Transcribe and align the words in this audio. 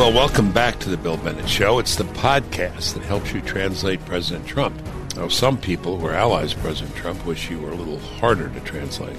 Well, 0.00 0.14
welcome 0.14 0.50
back 0.50 0.78
to 0.78 0.88
the 0.88 0.96
Bill 0.96 1.18
Bennett 1.18 1.46
Show. 1.46 1.78
It's 1.78 1.96
the 1.96 2.04
podcast 2.04 2.94
that 2.94 3.02
helps 3.02 3.34
you 3.34 3.42
translate 3.42 4.02
President 4.06 4.46
Trump. 4.46 4.74
Now, 5.14 5.28
some 5.28 5.58
people 5.58 5.98
who 5.98 6.06
are 6.06 6.14
allies 6.14 6.54
of 6.54 6.60
President 6.60 6.96
Trump 6.96 7.26
wish 7.26 7.50
you 7.50 7.60
were 7.60 7.70
a 7.70 7.74
little 7.74 7.98
harder 7.98 8.48
to 8.48 8.60
translate. 8.60 9.18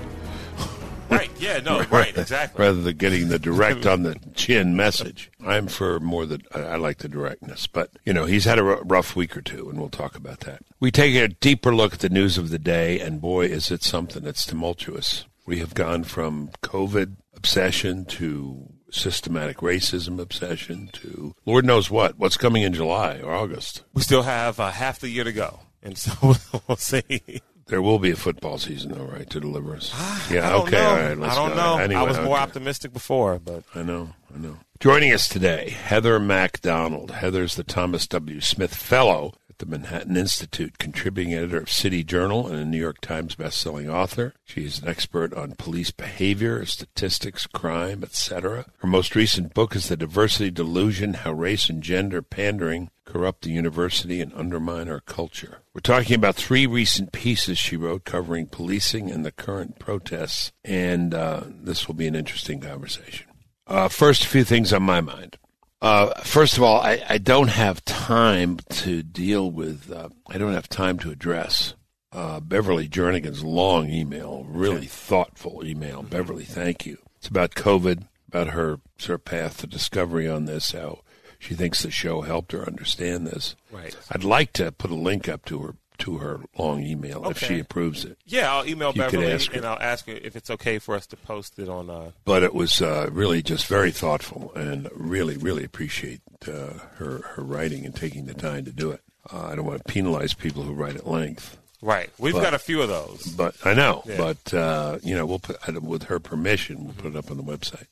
Right, 1.07 1.29
yeah, 1.39 1.59
no, 1.59 1.83
right, 1.91 2.17
exactly. 2.17 2.63
Rather 2.63 2.81
than 2.81 2.95
getting 2.95 3.27
the 3.27 3.37
direct 3.37 3.85
on 3.85 4.03
the 4.03 4.17
chin 4.33 4.77
message. 4.77 5.29
I'm 5.45 5.67
for 5.67 5.99
more 5.99 6.25
the, 6.25 6.39
I 6.55 6.77
like 6.77 6.99
the 6.99 7.09
directness. 7.09 7.67
But, 7.67 7.91
you 8.05 8.13
know, 8.13 8.23
he's 8.25 8.45
had 8.45 8.57
a 8.57 8.63
rough 8.63 9.15
week 9.15 9.35
or 9.35 9.41
two, 9.41 9.69
and 9.69 9.77
we'll 9.77 9.89
talk 9.89 10.15
about 10.15 10.39
that. 10.41 10.63
We 10.79 10.89
take 10.89 11.13
a 11.13 11.27
deeper 11.27 11.75
look 11.75 11.93
at 11.93 11.99
the 11.99 12.09
news 12.09 12.37
of 12.37 12.49
the 12.49 12.57
day, 12.57 12.99
and 13.01 13.21
boy, 13.21 13.47
is 13.47 13.69
it 13.69 13.83
something 13.83 14.23
that's 14.23 14.45
tumultuous. 14.45 15.25
We 15.45 15.59
have 15.59 15.73
gone 15.73 16.05
from 16.05 16.49
COVID 16.63 17.17
obsession 17.35 18.05
to 18.05 18.71
systematic 18.91 19.57
racism 19.57 20.19
obsession 20.19 20.89
to 20.93 21.35
Lord 21.45 21.65
knows 21.65 21.89
what. 21.89 22.17
What's 22.17 22.37
coming 22.37 22.63
in 22.63 22.73
July 22.73 23.19
or 23.19 23.33
August? 23.33 23.83
We 23.93 24.01
still 24.01 24.23
have 24.23 24.59
uh, 24.59 24.71
half 24.71 24.99
the 24.99 25.09
year 25.09 25.23
to 25.23 25.31
go, 25.31 25.61
and 25.81 25.97
so 25.97 26.35
we'll 26.67 26.77
see. 26.77 27.41
There 27.67 27.81
will 27.81 27.99
be 27.99 28.11
a 28.11 28.17
football 28.17 28.57
season, 28.57 28.91
though, 28.91 29.05
right, 29.05 29.29
to 29.29 29.39
deliver 29.39 29.75
us. 29.75 29.93
yeah, 30.29 30.55
okay, 30.55 30.71
know. 30.71 30.89
all 30.89 30.95
right. 30.95 31.17
Let's 31.17 31.37
I 31.37 31.47
don't 31.47 31.55
go. 31.55 31.55
know. 31.55 31.77
Anyway, 31.77 32.01
I 32.01 32.03
was 32.03 32.17
more 32.17 32.35
okay. 32.35 32.43
optimistic 32.43 32.91
before, 32.91 33.39
but 33.39 33.63
I 33.73 33.81
know, 33.81 34.09
I 34.35 34.39
know. 34.39 34.57
Joining 34.81 35.13
us 35.13 35.29
today, 35.29 35.69
Heather 35.69 36.19
MacDonald. 36.19 37.11
Heather's 37.11 37.55
the 37.55 37.63
Thomas 37.63 38.07
W. 38.07 38.41
Smith 38.41 38.75
Fellow 38.75 39.33
the 39.61 39.67
Manhattan 39.67 40.17
Institute, 40.17 40.79
contributing 40.79 41.33
editor 41.35 41.59
of 41.59 41.71
City 41.71 42.03
Journal 42.03 42.47
and 42.47 42.57
a 42.57 42.65
New 42.65 42.79
York 42.79 42.99
Times 42.99 43.35
bestselling 43.35 43.87
author. 43.87 44.33
She 44.43 44.65
is 44.65 44.81
an 44.81 44.89
expert 44.89 45.33
on 45.35 45.53
police 45.53 45.91
behavior, 45.91 46.65
statistics, 46.65 47.45
crime, 47.45 48.03
etc. 48.03 48.65
Her 48.79 48.87
most 48.87 49.15
recent 49.15 49.53
book 49.53 49.75
is 49.75 49.87
The 49.87 49.95
Diversity 49.95 50.49
Delusion 50.49 51.13
How 51.13 51.31
Race 51.31 51.69
and 51.69 51.83
Gender 51.83 52.23
Pandering 52.23 52.89
Corrupt 53.05 53.43
the 53.43 53.51
University 53.51 54.19
and 54.19 54.33
Undermine 54.33 54.89
Our 54.89 55.01
Culture. 55.01 55.59
We're 55.73 55.81
talking 55.81 56.15
about 56.15 56.35
three 56.35 56.65
recent 56.65 57.11
pieces 57.11 57.59
she 57.59 57.77
wrote 57.77 58.03
covering 58.03 58.47
policing 58.47 59.11
and 59.11 59.23
the 59.23 59.31
current 59.31 59.77
protests, 59.79 60.51
and 60.63 61.13
uh, 61.13 61.43
this 61.45 61.87
will 61.87 61.95
be 61.95 62.07
an 62.07 62.15
interesting 62.15 62.61
conversation. 62.61 63.27
Uh, 63.67 63.89
first, 63.89 64.23
a 64.23 64.27
few 64.27 64.43
things 64.43 64.73
on 64.73 64.83
my 64.83 65.01
mind. 65.01 65.37
Uh, 65.81 66.13
first 66.21 66.57
of 66.57 66.63
all, 66.63 66.79
I, 66.79 67.03
I, 67.09 67.17
don't 67.17 67.47
have 67.47 67.83
time 67.85 68.57
to 68.69 69.01
deal 69.01 69.49
with, 69.49 69.91
uh, 69.91 70.09
I 70.29 70.37
don't 70.37 70.53
have 70.53 70.69
time 70.69 70.99
to 70.99 71.09
address 71.09 71.73
uh, 72.11 72.39
Beverly 72.39 72.87
Jernigan's 72.87 73.43
long 73.43 73.89
email, 73.89 74.45
really 74.47 74.85
thoughtful 74.85 75.65
email. 75.65 76.03
Beverly, 76.03 76.43
thank 76.43 76.85
you. 76.85 76.99
It's 77.17 77.27
about 77.27 77.55
COVID, 77.55 78.07
about 78.27 78.49
her 78.49 78.79
sort 78.99 79.21
of 79.21 79.25
path 79.25 79.57
to 79.57 79.67
discovery 79.67 80.29
on 80.29 80.45
this, 80.45 80.71
how 80.71 80.99
she 81.39 81.55
thinks 81.55 81.81
the 81.81 81.89
show 81.89 82.21
helped 82.21 82.51
her 82.51 82.63
understand 82.67 83.25
this. 83.25 83.55
Right. 83.71 83.97
I'd 84.11 84.23
like 84.23 84.53
to 84.53 84.71
put 84.71 84.91
a 84.91 84.95
link 84.95 85.27
up 85.27 85.45
to 85.45 85.59
her 85.59 85.75
to 86.01 86.17
her 86.17 86.41
long 86.57 86.83
email 86.83 87.19
okay. 87.19 87.29
if 87.29 87.37
she 87.39 87.59
approves 87.59 88.05
it. 88.05 88.17
Yeah, 88.25 88.53
I'll 88.53 88.67
email 88.67 88.91
Beverly 88.93 89.31
and 89.53 89.65
I'll 89.65 89.79
ask 89.79 90.07
her 90.07 90.13
if 90.13 90.35
it's 90.35 90.49
okay 90.49 90.79
for 90.79 90.95
us 90.95 91.07
to 91.07 91.17
post 91.17 91.59
it 91.59 91.69
on. 91.69 91.89
Uh... 91.89 92.11
But 92.25 92.43
it 92.43 92.53
was 92.53 92.81
uh, 92.81 93.09
really 93.11 93.41
just 93.41 93.67
very 93.67 93.91
thoughtful, 93.91 94.51
and 94.55 94.89
really, 94.93 95.37
really 95.37 95.63
appreciate 95.63 96.21
uh, 96.47 96.73
her 96.95 97.21
her 97.35 97.43
writing 97.43 97.85
and 97.85 97.95
taking 97.95 98.25
the 98.25 98.33
time 98.33 98.65
to 98.65 98.71
do 98.71 98.91
it. 98.91 99.01
Uh, 99.31 99.47
I 99.47 99.55
don't 99.55 99.65
want 99.65 99.85
to 99.85 99.91
penalize 99.91 100.33
people 100.33 100.63
who 100.63 100.73
write 100.73 100.95
at 100.95 101.07
length. 101.07 101.57
Right, 101.81 102.09
we've 102.19 102.33
but, 102.33 102.43
got 102.43 102.53
a 102.53 102.59
few 102.59 102.81
of 102.81 102.89
those. 102.89 103.23
But 103.25 103.55
I 103.65 103.73
know, 103.73 104.03
yeah. 104.05 104.17
but 104.17 104.53
uh, 104.53 104.99
you 105.03 105.15
know, 105.15 105.25
we'll 105.25 105.39
put 105.39 105.81
with 105.81 106.03
her 106.03 106.19
permission, 106.19 106.85
we'll 106.85 106.93
put 106.93 107.05
it 107.07 107.15
up 107.15 107.31
on 107.31 107.37
the 107.37 107.43
website. 107.43 107.87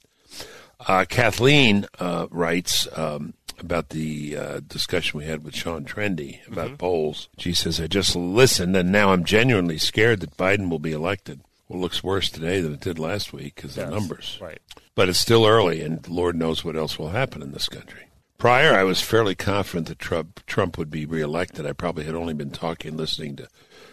Uh, 0.88 1.06
Kathleen 1.08 1.86
writes. 2.00 2.88
Um, 2.96 3.34
about 3.62 3.90
the 3.90 4.36
uh, 4.36 4.60
discussion 4.62 5.18
we 5.18 5.26
had 5.26 5.44
with 5.44 5.56
Sean 5.56 5.86
Trende 5.86 6.46
about 6.48 6.68
mm-hmm. 6.68 6.76
polls. 6.76 7.30
She 7.38 7.54
says, 7.54 7.80
I 7.80 7.88
just 7.88 8.16
listened, 8.16 8.76
and 8.76 8.92
now 8.92 9.12
I'm 9.12 9.24
genuinely 9.24 9.78
scared 9.78 10.20
that 10.22 10.38
Biden 10.38 10.70
will 10.70 10.80
be 10.80 10.92
elected. 10.92 11.42
Well, 11.68 11.80
it 11.80 11.82
looks 11.82 12.04
worse 12.04 12.30
today 12.30 12.62
than 12.62 12.74
it 12.74 12.82
did 12.82 13.00
last 13.00 13.34
week 13.34 13.56
because 13.56 13.78
yes, 13.78 13.86
of 13.86 13.92
the 13.92 14.00
numbers. 14.00 14.40
Right. 14.42 14.60
But 14.96 15.10
it's 15.10 15.20
still 15.20 15.46
early, 15.46 15.82
and 15.82 16.08
Lord 16.08 16.36
knows 16.36 16.64
what 16.64 16.76
else 16.76 16.98
will 16.98 17.10
happen 17.10 17.42
in 17.42 17.52
this 17.52 17.70
country. 17.70 18.06
Prior, 18.38 18.74
I 18.74 18.84
was 18.84 19.02
fairly 19.02 19.36
confident 19.36 19.88
that 19.88 20.00
Trump, 20.00 20.46
Trump 20.46 20.78
would 20.78 20.90
be 20.90 21.06
reelected. 21.06 21.66
I 21.66 21.74
probably 21.74 22.06
had 22.06 22.16
only 22.16 22.34
been 22.34 22.52
talking, 22.52 22.96
listening 22.96 23.36
to 23.36 23.48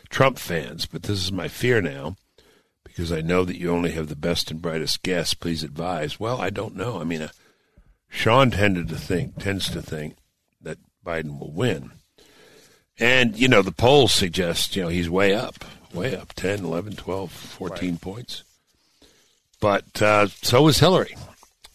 Trump 0.08 0.38
fans, 0.38 0.86
but 0.86 1.02
this 1.02 1.22
is 1.22 1.32
my 1.32 1.48
fear 1.48 1.80
now 1.80 2.16
because 2.96 3.12
I 3.12 3.20
know 3.20 3.44
that 3.44 3.58
you 3.58 3.70
only 3.70 3.91
have 3.91 4.08
the 4.08 4.16
best 4.16 4.50
and 4.50 4.62
brightest 4.62 5.02
guests. 5.02 5.34
Please 5.34 5.62
advise. 5.62 6.18
Well, 6.18 6.41
I 6.41 6.48
don't 6.48 6.74
know. 6.74 6.98
I 6.98 7.04
mean, 7.04 7.20
uh, 7.20 7.28
Sean 8.08 8.50
tended 8.50 8.88
to 8.88 8.96
think, 8.96 9.38
tends 9.38 9.68
to 9.70 9.82
think 9.82 10.16
that 10.60 10.78
Biden 11.04 11.38
will 11.38 11.52
win. 11.52 11.92
And, 12.98 13.38
you 13.38 13.48
know, 13.48 13.62
the 13.62 13.72
polls 13.72 14.12
suggest, 14.12 14.74
you 14.74 14.82
know, 14.82 14.88
he's 14.88 15.10
way 15.10 15.34
up, 15.34 15.64
way 15.92 16.16
up 16.16 16.32
10, 16.32 16.64
11, 16.64 16.96
12, 16.96 17.30
14 17.30 17.90
right. 17.90 18.00
points. 18.00 18.42
But 19.60 20.00
uh, 20.00 20.28
so 20.28 20.62
was 20.62 20.78
Hillary. 20.78 21.16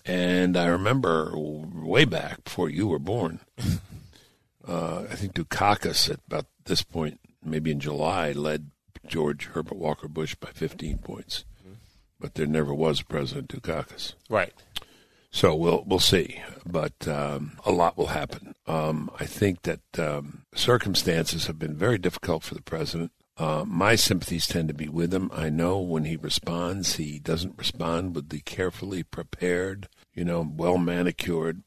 And 0.06 0.58
I 0.58 0.66
remember 0.66 1.34
way 1.36 2.06
back 2.06 2.44
before 2.44 2.70
you 2.70 2.88
were 2.88 3.00
born, 3.00 3.40
uh, 4.68 5.04
I 5.10 5.16
think 5.16 5.34
Dukakis 5.34 6.10
at 6.10 6.20
about 6.26 6.48
this 6.66 6.82
point, 6.82 7.20
maybe 7.44 7.72
in 7.72 7.80
July, 7.80 8.32
led 8.32 8.72
George 9.06 9.46
Herbert 9.48 9.78
Walker 9.78 10.08
Bush 10.08 10.36
by 10.36 10.50
15 10.50 11.00
points. 11.00 11.46
Mm-hmm. 11.62 11.74
But 12.20 12.34
there 12.36 12.48
never 12.48 12.74
was 12.74 13.02
President 13.02 13.50
Dukakis. 13.50 14.14
Right. 14.30 14.54
So 15.32 15.56
we'll 15.56 15.84
we'll 15.86 16.00
see, 16.00 16.42
but 16.66 17.08
um, 17.08 17.58
a 17.66 17.72
lot 17.72 17.98
will 17.98 18.08
happen. 18.08 18.54
Um, 18.68 19.10
I 19.18 19.26
think 19.26 19.62
that 19.62 19.82
um, 19.98 20.44
circumstances 20.54 21.48
have 21.48 21.58
been 21.58 21.76
very 21.76 21.98
difficult 21.98 22.44
for 22.44 22.54
the 22.54 22.62
president. 22.62 23.12
Uh, 23.38 23.64
my 23.66 23.96
sympathies 23.96 24.46
tend 24.46 24.68
to 24.68 24.74
be 24.74 24.90
with 24.90 25.14
him. 25.14 25.32
I 25.34 25.50
know 25.50 25.80
when 25.80 26.04
he 26.04 26.18
responds, 26.18 26.98
he 26.98 27.18
doesn't 27.18 27.58
respond 27.58 28.14
with 28.14 28.30
the 28.30 28.42
carefully 28.42 29.04
prepared, 29.04 29.88
you 30.14 30.26
know, 30.26 30.46
well 30.56 30.78
manicured 30.78 31.64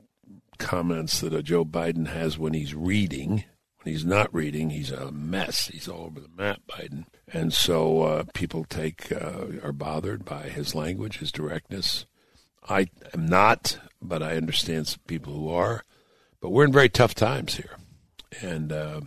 comments 0.59 1.21
that 1.21 1.35
a 1.35 1.43
Joe 1.43 1.65
Biden 1.65 2.09
has 2.09 2.39
when 2.39 2.53
he's 2.53 2.75
reading. 2.75 3.45
When 3.83 3.93
he's 3.93 4.05
not 4.05 4.33
reading, 4.33 4.71
he's 4.71 4.91
a 4.91 5.11
mess. 5.11 5.69
He's 5.69 5.89
all 5.89 6.05
over 6.05 6.21
the 6.21 6.29
map, 6.29 6.61
Biden. 6.71 7.07
And 7.33 7.53
so 7.53 8.03
uh, 8.03 8.25
people 8.35 8.65
take 8.65 9.11
uh, 9.11 9.47
are 9.63 9.73
bothered 9.73 10.25
by 10.25 10.45
his 10.45 10.75
language, 10.75 11.19
his 11.19 11.33
directness. 11.33 12.07
I 12.69 12.89
am 13.13 13.27
not, 13.27 13.79
but 14.01 14.23
I 14.23 14.37
understand 14.37 14.87
some 14.89 15.01
people 15.07 15.33
who 15.33 15.49
are. 15.51 15.85
But 16.41 16.51
we're 16.51 16.65
in 16.65 16.73
very 16.73 16.89
tough 16.89 17.15
times 17.15 17.57
here, 17.57 17.77
and 18.43 18.71
uh, 18.71 19.01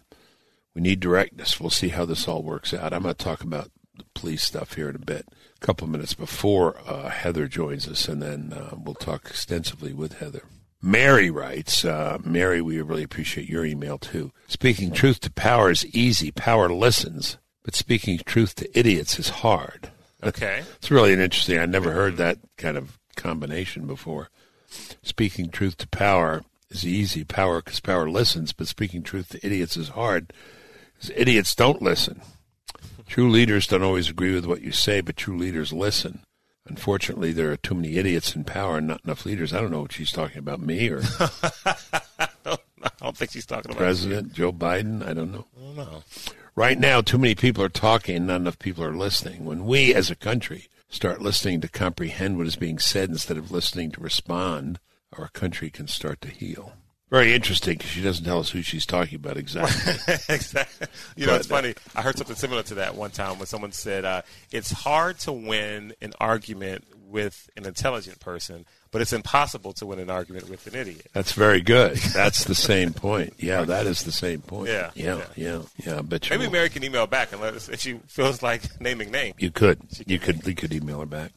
we 0.73 0.81
need 0.81 1.00
directness. 1.00 1.59
We'll 1.59 1.69
see 1.69 1.90
how 1.90 2.06
this 2.06 2.28
all 2.28 2.41
works 2.41 2.73
out. 2.73 2.94
I'm 2.94 3.03
going 3.03 3.13
to 3.13 3.23
talk 3.23 3.41
about 3.41 3.69
the 3.95 4.06
police 4.16 4.44
stuff 4.44 4.73
here 4.73 4.90
in 4.90 4.95
a 4.95 5.00
bit, 5.00 5.28
a 5.62 5.66
couple 5.66 5.85
of 5.85 5.91
minutes 5.91 6.13
before 6.13 6.79
uh, 6.88 7.09
Heather 7.09 7.47
joins 7.47 7.88
us, 7.88 8.07
and 8.07 8.22
then 8.22 8.53
uh, 8.53 8.75
we'll 8.78 8.95
talk 8.95 9.25
extensively 9.25 9.94
with 9.94 10.19
Heather. 10.19 10.44
Mary 10.81 11.29
writes, 11.29 11.84
uh, 11.84 12.18
Mary, 12.24 12.62
we 12.62 12.79
really 12.81 13.03
appreciate 13.03 13.50
your 13.50 13.66
email 13.66 13.97
too. 13.97 14.31
Speaking 14.47 14.91
truth 14.91 15.19
to 15.22 15.31
power 15.31 15.72
is 15.72 15.85
easy. 15.88 16.31
Power 16.31 16.69
listens, 16.69 17.38
but 17.63 17.75
speaking 17.75 18.19
truth 18.19 18.56
to 18.56 18.79
idiots 18.79 19.19
is 19.19 19.29
hard. 19.29 19.89
Okay. 20.24 20.63
It's 20.78 20.91
really 20.91 21.13
an 21.13 21.19
interesting. 21.19 21.59
I 21.59 21.66
never 21.66 21.91
heard 21.91 22.18
that 22.18 22.38
kind 22.57 22.78
of 22.78 22.97
combination 23.18 23.86
before. 23.86 24.30
Speaking 25.02 25.50
truth 25.50 25.78
to 25.78 25.88
power 25.88 26.44
is 26.70 26.86
easy. 26.86 27.24
Power 27.24 27.62
because 27.62 27.80
power 27.80 28.10
listens, 28.10 28.54
but 28.54 28.68
speaking 28.68 29.04
truth 29.04 29.30
to 29.30 29.46
idiots 29.46 29.76
is 29.76 29.90
hard. 29.90 30.32
Because 30.94 31.12
idiots 31.16 31.56
don't 31.56 31.82
listen. 31.82 32.22
True 33.08 33.30
leaders 33.30 33.68
don't 33.68 33.84
always 33.84 34.10
agree 34.10 34.34
with 34.34 34.46
what 34.46 34.62
you 34.62 34.72
say, 34.72 35.02
but 35.02 35.18
true 35.18 35.38
leaders 35.38 35.72
listen. 35.72 36.20
Unfortunately, 36.66 37.32
there 37.32 37.52
are 37.52 37.58
too 37.58 37.76
many 37.76 37.96
idiots 37.96 38.36
in 38.36 38.44
power 38.44 38.78
and 38.78 38.88
not 38.88 39.02
enough 39.06 39.26
leaders. 39.26 39.54
I 39.54 39.62
don't 39.62 39.72
know 39.72 39.82
what 39.82 39.94
she's 39.94 40.12
talking 40.12 40.40
about, 40.40 40.60
me 40.60 40.90
or 40.90 41.02
I 42.20 42.90
don't 43.02 43.16
think 43.16 43.31
she's 43.31 43.46
talking 43.46 43.72
about 43.72 43.78
President 43.78 44.34
Joe 44.34 44.52
Biden. 44.52 45.06
I 45.06 45.13
don't 45.13 45.31
know. 45.31 45.46
I 45.58 45.62
don't 45.62 45.75
know. 45.78 46.04
Right 46.56 46.78
now, 46.78 47.02
too 47.02 47.18
many 47.18 47.36
people 47.36 47.63
are 47.63 47.70
talking, 47.70 48.25
not 48.25 48.42
enough 48.42 48.60
people 48.60 48.84
are 48.84 48.96
listening. 48.96 49.46
When 49.46 49.66
we, 49.66 49.94
as 49.94 50.10
a 50.10 50.16
country, 50.16 50.68
start 50.89 51.22
listening 51.22 51.62
to 51.62 51.68
comprehend 51.68 52.38
what 52.38 52.48
is 52.48 52.56
being 52.56 52.80
said 52.80 53.10
instead 53.10 53.38
of 53.38 53.51
listening 53.51 53.92
to 53.92 54.01
respond, 54.01 54.80
our 55.18 55.30
country 55.30 55.69
can 55.69 55.88
start 55.88 56.22
to 56.22 56.30
heal. 56.30 56.74
Very 57.10 57.34
interesting 57.34 57.78
because 57.78 57.92
she 57.92 58.01
doesn't 58.01 58.25
tell 58.25 58.39
us 58.39 58.50
who 58.50 58.62
she's 58.62 58.86
talking 58.86 59.16
about 59.16 59.38
exactly. 59.38 59.94
exactly. 60.30 60.88
You 61.16 61.25
know, 61.25 61.34
but, 61.34 61.39
it's 61.39 61.48
funny. 61.48 61.74
I 61.95 62.01
heard 62.01 62.18
something 62.18 62.36
similar 62.36 62.63
to 62.63 62.75
that 62.75 62.95
one 62.95 63.12
time 63.12 63.38
when 63.38 63.48
someone 63.48 63.72
said, 63.72 64.04
uh, 64.04 64.24
"It's 64.51 64.72
hard 64.72 65.18
to 65.19 65.31
win 65.31 65.94
an 66.01 66.13
argument 66.19 66.84
with 67.07 67.50
an 67.56 67.66
intelligent 67.66 68.19
person, 68.19 68.66
but 68.98 69.04
it's 69.04 69.14
impossible 69.14 69.74
to 69.74 69.86
win 69.86 70.00
an 70.00 70.10
argument 70.10 70.50
with 70.50 70.66
an 70.66 70.74
idiot. 70.74 71.06
That's 71.14 71.34
very 71.34 71.62
good. 71.62 71.98
That's 71.98 72.46
the 72.46 72.56
same 72.56 72.94
point. 72.94 73.36
Yeah, 73.38 73.62
that 73.62 73.86
is 73.86 74.02
the 74.06 74.12
same 74.12 74.42
point. 74.42 74.70
Yeah, 74.70 74.90
yeah, 74.96 75.22
yeah, 75.36 75.62
yeah. 75.86 76.02
But 76.02 76.28
maybe 76.32 76.50
Mary 76.50 76.68
can 76.68 76.84
email 76.84 77.06
back 77.06 77.32
and 77.32 77.40
let 77.40 77.54
us 77.54 77.70
if 77.70 77.80
she 77.80 78.00
feels 78.08 78.42
like 78.42 78.82
naming 78.82 79.12
names. 79.12 79.36
You 79.38 79.52
could. 79.52 79.82
You 80.08 80.18
could. 80.18 80.48
You 80.48 80.56
could 80.56 80.74
email 80.74 81.02
her 81.02 81.06
back. 81.06 81.32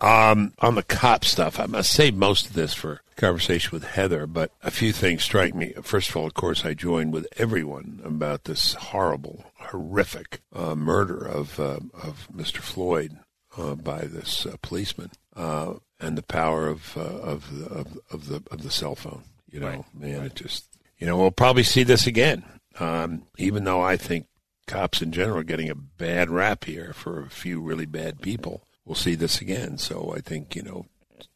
um, 0.00 0.52
on 0.60 0.76
the 0.76 0.84
cop 0.84 1.24
stuff, 1.24 1.58
I 1.58 1.66
must 1.66 1.90
save 1.90 2.14
most 2.14 2.46
of 2.46 2.52
this 2.52 2.74
for 2.74 3.00
conversation 3.16 3.70
with 3.72 3.82
Heather, 3.82 4.28
but 4.28 4.52
a 4.62 4.70
few 4.70 4.92
things 4.92 5.24
strike 5.24 5.52
me. 5.52 5.72
First 5.82 6.10
of 6.10 6.16
all, 6.16 6.26
of 6.26 6.34
course, 6.34 6.64
I 6.64 6.74
join 6.74 7.10
with 7.10 7.26
everyone 7.38 8.02
about 8.04 8.44
this 8.44 8.74
horrible, 8.74 9.46
horrific 9.54 10.42
uh, 10.54 10.76
murder 10.76 11.26
of 11.26 11.58
uh, 11.58 11.80
of 11.92 12.28
Mr. 12.32 12.58
Floyd 12.58 13.18
uh, 13.58 13.74
by 13.74 14.02
this 14.02 14.46
uh, 14.46 14.54
policeman. 14.62 15.10
Uh, 15.34 15.74
and 16.00 16.16
the 16.16 16.22
power 16.22 16.66
of 16.66 16.96
uh, 16.96 17.00
of, 17.00 17.58
the, 17.58 17.66
of 17.66 17.98
of 18.10 18.28
the 18.28 18.42
of 18.50 18.62
the 18.62 18.70
cell 18.70 18.94
phone. 18.94 19.22
You 19.50 19.60
know, 19.60 19.68
right. 19.68 19.84
man, 19.94 20.18
right. 20.18 20.26
it 20.26 20.34
just 20.34 20.66
you 20.98 21.06
know 21.06 21.16
we'll 21.16 21.30
probably 21.30 21.62
see 21.62 21.82
this 21.82 22.06
again. 22.06 22.44
Um, 22.78 23.24
even 23.36 23.64
though 23.64 23.82
I 23.82 23.96
think 23.96 24.26
cops 24.66 25.02
in 25.02 25.12
general 25.12 25.38
are 25.38 25.44
getting 25.44 25.68
a 25.68 25.74
bad 25.74 26.30
rap 26.30 26.64
here 26.64 26.92
for 26.94 27.20
a 27.20 27.30
few 27.30 27.60
really 27.60 27.86
bad 27.86 28.22
people, 28.22 28.62
we'll 28.84 28.94
see 28.94 29.14
this 29.14 29.40
again. 29.40 29.78
So 29.78 30.14
I 30.16 30.20
think 30.20 30.56
you 30.56 30.62
know, 30.62 30.86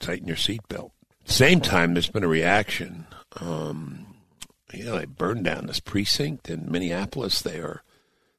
tighten 0.01 0.29
your 0.29 0.37
seatbelt. 0.37 0.91
Same 1.25 1.61
time, 1.61 1.95
there's 1.95 2.11
been 2.11 2.25
a 2.25 2.29
reaction. 2.29 3.07
Um, 3.41 4.15
you 4.73 4.85
know, 4.85 4.99
they 4.99 5.07
burned 5.07 5.45
down 5.45 5.67
this 5.67 5.81
precinct 5.81 6.51
in 6.51 6.71
Minneapolis. 6.71 7.43
They 7.43 7.59
are 7.59 7.83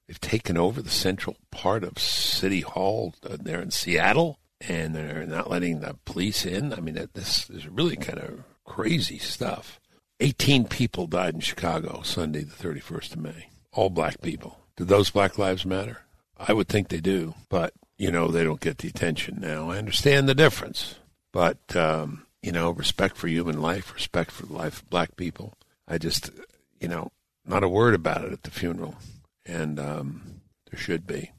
they've 0.07 0.19
taken 0.19 0.57
over 0.57 0.81
the 0.81 0.89
central 0.89 1.37
part 1.51 1.83
of 1.83 1.99
City 1.99 2.61
Hall 2.61 3.13
uh, 3.27 3.37
there 3.39 3.61
in 3.61 3.71
Seattle 3.71 4.39
and 4.61 4.95
they're 4.95 5.25
not 5.25 5.49
letting 5.49 5.79
the 5.79 5.95
police 6.05 6.45
in. 6.45 6.73
I 6.73 6.79
mean, 6.79 7.07
this 7.13 7.49
is 7.49 7.67
really 7.67 7.95
kind 7.95 8.19
of 8.19 8.43
crazy 8.65 9.17
stuff. 9.17 9.79
18 10.19 10.65
people 10.65 11.07
died 11.07 11.33
in 11.33 11.41
Chicago 11.41 12.01
Sunday, 12.03 12.43
the 12.43 12.55
31st 12.55 13.13
of 13.13 13.19
May. 13.19 13.49
All 13.73 13.89
black 13.89 14.21
people. 14.21 14.59
Do 14.77 14.85
those 14.85 15.09
black 15.09 15.37
lives 15.37 15.65
matter? 15.65 16.01
I 16.37 16.53
would 16.53 16.67
think 16.67 16.89
they 16.89 17.01
do, 17.01 17.35
but, 17.49 17.73
you 17.97 18.11
know, 18.11 18.29
they 18.29 18.43
don't 18.43 18.59
get 18.59 18.79
the 18.79 18.87
attention 18.87 19.39
now. 19.39 19.71
I 19.71 19.77
understand 19.77 20.27
the 20.27 20.35
difference, 20.35 20.95
but, 21.31 21.75
um, 21.75 22.25
you 22.41 22.51
know, 22.51 22.71
respect 22.71 23.17
for 23.17 23.27
human 23.27 23.61
life, 23.61 23.93
respect 23.93 24.31
for 24.31 24.45
the 24.45 24.53
life 24.53 24.81
of 24.81 24.89
black 24.89 25.15
people. 25.15 25.53
I 25.87 25.97
just, 25.97 26.29
you 26.79 26.87
know, 26.87 27.11
not 27.45 27.63
a 27.63 27.69
word 27.69 27.93
about 27.93 28.25
it 28.25 28.33
at 28.33 28.43
the 28.43 28.51
funeral, 28.51 28.95
and 29.45 29.79
um, 29.79 30.41
there 30.69 30.79
should 30.79 31.05
be. 31.07 31.31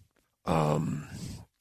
Um, 0.46 1.08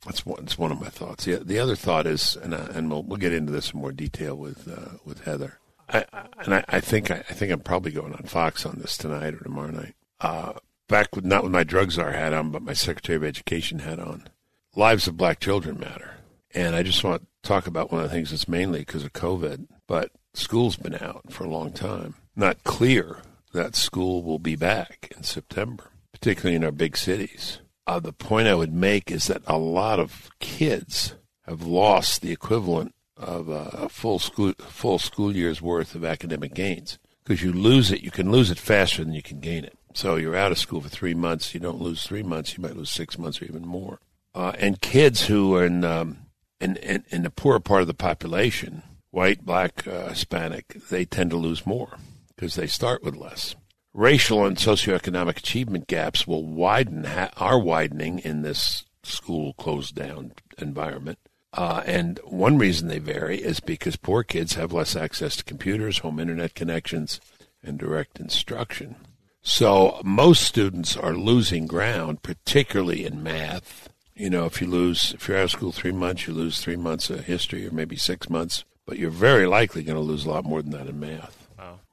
that's 0.06 0.26
one, 0.26 0.42
that's 0.42 0.58
one 0.58 0.72
of 0.72 0.80
my 0.80 0.90
thoughts. 0.90 1.26
The, 1.26 1.38
the 1.38 1.60
other 1.60 1.76
thought 1.76 2.06
is, 2.06 2.36
and, 2.36 2.54
uh, 2.54 2.68
and 2.74 2.90
we'll, 2.90 3.04
we'll 3.04 3.18
get 3.18 3.34
into 3.34 3.52
this 3.52 3.72
in 3.72 3.80
more 3.80 3.92
detail 3.92 4.36
with 4.36 4.68
uh, 4.68 4.98
with 5.04 5.24
Heather. 5.26 5.60
I, 5.90 6.06
I, 6.14 6.26
and 6.40 6.56
I, 6.56 6.66
I 6.68 6.80
think 6.80 7.12
I, 7.12 7.18
I, 7.30 7.34
think 7.34 7.52
I'm 7.52 7.60
probably 7.60 7.92
going 7.92 8.14
on 8.14 8.24
Fox 8.24 8.66
on 8.66 8.80
this 8.80 8.98
tonight 8.98 9.34
or 9.34 9.44
tomorrow 9.44 9.72
night. 9.72 9.96
Uh, 10.20 10.54
back 10.88 11.16
with 11.16 11.26
not 11.26 11.44
with 11.44 11.52
my 11.52 11.64
drugs 11.64 11.96
czar 11.96 12.12
hat 12.12 12.34
on, 12.34 12.52
but 12.52 12.62
my 12.62 12.74
Secretary 12.74 13.16
of 13.18 13.24
Education 13.24 13.80
hat 13.80 14.00
on. 14.00 14.28
Lives 14.76 15.08
of 15.08 15.18
black 15.18 15.40
children 15.40 15.80
matter, 15.80 16.16
and 16.54 16.76
I 16.76 16.84
just 16.84 17.04
want 17.04 17.22
to 17.22 17.28
talk 17.48 17.66
about 17.66 17.92
one 17.92 18.04
of 18.04 18.10
the 18.10 18.16
things 18.16 18.32
that's 18.32 18.48
mainly 18.48 18.80
because 18.80 19.04
of 19.04 19.14
COVID. 19.14 19.68
But 19.88 20.12
school's 20.34 20.76
been 20.76 20.96
out 20.96 21.32
for 21.32 21.46
a 21.46 21.50
long 21.50 21.72
time. 21.72 22.16
Not 22.36 22.64
clear 22.64 23.20
that 23.54 23.76
school 23.76 24.22
will 24.22 24.40
be 24.40 24.56
back 24.56 25.14
in 25.16 25.24
September, 25.24 25.92
particularly 26.12 26.56
in 26.56 26.64
our 26.64 26.72
big 26.72 26.98
cities. 26.98 27.60
Uh, 27.88 28.00
the 28.00 28.14
point 28.14 28.48
I 28.48 28.56
would 28.56 28.74
make 28.74 29.12
is 29.12 29.28
that 29.28 29.44
a 29.46 29.58
lot 29.58 30.00
of 30.00 30.30
kids 30.40 31.16
have 31.44 31.62
lost 31.62 32.22
the 32.22 32.32
equivalent 32.32 32.96
of 33.18 33.48
a 33.48 33.88
full 33.88 34.20
school 34.20 34.54
full 34.60 35.00
school 35.00 35.36
year's 35.36 35.62
worth 35.62 35.96
of 35.96 36.04
academic 36.04 36.54
gains 36.54 36.98
because 37.24 37.42
you 37.42 37.54
lose 37.54 37.92
it. 37.92 38.02
You 38.02 38.12
can 38.12 38.32
lose 38.32 38.52
it 38.52 38.58
faster 38.58 39.04
than 39.04 39.14
you 39.14 39.22
can 39.22 39.40
gain 39.40 39.64
it. 39.64 39.78
So 39.94 40.16
you're 40.16 40.36
out 40.36 40.52
of 40.52 40.58
school 40.58 40.82
for 40.82 40.90
three 40.90 41.14
months. 41.14 41.54
You 41.54 41.60
don't 41.60 41.82
lose 41.82 42.04
three 42.04 42.24
months. 42.24 42.58
You 42.58 42.64
might 42.64 42.76
lose 42.76 42.90
six 42.90 43.18
months 43.18 43.42
or 43.42 43.46
even 43.46 43.66
more. 43.66 44.00
Uh, 44.34 44.52
and 44.58 44.82
kids 44.82 45.28
who 45.28 45.56
are 45.56 45.66
in, 45.66 45.86
um, 45.86 46.18
in, 46.60 46.76
in 46.78 47.06
in 47.10 47.24
the 47.24 47.30
poorer 47.30 47.62
part 47.62 47.82
of 47.82 47.88
the 47.88 47.94
population, 47.94 48.84
white, 49.12 49.46
black, 49.46 49.88
uh, 49.88 50.10
Hispanic, 50.10 50.74
they 50.90 51.06
tend 51.06 51.30
to 51.30 51.38
lose 51.38 51.66
more 51.66 51.98
because 52.36 52.56
they 52.56 52.68
start 52.68 53.02
with 53.02 53.16
less 53.16 53.56
racial 53.96 54.46
and 54.46 54.58
socioeconomic 54.58 55.38
achievement 55.38 55.88
gaps 55.88 56.28
will 56.28 56.46
widen, 56.46 57.06
ha- 57.06 57.32
are 57.38 57.58
widening 57.58 58.20
in 58.20 58.42
this 58.42 58.84
school 59.04 59.54
closed 59.54 59.96
down 59.96 60.34
environment. 60.58 61.18
Uh, 61.54 61.82
and 61.86 62.20
one 62.26 62.58
reason 62.58 62.90
they 62.90 63.00
vary 63.00 63.38
is 63.38 63.62
because 63.62 63.96
poor 63.96 64.22
kids 64.22 64.56
have 64.56 64.74
less 64.74 64.96
access 64.96 65.38
to 65.38 65.44
computers, 65.46 66.00
home 66.00 66.20
internet 66.20 66.54
connections, 66.54 67.22
and 67.64 67.80
direct 67.80 68.20
instruction. 68.20 68.98
So 69.42 70.02
most 70.04 70.42
students 70.42 70.98
are 70.98 71.14
losing 71.14 71.66
ground, 71.66 72.22
particularly 72.22 73.06
in 73.06 73.24
math. 73.24 73.90
You 74.14 74.30
know, 74.30 74.46
if 74.46 74.60
you 74.60 74.68
lose, 74.68 75.14
if 75.14 75.28
you're 75.28 75.38
out 75.38 75.46
of 75.46 75.52
school 75.52 75.72
three 75.72 75.92
months, 75.94 76.28
you 76.28 76.34
lose 76.34 76.60
three 76.60 76.76
months 76.76 77.10
of 77.10 77.26
history 77.26 77.66
or 77.66 77.72
maybe 77.72 77.96
six 77.96 78.30
months, 78.30 78.66
but 78.86 78.98
you're 78.98 79.10
very 79.10 79.46
likely 79.46 79.84
going 79.84 79.98
to 79.98 80.02
lose 80.02 80.26
a 80.26 80.30
lot 80.30 80.44
more 80.44 80.62
than 80.62 80.72
that 80.72 80.88
in 80.88 81.00
math. 81.00 81.45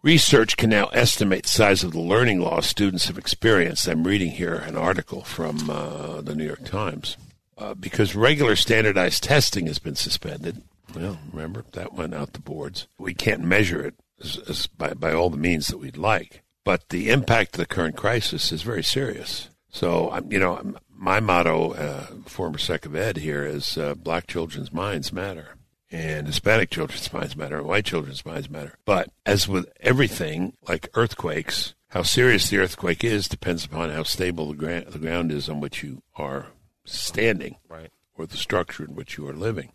Research 0.02 0.56
can 0.56 0.68
now 0.68 0.86
estimate 0.86 1.44
the 1.44 1.48
size 1.48 1.84
of 1.84 1.92
the 1.92 2.00
learning 2.00 2.40
loss 2.40 2.66
students 2.66 3.06
have 3.06 3.16
experienced. 3.16 3.86
I'm 3.86 4.02
reading 4.02 4.32
here 4.32 4.56
an 4.56 4.76
article 4.76 5.22
from 5.22 5.70
uh, 5.70 6.20
the 6.22 6.34
New 6.34 6.44
York 6.44 6.64
Times. 6.64 7.16
Uh, 7.56 7.74
because 7.74 8.16
regular 8.16 8.56
standardized 8.56 9.22
testing 9.22 9.68
has 9.68 9.78
been 9.78 9.94
suspended. 9.94 10.62
Well, 10.92 11.18
remember, 11.32 11.64
that 11.72 11.92
went 11.92 12.14
out 12.14 12.32
the 12.32 12.40
boards. 12.40 12.88
We 12.98 13.14
can't 13.14 13.42
measure 13.44 13.86
it 13.86 13.94
as, 14.20 14.38
as 14.48 14.66
by, 14.66 14.94
by 14.94 15.12
all 15.12 15.30
the 15.30 15.36
means 15.36 15.68
that 15.68 15.78
we'd 15.78 15.96
like. 15.96 16.42
But 16.64 16.88
the 16.88 17.08
impact 17.08 17.54
of 17.54 17.60
the 17.60 17.66
current 17.66 17.96
crisis 17.96 18.50
is 18.50 18.62
very 18.62 18.82
serious. 18.82 19.50
So, 19.70 20.18
you 20.28 20.40
know, 20.40 20.74
my 20.90 21.20
motto, 21.20 21.74
uh, 21.74 22.06
former 22.26 22.58
Sec 22.58 22.86
of 22.86 22.96
Ed 22.96 23.18
here, 23.18 23.44
is 23.44 23.78
uh, 23.78 23.94
black 23.94 24.26
children's 24.26 24.72
minds 24.72 25.12
matter 25.12 25.50
and 25.92 26.26
Hispanic 26.26 26.70
children's 26.70 27.12
minds 27.12 27.36
matter 27.36 27.58
and 27.58 27.66
white 27.68 27.84
children's 27.84 28.24
minds 28.24 28.50
matter. 28.50 28.78
But 28.84 29.10
as 29.26 29.46
with 29.46 29.70
everything, 29.80 30.54
like 30.66 30.88
earthquakes, 30.94 31.74
how 31.88 32.02
serious 32.02 32.48
the 32.48 32.58
earthquake 32.58 33.04
is 33.04 33.28
depends 33.28 33.66
upon 33.66 33.90
how 33.90 34.02
stable 34.02 34.48
the, 34.48 34.54
gra- 34.54 34.90
the 34.90 34.98
ground 34.98 35.30
is 35.30 35.48
on 35.48 35.60
which 35.60 35.82
you 35.82 36.02
are 36.16 36.46
standing, 36.84 37.56
right. 37.68 37.90
or 38.14 38.26
the 38.26 38.38
structure 38.38 38.84
in 38.84 38.94
which 38.94 39.18
you 39.18 39.28
are 39.28 39.34
living. 39.34 39.72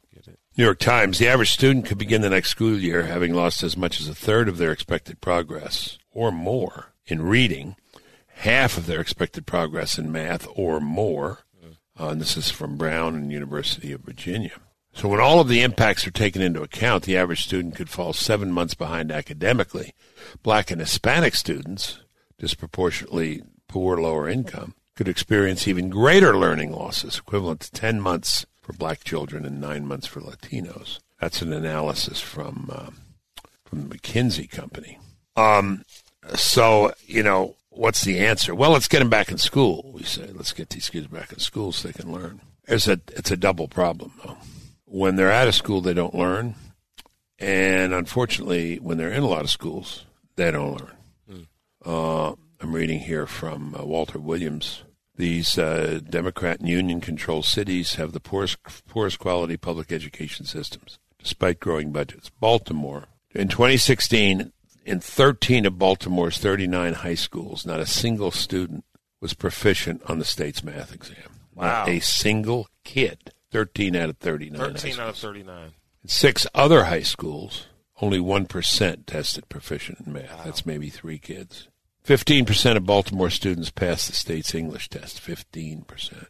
New 0.57 0.63
York 0.63 0.79
Times: 0.79 1.19
The 1.19 1.27
average 1.27 1.51
student 1.51 1.85
could 1.85 1.99
begin 1.99 2.21
the 2.21 2.31
next 2.31 2.49
school 2.49 2.79
year 2.79 3.03
having 3.03 3.35
lost 3.35 3.61
as 3.61 3.77
much 3.77 4.01
as 4.01 4.09
a 4.09 4.15
third 4.15 4.49
of 4.49 4.57
their 4.57 4.71
expected 4.71 5.21
progress, 5.21 5.99
or 6.11 6.31
more, 6.31 6.93
in 7.05 7.21
reading, 7.21 7.75
half 8.37 8.75
of 8.75 8.87
their 8.87 8.99
expected 8.99 9.45
progress 9.45 9.99
in 9.99 10.11
math, 10.11 10.47
or 10.55 10.79
more. 10.79 11.45
Mm. 11.63 11.75
Uh, 11.99 12.09
and 12.09 12.19
this 12.19 12.35
is 12.35 12.49
from 12.49 12.75
Brown 12.75 13.13
and 13.13 13.31
University 13.31 13.91
of 13.91 14.01
Virginia. 14.01 14.53
So 14.97 15.07
when 15.07 15.19
all 15.19 15.39
of 15.39 15.47
the 15.47 15.61
impacts 15.61 16.07
are 16.07 16.11
taken 16.11 16.41
into 16.41 16.63
account, 16.63 17.03
the 17.03 17.17
average 17.17 17.43
student 17.43 17.75
could 17.75 17.87
fall 17.87 18.13
seven 18.13 18.51
months 18.51 18.73
behind 18.73 19.11
academically. 19.11 19.93
Black 20.41 20.71
and 20.71 20.81
Hispanic 20.81 21.35
students, 21.35 21.99
disproportionately 22.39 23.43
poor 23.67 24.01
lower 24.01 24.27
income, 24.27 24.73
could 24.95 25.07
experience 25.07 25.67
even 25.67 25.91
greater 25.91 26.35
learning 26.35 26.71
losses, 26.71 27.19
equivalent 27.19 27.59
to 27.59 27.71
10 27.73 28.01
months 28.01 28.47
for 28.59 28.73
black 28.73 29.03
children 29.03 29.45
and 29.45 29.61
nine 29.61 29.85
months 29.85 30.07
for 30.07 30.19
Latinos. 30.19 30.97
That's 31.21 31.43
an 31.43 31.53
analysis 31.53 32.19
from, 32.19 32.71
um, 32.73 32.97
from 33.65 33.87
the 33.87 33.95
McKinsey 33.95 34.49
Company. 34.49 34.97
Um, 35.35 35.83
so, 36.33 36.91
you 37.05 37.21
know, 37.21 37.55
what's 37.69 38.03
the 38.03 38.17
answer? 38.17 38.55
Well, 38.55 38.71
let's 38.71 38.87
get 38.87 38.97
them 38.97 39.11
back 39.11 39.29
in 39.29 39.37
school. 39.37 39.91
We 39.93 40.01
say, 40.01 40.31
let's 40.33 40.53
get 40.53 40.71
these 40.71 40.89
kids 40.89 41.05
back 41.05 41.31
in 41.31 41.37
school 41.37 41.71
so 41.71 41.87
they 41.87 41.93
can 41.93 42.11
learn. 42.11 42.41
There's 42.65 42.87
a, 42.87 42.99
it's 43.09 43.29
a 43.29 43.37
double 43.37 43.67
problem, 43.67 44.13
though 44.25 44.37
when 44.87 45.15
they're 45.15 45.31
out 45.31 45.47
of 45.47 45.55
school, 45.55 45.81
they 45.81 45.93
don't 45.93 46.15
learn. 46.15 46.55
And 47.39 47.93
unfortunately, 47.93 48.77
when 48.77 48.97
they're 48.97 49.11
in 49.11 49.23
a 49.23 49.27
lot 49.27 49.43
of 49.43 49.51
schools, 49.51 50.05
they 50.35 50.49
don't 50.49 50.79
learn. 50.79 50.97
Mm. 51.29 51.47
Uh, 51.85 52.35
I'm 52.59 52.73
reading 52.73 52.99
here 52.99 53.27
from 53.27 53.75
uh, 53.75 53.85
Walter 53.85 54.17
Williams. 54.17 54.83
These 55.15 55.57
uh, 55.57 55.99
Democrat 56.07 56.59
and 56.59 56.69
union 56.69 57.01
controlled 57.01 57.45
cities 57.45 57.95
have 57.95 58.13
the 58.13 58.19
poorest, 58.19 58.57
poorest 58.87 59.19
quality 59.19 59.57
public 59.57 59.91
education 59.91 60.45
systems, 60.45 60.99
despite 61.19 61.59
growing 61.59 61.91
budgets. 61.91 62.29
Baltimore. 62.39 63.05
In 63.35 63.49
2016, 63.49 64.51
in 64.85 64.99
13 64.99 65.65
of 65.65 65.77
Baltimore's 65.77 66.37
39 66.37 66.93
high 66.93 67.15
schools, 67.15 67.65
not 67.65 67.79
a 67.79 67.85
single 67.85 68.31
student 68.31 68.85
was 69.19 69.33
proficient 69.33 70.01
on 70.05 70.19
the 70.19 70.25
state's 70.25 70.63
math 70.63 70.93
exam. 70.93 71.17
Wow. 71.53 71.85
Not 71.85 71.89
a 71.89 71.99
single 71.99 72.67
kid. 72.83 73.33
13 73.57 73.95
out 73.95 74.09
of 74.09 74.17
39. 74.17 74.59
13 74.59 74.99
out 74.99 75.09
of 75.09 75.17
39. 75.17 75.71
six 76.05 76.45
other 76.53 76.83
high 76.83 77.01
schools, 77.01 77.65
only 77.99 78.19
1% 78.19 79.05
tested 79.07 79.49
proficient 79.49 79.99
in 80.05 80.13
math. 80.13 80.31
Wow. 80.37 80.41
That's 80.45 80.63
maybe 80.63 80.91
three 80.91 81.17
kids. 81.17 81.67
15% 82.05 82.77
of 82.77 82.85
Baltimore 82.85 83.31
students 83.31 83.71
passed 83.71 84.09
the 84.09 84.13
state's 84.15 84.53
English 84.53 84.89
test. 84.89 85.19
15%. 85.25 86.27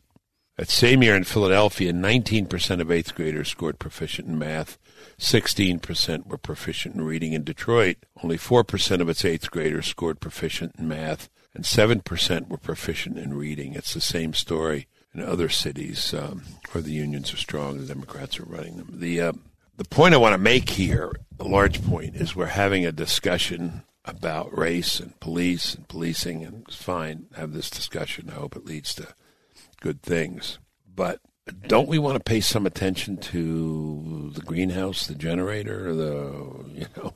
That 0.55 0.69
same 0.69 1.03
year 1.03 1.17
in 1.17 1.25
Philadelphia, 1.25 1.91
19% 1.91 2.79
of 2.79 2.89
eighth 2.89 3.13
graders 3.13 3.49
scored 3.49 3.77
proficient 3.77 4.29
in 4.29 4.39
math, 4.39 4.77
16% 5.19 6.27
were 6.27 6.37
proficient 6.37 6.95
in 6.95 7.01
reading. 7.01 7.33
In 7.33 7.43
Detroit, 7.43 7.97
only 8.23 8.37
4% 8.37 9.01
of 9.01 9.09
its 9.09 9.25
eighth 9.25 9.51
graders 9.51 9.87
scored 9.87 10.21
proficient 10.21 10.75
in 10.79 10.87
math, 10.87 11.29
and 11.53 11.65
7% 11.65 12.47
were 12.47 12.57
proficient 12.57 13.17
in 13.17 13.33
reading. 13.33 13.73
It's 13.73 13.93
the 13.93 13.99
same 13.99 14.33
story 14.33 14.87
in 15.17 15.23
other 15.23 15.49
cities 15.49 16.13
um, 16.13 16.43
where 16.71 16.81
the 16.81 16.91
unions 16.91 17.33
are 17.33 17.37
strong, 17.37 17.77
the 17.77 17.85
Democrats 17.85 18.39
are 18.39 18.45
running 18.45 18.77
them. 18.77 18.89
The, 18.91 19.21
uh, 19.21 19.33
the 19.75 19.85
point 19.85 20.13
I 20.13 20.17
want 20.17 20.33
to 20.33 20.37
make 20.37 20.69
here, 20.69 21.11
a 21.39 21.43
large 21.43 21.83
point, 21.83 22.15
is 22.15 22.35
we're 22.35 22.45
having 22.45 22.85
a 22.85 22.91
discussion 22.91 23.83
about 24.05 24.55
race 24.55 24.99
and 24.99 25.19
police 25.19 25.73
and 25.73 25.87
policing, 25.87 26.43
and 26.43 26.63
it's 26.67 26.75
fine, 26.75 27.25
have 27.35 27.53
this 27.53 27.69
discussion. 27.69 28.29
I 28.29 28.35
hope 28.35 28.55
it 28.55 28.65
leads 28.65 28.93
to 28.95 29.07
good 29.81 30.01
things. 30.01 30.59
But 30.95 31.19
don't 31.67 31.87
we 31.87 31.99
want 31.99 32.15
to 32.15 32.23
pay 32.23 32.39
some 32.39 32.65
attention 32.65 33.17
to 33.17 34.31
the 34.33 34.41
greenhouse, 34.41 35.07
the 35.07 35.15
generator, 35.15 35.93
the 35.93 36.65
you 36.73 36.85
know, 36.95 37.13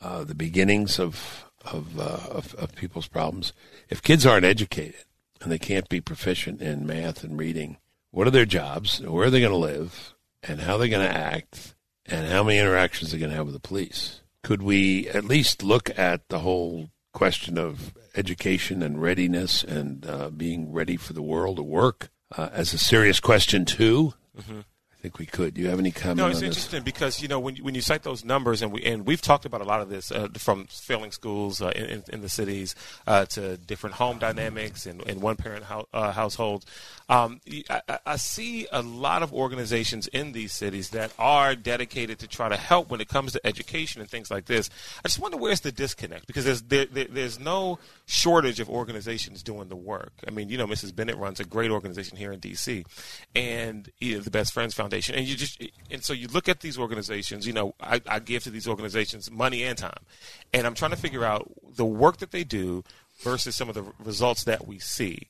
uh, 0.00 0.24
the 0.24 0.34
beginnings 0.34 1.00
of 1.00 1.46
of, 1.64 1.98
uh, 1.98 2.20
of 2.30 2.54
of 2.54 2.74
people's 2.74 3.08
problems? 3.08 3.52
If 3.88 4.02
kids 4.02 4.24
aren't 4.24 4.46
educated 4.46 5.04
and 5.44 5.52
they 5.52 5.58
can't 5.58 5.88
be 5.88 6.00
proficient 6.00 6.60
in 6.60 6.86
math 6.86 7.22
and 7.22 7.38
reading, 7.38 7.78
what 8.10 8.26
are 8.26 8.32
their 8.32 8.44
jobs? 8.44 9.00
Where 9.00 9.26
are 9.26 9.30
they 9.30 9.40
going 9.40 9.52
to 9.52 9.56
live? 9.56 10.14
And 10.42 10.60
how 10.60 10.74
are 10.74 10.78
they 10.78 10.88
going 10.88 11.06
to 11.06 11.16
act? 11.16 11.74
And 12.06 12.26
how 12.26 12.42
many 12.42 12.58
interactions 12.58 13.14
are 13.14 13.18
going 13.18 13.30
to 13.30 13.36
have 13.36 13.46
with 13.46 13.54
the 13.54 13.60
police? 13.60 14.20
Could 14.42 14.62
we 14.62 15.08
at 15.08 15.24
least 15.24 15.62
look 15.62 15.96
at 15.98 16.28
the 16.28 16.40
whole 16.40 16.90
question 17.12 17.56
of 17.56 17.94
education 18.14 18.82
and 18.82 19.00
readiness 19.00 19.64
and 19.64 20.06
uh, 20.06 20.30
being 20.30 20.72
ready 20.72 20.96
for 20.96 21.12
the 21.12 21.22
world 21.22 21.56
to 21.56 21.62
work 21.62 22.10
uh, 22.36 22.48
as 22.52 22.72
a 22.72 22.78
serious 22.78 23.20
question 23.20 23.64
too. 23.64 24.14
Mm-hmm. 24.38 24.60
I 25.04 25.06
think 25.06 25.18
we 25.18 25.26
could. 25.26 25.52
Do 25.52 25.60
you 25.60 25.68
have 25.68 25.78
any 25.78 25.90
comment? 25.90 26.16
No, 26.16 26.28
it's 26.28 26.40
interesting 26.40 26.78
this? 26.78 26.84
because 26.84 27.20
you 27.20 27.28
know 27.28 27.38
when 27.38 27.56
when 27.56 27.74
you 27.74 27.82
cite 27.82 28.04
those 28.04 28.24
numbers 28.24 28.62
and 28.62 28.72
we 28.72 28.82
and 28.84 29.04
we've 29.04 29.20
talked 29.20 29.44
about 29.44 29.60
a 29.60 29.64
lot 29.64 29.82
of 29.82 29.90
this 29.90 30.10
uh, 30.10 30.28
from 30.38 30.64
failing 30.64 31.12
schools 31.12 31.60
uh, 31.60 31.72
in, 31.76 32.02
in, 32.10 32.22
the 32.22 32.28
cities 32.30 32.74
uh, 33.06 33.26
to 33.26 33.58
different 33.58 33.96
home 33.96 34.18
dynamics 34.18 34.86
and, 34.86 35.06
and 35.06 35.20
one 35.20 35.36
parent 35.36 35.64
ho- 35.64 35.86
uh, 35.92 36.10
households. 36.10 36.64
Um, 37.10 37.42
I, 37.68 37.98
I, 38.06 38.16
see 38.16 38.66
a 38.72 38.80
lot 38.80 39.22
of 39.22 39.34
organizations 39.34 40.06
in 40.06 40.32
these 40.32 40.54
cities 40.54 40.88
that 40.90 41.12
are 41.18 41.54
dedicated 41.54 42.20
to 42.20 42.26
try 42.26 42.48
to 42.48 42.56
help 42.56 42.88
when 42.88 43.02
it 43.02 43.08
comes 43.08 43.32
to 43.32 43.46
education 43.46 44.00
and 44.00 44.08
things 44.08 44.30
like 44.30 44.46
this. 44.46 44.70
I 45.04 45.08
just 45.08 45.20
wonder 45.20 45.36
where's 45.36 45.60
the 45.60 45.70
disconnect 45.70 46.26
because 46.26 46.46
there's 46.46 46.62
there, 46.62 46.86
there, 46.86 47.08
there's 47.10 47.38
no 47.38 47.78
shortage 48.06 48.58
of 48.58 48.70
organizations 48.70 49.42
doing 49.42 49.68
the 49.68 49.76
work. 49.76 50.14
I 50.26 50.30
mean, 50.30 50.48
you 50.48 50.56
know, 50.56 50.66
Mrs. 50.66 50.96
Bennett 50.96 51.18
runs 51.18 51.40
a 51.40 51.44
great 51.44 51.70
organization 51.70 52.16
here 52.16 52.32
in 52.32 52.40
D.C. 52.40 52.86
and 53.34 53.90
you 54.00 54.14
know, 54.14 54.20
the 54.22 54.30
Best 54.30 54.54
Friends 54.54 54.72
Foundation, 54.72 54.93
and 54.94 55.26
you 55.26 55.36
just 55.36 55.62
and 55.90 56.04
so 56.04 56.12
you 56.12 56.28
look 56.28 56.48
at 56.48 56.60
these 56.60 56.78
organizations. 56.78 57.46
You 57.46 57.52
know, 57.52 57.74
I, 57.80 58.00
I 58.06 58.18
give 58.18 58.44
to 58.44 58.50
these 58.50 58.68
organizations 58.68 59.30
money 59.30 59.62
and 59.64 59.76
time, 59.76 60.04
and 60.52 60.66
I'm 60.66 60.74
trying 60.74 60.92
to 60.92 60.96
figure 60.96 61.24
out 61.24 61.50
the 61.76 61.84
work 61.84 62.18
that 62.18 62.30
they 62.30 62.44
do 62.44 62.84
versus 63.20 63.54
some 63.56 63.68
of 63.68 63.74
the 63.74 63.84
results 63.98 64.44
that 64.44 64.66
we 64.66 64.78
see 64.78 65.28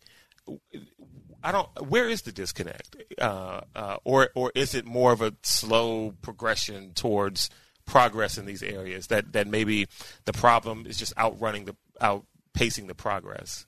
I 1.45 1.53
don't. 1.53 1.69
Where 1.89 2.09
is 2.09 2.23
the 2.23 2.33
disconnect, 2.33 2.97
uh, 3.21 3.61
uh, 3.77 3.97
or 4.05 4.31
or 4.35 4.51
is 4.55 4.75
it 4.75 4.87
more 4.87 5.13
of 5.13 5.21
a 5.21 5.35
slow 5.43 6.15
progression 6.23 6.93
towards 6.95 7.51
progress 7.85 8.39
in 8.39 8.47
these 8.47 8.63
areas 8.63 9.09
that 9.09 9.35
that 9.35 9.47
maybe 9.47 9.87
the 10.25 10.33
problem 10.33 10.87
is 10.87 10.97
just 10.97 11.17
outrunning 11.19 11.67
the 11.67 11.77
outpacing 12.01 12.87
the 12.87 12.95
progress? 12.95 13.67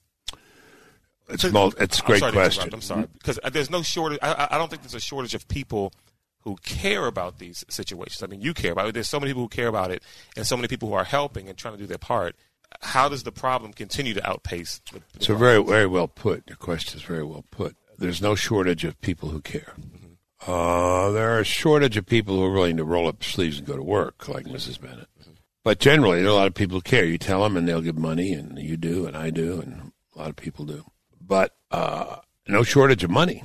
It's 1.28 1.50
mul- 1.50 1.74
it's 1.78 1.98
a 1.98 2.02
great 2.02 2.22
I'm 2.22 2.32
question. 2.32 2.70
I'm 2.72 2.80
sorry 2.80 3.06
because 3.14 3.38
uh, 3.42 3.50
there's 3.50 3.70
no 3.70 3.82
shortage. 3.82 4.18
I, 4.22 4.48
I 4.52 4.58
don't 4.58 4.68
think 4.70 4.82
there's 4.82 4.94
a 4.94 5.00
shortage 5.00 5.34
of 5.34 5.48
people 5.48 5.92
who 6.40 6.56
care 6.64 7.06
about 7.06 7.38
these 7.40 7.64
situations. 7.68 8.22
I 8.22 8.26
mean, 8.26 8.40
you 8.40 8.54
care 8.54 8.70
about 8.70 8.86
it. 8.86 8.94
There's 8.94 9.08
so 9.08 9.18
many 9.18 9.30
people 9.30 9.42
who 9.42 9.48
care 9.48 9.66
about 9.66 9.90
it, 9.90 10.02
and 10.36 10.46
so 10.46 10.56
many 10.56 10.68
people 10.68 10.88
who 10.88 10.94
are 10.94 11.04
helping 11.04 11.48
and 11.48 11.58
trying 11.58 11.74
to 11.74 11.78
do 11.78 11.86
their 11.86 11.98
part 11.98 12.36
how 12.82 13.08
does 13.08 13.22
the 13.22 13.32
problem 13.32 13.72
continue 13.72 14.14
to 14.14 14.28
outpace? 14.28 14.80
The, 14.92 15.02
the 15.18 15.24
so 15.24 15.34
very, 15.34 15.62
very 15.62 15.86
well 15.86 16.08
put. 16.08 16.44
Your 16.48 16.56
question 16.56 16.98
is 16.98 17.04
very 17.04 17.24
well 17.24 17.44
put. 17.50 17.76
There's 17.98 18.20
no 18.20 18.34
shortage 18.34 18.84
of 18.84 19.00
people 19.00 19.30
who 19.30 19.40
care. 19.40 19.74
Mm-hmm. 19.80 20.50
Uh, 20.50 21.10
there 21.10 21.30
are 21.34 21.40
a 21.40 21.44
shortage 21.44 21.96
of 21.96 22.06
people 22.06 22.36
who 22.36 22.44
are 22.44 22.52
willing 22.52 22.76
to 22.76 22.84
roll 22.84 23.08
up 23.08 23.24
sleeves 23.24 23.58
and 23.58 23.66
go 23.66 23.76
to 23.76 23.82
work, 23.82 24.28
like 24.28 24.46
Mrs. 24.46 24.80
Bennett. 24.80 25.08
Mm-hmm. 25.20 25.32
But 25.64 25.78
generally, 25.78 26.20
there 26.20 26.28
are 26.28 26.32
a 26.32 26.36
lot 26.36 26.46
of 26.46 26.54
people 26.54 26.78
who 26.78 26.82
care. 26.82 27.04
You 27.04 27.18
tell 27.18 27.42
them, 27.42 27.56
and 27.56 27.66
they'll 27.66 27.80
give 27.80 27.96
money, 27.96 28.32
and 28.32 28.58
you 28.58 28.76
do, 28.76 29.06
and 29.06 29.16
I 29.16 29.30
do, 29.30 29.60
and 29.60 29.92
a 30.14 30.18
lot 30.18 30.28
of 30.28 30.36
people 30.36 30.64
do. 30.64 30.84
But 31.26 31.54
uh, 31.70 32.18
no 32.46 32.62
shortage 32.62 33.02
of 33.02 33.10
money, 33.10 33.42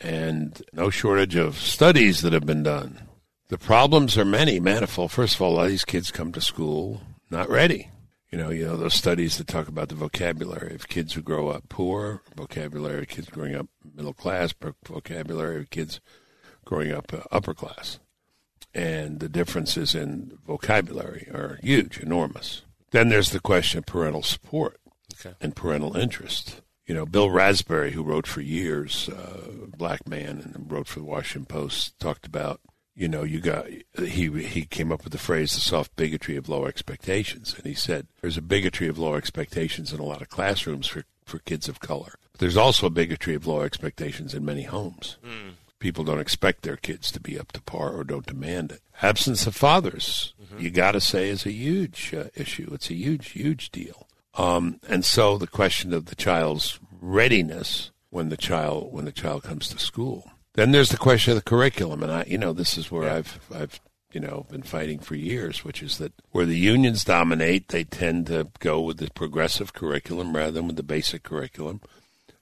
and 0.00 0.62
no 0.72 0.90
shortage 0.90 1.36
of 1.36 1.56
studies 1.58 2.22
that 2.22 2.32
have 2.32 2.46
been 2.46 2.62
done. 2.62 3.02
The 3.48 3.58
problems 3.58 4.16
are 4.16 4.24
many, 4.24 4.60
manifold. 4.60 5.12
First 5.12 5.36
of 5.36 5.42
all, 5.42 5.52
a 5.52 5.56
lot 5.56 5.64
of 5.64 5.70
these 5.70 5.84
kids 5.84 6.10
come 6.10 6.32
to 6.32 6.40
school 6.40 7.02
not 7.30 7.48
ready 7.48 7.90
you 8.34 8.42
know, 8.42 8.50
you 8.50 8.66
know 8.66 8.76
those 8.76 8.94
studies 8.94 9.38
that 9.38 9.46
talk 9.46 9.68
about 9.68 9.90
the 9.90 9.94
vocabulary 9.94 10.74
of 10.74 10.88
kids 10.88 11.12
who 11.12 11.22
grow 11.22 11.50
up 11.50 11.68
poor, 11.68 12.20
vocabulary 12.34 13.02
of 13.02 13.08
kids 13.08 13.28
growing 13.28 13.54
up 13.54 13.68
middle 13.94 14.12
class, 14.12 14.52
vocabulary 14.84 15.60
of 15.60 15.70
kids 15.70 16.00
growing 16.64 16.90
up 16.90 17.14
uh, 17.14 17.20
upper 17.30 17.54
class, 17.54 18.00
and 18.74 19.20
the 19.20 19.28
differences 19.28 19.94
in 19.94 20.36
vocabulary 20.44 21.28
are 21.32 21.60
huge, 21.62 22.00
enormous. 22.00 22.62
Then 22.90 23.08
there's 23.08 23.30
the 23.30 23.38
question 23.38 23.78
of 23.78 23.86
parental 23.86 24.24
support 24.24 24.80
okay. 25.14 25.36
and 25.40 25.54
parental 25.54 25.96
interest. 25.96 26.60
You 26.86 26.94
know, 26.94 27.06
Bill 27.06 27.30
Raspberry, 27.30 27.92
who 27.92 28.02
wrote 28.02 28.26
for 28.26 28.42
years, 28.42 29.08
uh, 29.08 29.66
black 29.76 30.06
man, 30.06 30.52
and 30.54 30.70
wrote 30.70 30.86
for 30.86 31.00
the 31.00 31.06
Washington 31.06 31.46
Post, 31.46 31.98
talked 31.98 32.26
about 32.26 32.60
you 32.96 33.08
know, 33.08 33.24
you 33.24 33.40
got 33.40 33.66
he 33.98 34.30
he 34.44 34.64
came 34.66 34.92
up 34.92 35.02
with 35.02 35.12
the 35.12 35.18
phrase 35.18 35.52
the 35.52 35.60
soft 35.60 35.96
bigotry 35.96 36.36
of 36.36 36.48
low 36.48 36.66
expectations, 36.66 37.54
and 37.56 37.66
he 37.66 37.74
said 37.74 38.06
there's 38.20 38.36
a 38.36 38.42
bigotry 38.42 38.86
of 38.86 38.98
low 38.98 39.14
expectations 39.14 39.92
in 39.92 39.98
a 39.98 40.04
lot 40.04 40.22
of 40.22 40.28
classrooms 40.28 40.86
for 40.86 41.04
for 41.24 41.40
kids 41.40 41.68
of 41.68 41.80
color. 41.80 42.14
But 42.32 42.40
there's 42.40 42.56
also 42.56 42.86
a 42.86 42.90
bigotry 42.90 43.34
of 43.34 43.46
low 43.46 43.62
expectations 43.62 44.32
in 44.32 44.44
many 44.44 44.62
homes. 44.62 45.16
Mm. 45.24 45.54
People 45.80 46.04
don't 46.04 46.20
expect 46.20 46.62
their 46.62 46.76
kids 46.76 47.10
to 47.12 47.20
be 47.20 47.38
up 47.38 47.52
to 47.52 47.60
par 47.60 47.92
or 47.92 48.04
don't 48.04 48.26
demand 48.26 48.72
it. 48.72 48.80
Absence 49.02 49.46
of 49.46 49.56
fathers, 49.56 50.32
mm-hmm. 50.42 50.60
you 50.60 50.70
got 50.70 50.92
to 50.92 51.00
say, 51.00 51.28
is 51.28 51.44
a 51.44 51.52
huge 51.52 52.14
uh, 52.14 52.24
issue. 52.34 52.70
It's 52.72 52.90
a 52.90 52.94
huge, 52.94 53.30
huge 53.30 53.70
deal. 53.70 54.03
Um, 54.36 54.80
and 54.88 55.04
so 55.04 55.38
the 55.38 55.46
question 55.46 55.92
of 55.92 56.06
the 56.06 56.16
child's 56.16 56.80
readiness 57.00 57.90
when 58.10 58.28
the 58.28 58.36
child 58.36 58.92
when 58.92 59.04
the 59.04 59.12
child 59.12 59.42
comes 59.42 59.68
to 59.68 59.78
school 59.78 60.30
then 60.54 60.70
there's 60.70 60.90
the 60.90 60.96
question 60.96 61.32
of 61.32 61.36
the 61.36 61.50
curriculum, 61.50 62.02
and 62.02 62.12
I, 62.12 62.24
you 62.28 62.38
know, 62.38 62.52
this 62.52 62.78
is 62.78 62.90
where 62.90 63.04
yeah. 63.04 63.16
I've, 63.16 63.40
I've, 63.52 63.80
you 64.12 64.20
know, 64.20 64.46
been 64.48 64.62
fighting 64.62 65.00
for 65.00 65.16
years, 65.16 65.64
which 65.64 65.82
is 65.82 65.98
that 65.98 66.12
where 66.30 66.46
the 66.46 66.56
unions 66.56 67.04
dominate, 67.04 67.68
they 67.68 67.82
tend 67.82 68.28
to 68.28 68.48
go 68.60 68.80
with 68.80 68.98
the 68.98 69.10
progressive 69.10 69.72
curriculum 69.72 70.34
rather 70.34 70.52
than 70.52 70.68
with 70.68 70.76
the 70.76 70.84
basic 70.84 71.24
curriculum 71.24 71.80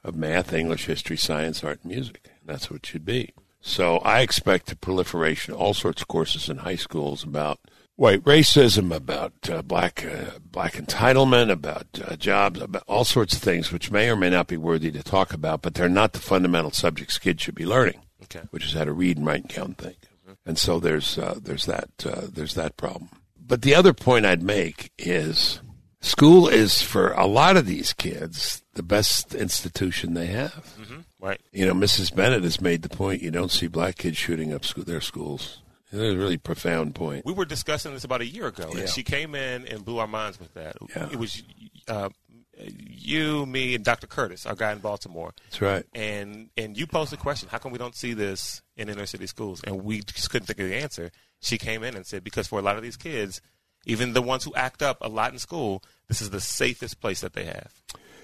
of 0.04 0.14
math, 0.14 0.52
English, 0.52 0.84
history, 0.84 1.16
science, 1.16 1.64
art, 1.64 1.80
and 1.82 1.92
music. 1.92 2.30
And 2.40 2.48
that's 2.48 2.70
what 2.70 2.80
it 2.80 2.86
should 2.86 3.06
be. 3.06 3.32
So 3.62 3.98
I 3.98 4.20
expect 4.20 4.72
a 4.72 4.76
proliferation, 4.76 5.54
all 5.54 5.72
sorts 5.72 6.02
of 6.02 6.08
courses 6.08 6.50
in 6.50 6.58
high 6.58 6.76
schools 6.76 7.24
about 7.24 7.60
white 8.02 8.24
racism, 8.24 8.92
about 8.92 9.32
uh, 9.48 9.62
black 9.62 10.04
uh, 10.04 10.38
black 10.44 10.72
entitlement, 10.72 11.52
about 11.52 11.86
uh, 12.04 12.16
jobs, 12.16 12.60
about 12.60 12.82
all 12.88 13.04
sorts 13.04 13.32
of 13.32 13.40
things, 13.40 13.70
which 13.70 13.92
may 13.92 14.10
or 14.10 14.16
may 14.16 14.28
not 14.28 14.48
be 14.48 14.56
worthy 14.56 14.90
to 14.90 15.04
talk 15.04 15.32
about, 15.32 15.62
but 15.62 15.74
they're 15.74 15.88
not 15.88 16.12
the 16.12 16.18
fundamental 16.18 16.72
subjects 16.72 17.16
kids 17.16 17.40
should 17.40 17.54
be 17.54 17.64
learning, 17.64 18.00
okay. 18.24 18.42
which 18.50 18.66
is 18.66 18.72
how 18.72 18.84
to 18.84 18.92
read 18.92 19.18
and 19.18 19.24
write 19.24 19.42
and 19.42 19.48
count 19.48 19.68
and 19.68 19.78
think. 19.78 19.98
Mm-hmm. 20.24 20.32
And 20.44 20.58
so 20.58 20.80
there's 20.80 21.16
uh, 21.16 21.38
there's 21.40 21.66
that 21.66 21.90
uh, 22.04 22.22
there's 22.28 22.54
that 22.54 22.76
problem. 22.76 23.08
But 23.40 23.62
the 23.62 23.76
other 23.76 23.92
point 23.92 24.26
I'd 24.26 24.42
make 24.42 24.90
is 24.98 25.60
school 26.00 26.48
is 26.48 26.82
for 26.82 27.12
a 27.12 27.26
lot 27.26 27.56
of 27.56 27.66
these 27.66 27.92
kids 27.92 28.64
the 28.74 28.82
best 28.82 29.32
institution 29.32 30.14
they 30.14 30.26
have. 30.26 30.74
Mm-hmm. 30.80 31.00
Right. 31.20 31.40
You 31.52 31.66
know, 31.66 31.74
Mrs. 31.74 32.12
Bennett 32.12 32.42
has 32.42 32.60
made 32.60 32.82
the 32.82 32.88
point 32.88 33.22
you 33.22 33.30
don't 33.30 33.52
see 33.52 33.68
black 33.68 33.98
kids 33.98 34.16
shooting 34.16 34.52
up 34.52 34.64
school, 34.64 34.82
their 34.82 35.00
schools. 35.00 35.62
It's 35.92 36.00
a 36.00 36.16
really 36.16 36.38
profound 36.38 36.94
point. 36.94 37.26
We 37.26 37.34
were 37.34 37.44
discussing 37.44 37.92
this 37.92 38.04
about 38.04 38.22
a 38.22 38.26
year 38.26 38.46
ago, 38.46 38.70
yeah. 38.72 38.80
and 38.80 38.88
she 38.88 39.02
came 39.02 39.34
in 39.34 39.66
and 39.66 39.84
blew 39.84 39.98
our 39.98 40.06
minds 40.06 40.40
with 40.40 40.54
that. 40.54 40.76
Yeah. 40.96 41.10
It 41.12 41.16
was 41.16 41.42
uh, 41.86 42.08
you, 42.56 43.44
me, 43.44 43.74
and 43.74 43.84
Dr. 43.84 44.06
Curtis, 44.06 44.46
our 44.46 44.54
guy 44.54 44.72
in 44.72 44.78
Baltimore. 44.78 45.34
That's 45.44 45.60
right. 45.60 45.84
And 45.92 46.48
and 46.56 46.78
you 46.78 46.86
posed 46.86 47.12
the 47.12 47.18
question, 47.18 47.50
how 47.50 47.58
come 47.58 47.72
we 47.72 47.78
don't 47.78 47.94
see 47.94 48.14
this 48.14 48.62
in 48.76 48.88
inner 48.88 49.04
city 49.04 49.26
schools? 49.26 49.62
And 49.64 49.84
we 49.84 50.00
just 50.00 50.30
couldn't 50.30 50.46
think 50.46 50.60
of 50.60 50.68
the 50.68 50.76
answer. 50.76 51.10
She 51.40 51.58
came 51.58 51.82
in 51.82 51.94
and 51.94 52.06
said, 52.06 52.24
because 52.24 52.46
for 52.46 52.58
a 52.58 52.62
lot 52.62 52.76
of 52.76 52.82
these 52.82 52.96
kids, 52.96 53.42
even 53.84 54.14
the 54.14 54.22
ones 54.22 54.44
who 54.44 54.54
act 54.54 54.80
up 54.80 54.98
a 55.02 55.08
lot 55.08 55.32
in 55.32 55.38
school, 55.38 55.82
this 56.08 56.22
is 56.22 56.30
the 56.30 56.40
safest 56.40 57.00
place 57.00 57.20
that 57.20 57.34
they 57.34 57.44
have. 57.44 57.72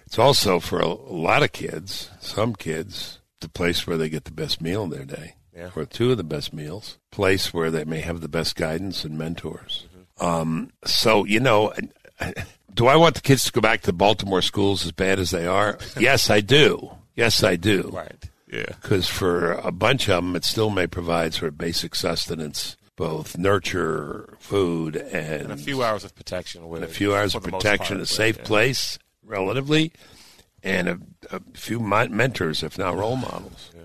It's 0.07 0.19
also 0.19 0.59
for 0.59 0.81
a, 0.81 0.87
a 0.87 0.87
lot 0.87 1.43
of 1.43 1.53
kids, 1.53 2.11
some 2.21 2.55
kids, 2.55 3.19
the 3.41 3.49
place 3.49 3.87
where 3.87 3.99
they 3.99 4.09
get 4.09 4.25
the 4.25 4.31
best 4.31 4.63
meal 4.63 4.85
in 4.85 4.91
their 4.91 5.05
day 5.05 5.35
yeah. 5.59 5.71
or 5.75 5.85
two 5.85 6.13
of 6.13 6.17
the 6.17 6.25
best 6.25 6.53
meals, 6.53 6.99
place 7.11 7.53
where 7.53 7.71
they 7.71 7.85
may 7.85 8.01
have 8.01 8.21
the 8.21 8.29
best 8.29 8.57
guidance 8.57 9.05
and 9.05 9.19
mentors. 9.19 9.87
Mm-hmm. 9.91 10.25
Um, 10.25 10.71
so, 10.85 11.25
you 11.25 11.41
know, 11.41 11.73
do 12.73 12.87
I 12.87 12.97
want 12.97 13.17
the 13.17 13.21
kids 13.21 13.45
to 13.45 13.53
go 13.53 13.61
back 13.61 13.83
to 13.83 13.93
Baltimore 13.93 14.43
schools 14.43 14.85
as 14.85 14.93
bad 14.93 15.19
as 15.19 15.31
they 15.31 15.47
are? 15.47 15.79
yes, 15.99 16.31
I 16.31 16.41
do. 16.41 16.91
Yes, 17.15 17.43
I 17.43 17.57
do. 17.57 17.91
Right. 17.93 18.31
Yeah. 18.51 18.67
Because 18.81 19.09
for 19.09 19.53
a 19.53 19.73
bunch 19.73 20.09
of 20.09 20.25
them, 20.25 20.37
it 20.37 20.45
still 20.45 20.71
may 20.71 20.87
provide 20.87 21.35
sort 21.35 21.49
of 21.49 21.59
basic 21.59 21.95
sustenance 21.95 22.77
both 22.99 23.39
nurture, 23.39 24.37
food, 24.41 24.97
and, 24.97 25.43
and 25.43 25.53
a 25.53 25.57
few 25.57 25.85
hours 25.85 26.03
of 26.03 26.15
protection. 26.17 26.69
With 26.69 26.83
a 26.83 26.89
few 26.89 27.15
hours 27.15 27.35
of 27.37 27.45
protection, 27.45 27.99
part, 27.99 28.03
a 28.03 28.07
safe 28.07 28.43
place, 28.43 28.99
relatively, 29.25 29.93
and 30.65 30.89
a, 30.89 30.99
a 31.31 31.41
few 31.55 31.79
mentors, 31.79 32.65
if 32.65 32.77
not 32.77 32.97
role 32.97 33.15
models. 33.15 33.71
Yeah. 33.73 33.78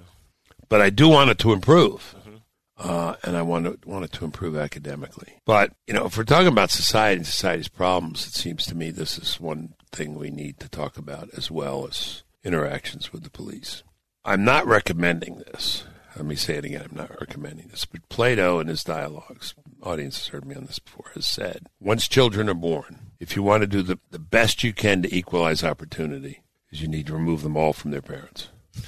But 0.69 0.81
I 0.81 0.89
do 0.89 1.09
want 1.09 1.29
it 1.29 1.37
to 1.39 1.53
improve. 1.53 2.15
Mm-hmm. 2.19 2.35
Uh, 2.77 3.15
and 3.23 3.37
I 3.37 3.43
want 3.43 3.67
it, 3.67 3.85
want 3.85 4.05
it 4.05 4.11
to 4.13 4.25
improve 4.25 4.57
academically. 4.57 5.33
But, 5.45 5.73
you 5.87 5.93
know, 5.93 6.05
if 6.05 6.17
we're 6.17 6.23
talking 6.23 6.47
about 6.47 6.71
society 6.71 7.17
and 7.17 7.25
society's 7.25 7.67
problems, 7.67 8.25
it 8.27 8.33
seems 8.33 8.65
to 8.65 8.75
me 8.75 8.89
this 8.89 9.17
is 9.17 9.39
one 9.39 9.75
thing 9.91 10.15
we 10.15 10.31
need 10.31 10.59
to 10.59 10.69
talk 10.69 10.97
about 10.97 11.29
as 11.37 11.51
well 11.51 11.87
as 11.87 12.23
interactions 12.43 13.13
with 13.13 13.23
the 13.23 13.29
police. 13.29 13.83
I'm 14.25 14.43
not 14.43 14.65
recommending 14.65 15.37
this. 15.37 15.83
Let 16.15 16.25
me 16.25 16.35
say 16.35 16.55
it 16.55 16.65
again. 16.65 16.87
I'm 16.89 16.97
not 16.97 17.19
recommending 17.19 17.67
this. 17.67 17.85
But 17.85 18.07
Plato, 18.09 18.59
in 18.59 18.67
his 18.67 18.83
dialogues, 18.83 19.55
audience 19.81 20.17
has 20.17 20.27
heard 20.27 20.45
me 20.45 20.55
on 20.55 20.65
this 20.65 20.79
before, 20.79 21.11
has 21.15 21.25
said 21.25 21.67
once 21.79 22.07
children 22.07 22.49
are 22.49 22.53
born, 22.53 22.99
if 23.19 23.35
you 23.35 23.43
want 23.43 23.61
to 23.61 23.67
do 23.67 23.81
the, 23.81 23.99
the 24.11 24.19
best 24.19 24.63
you 24.63 24.73
can 24.73 25.01
to 25.01 25.15
equalize 25.15 25.63
opportunity, 25.63 26.43
is 26.71 26.81
you 26.81 26.87
need 26.87 27.07
to 27.07 27.13
remove 27.13 27.41
them 27.41 27.57
all 27.57 27.73
from 27.73 27.91
their 27.91 28.01
parents. 28.01 28.49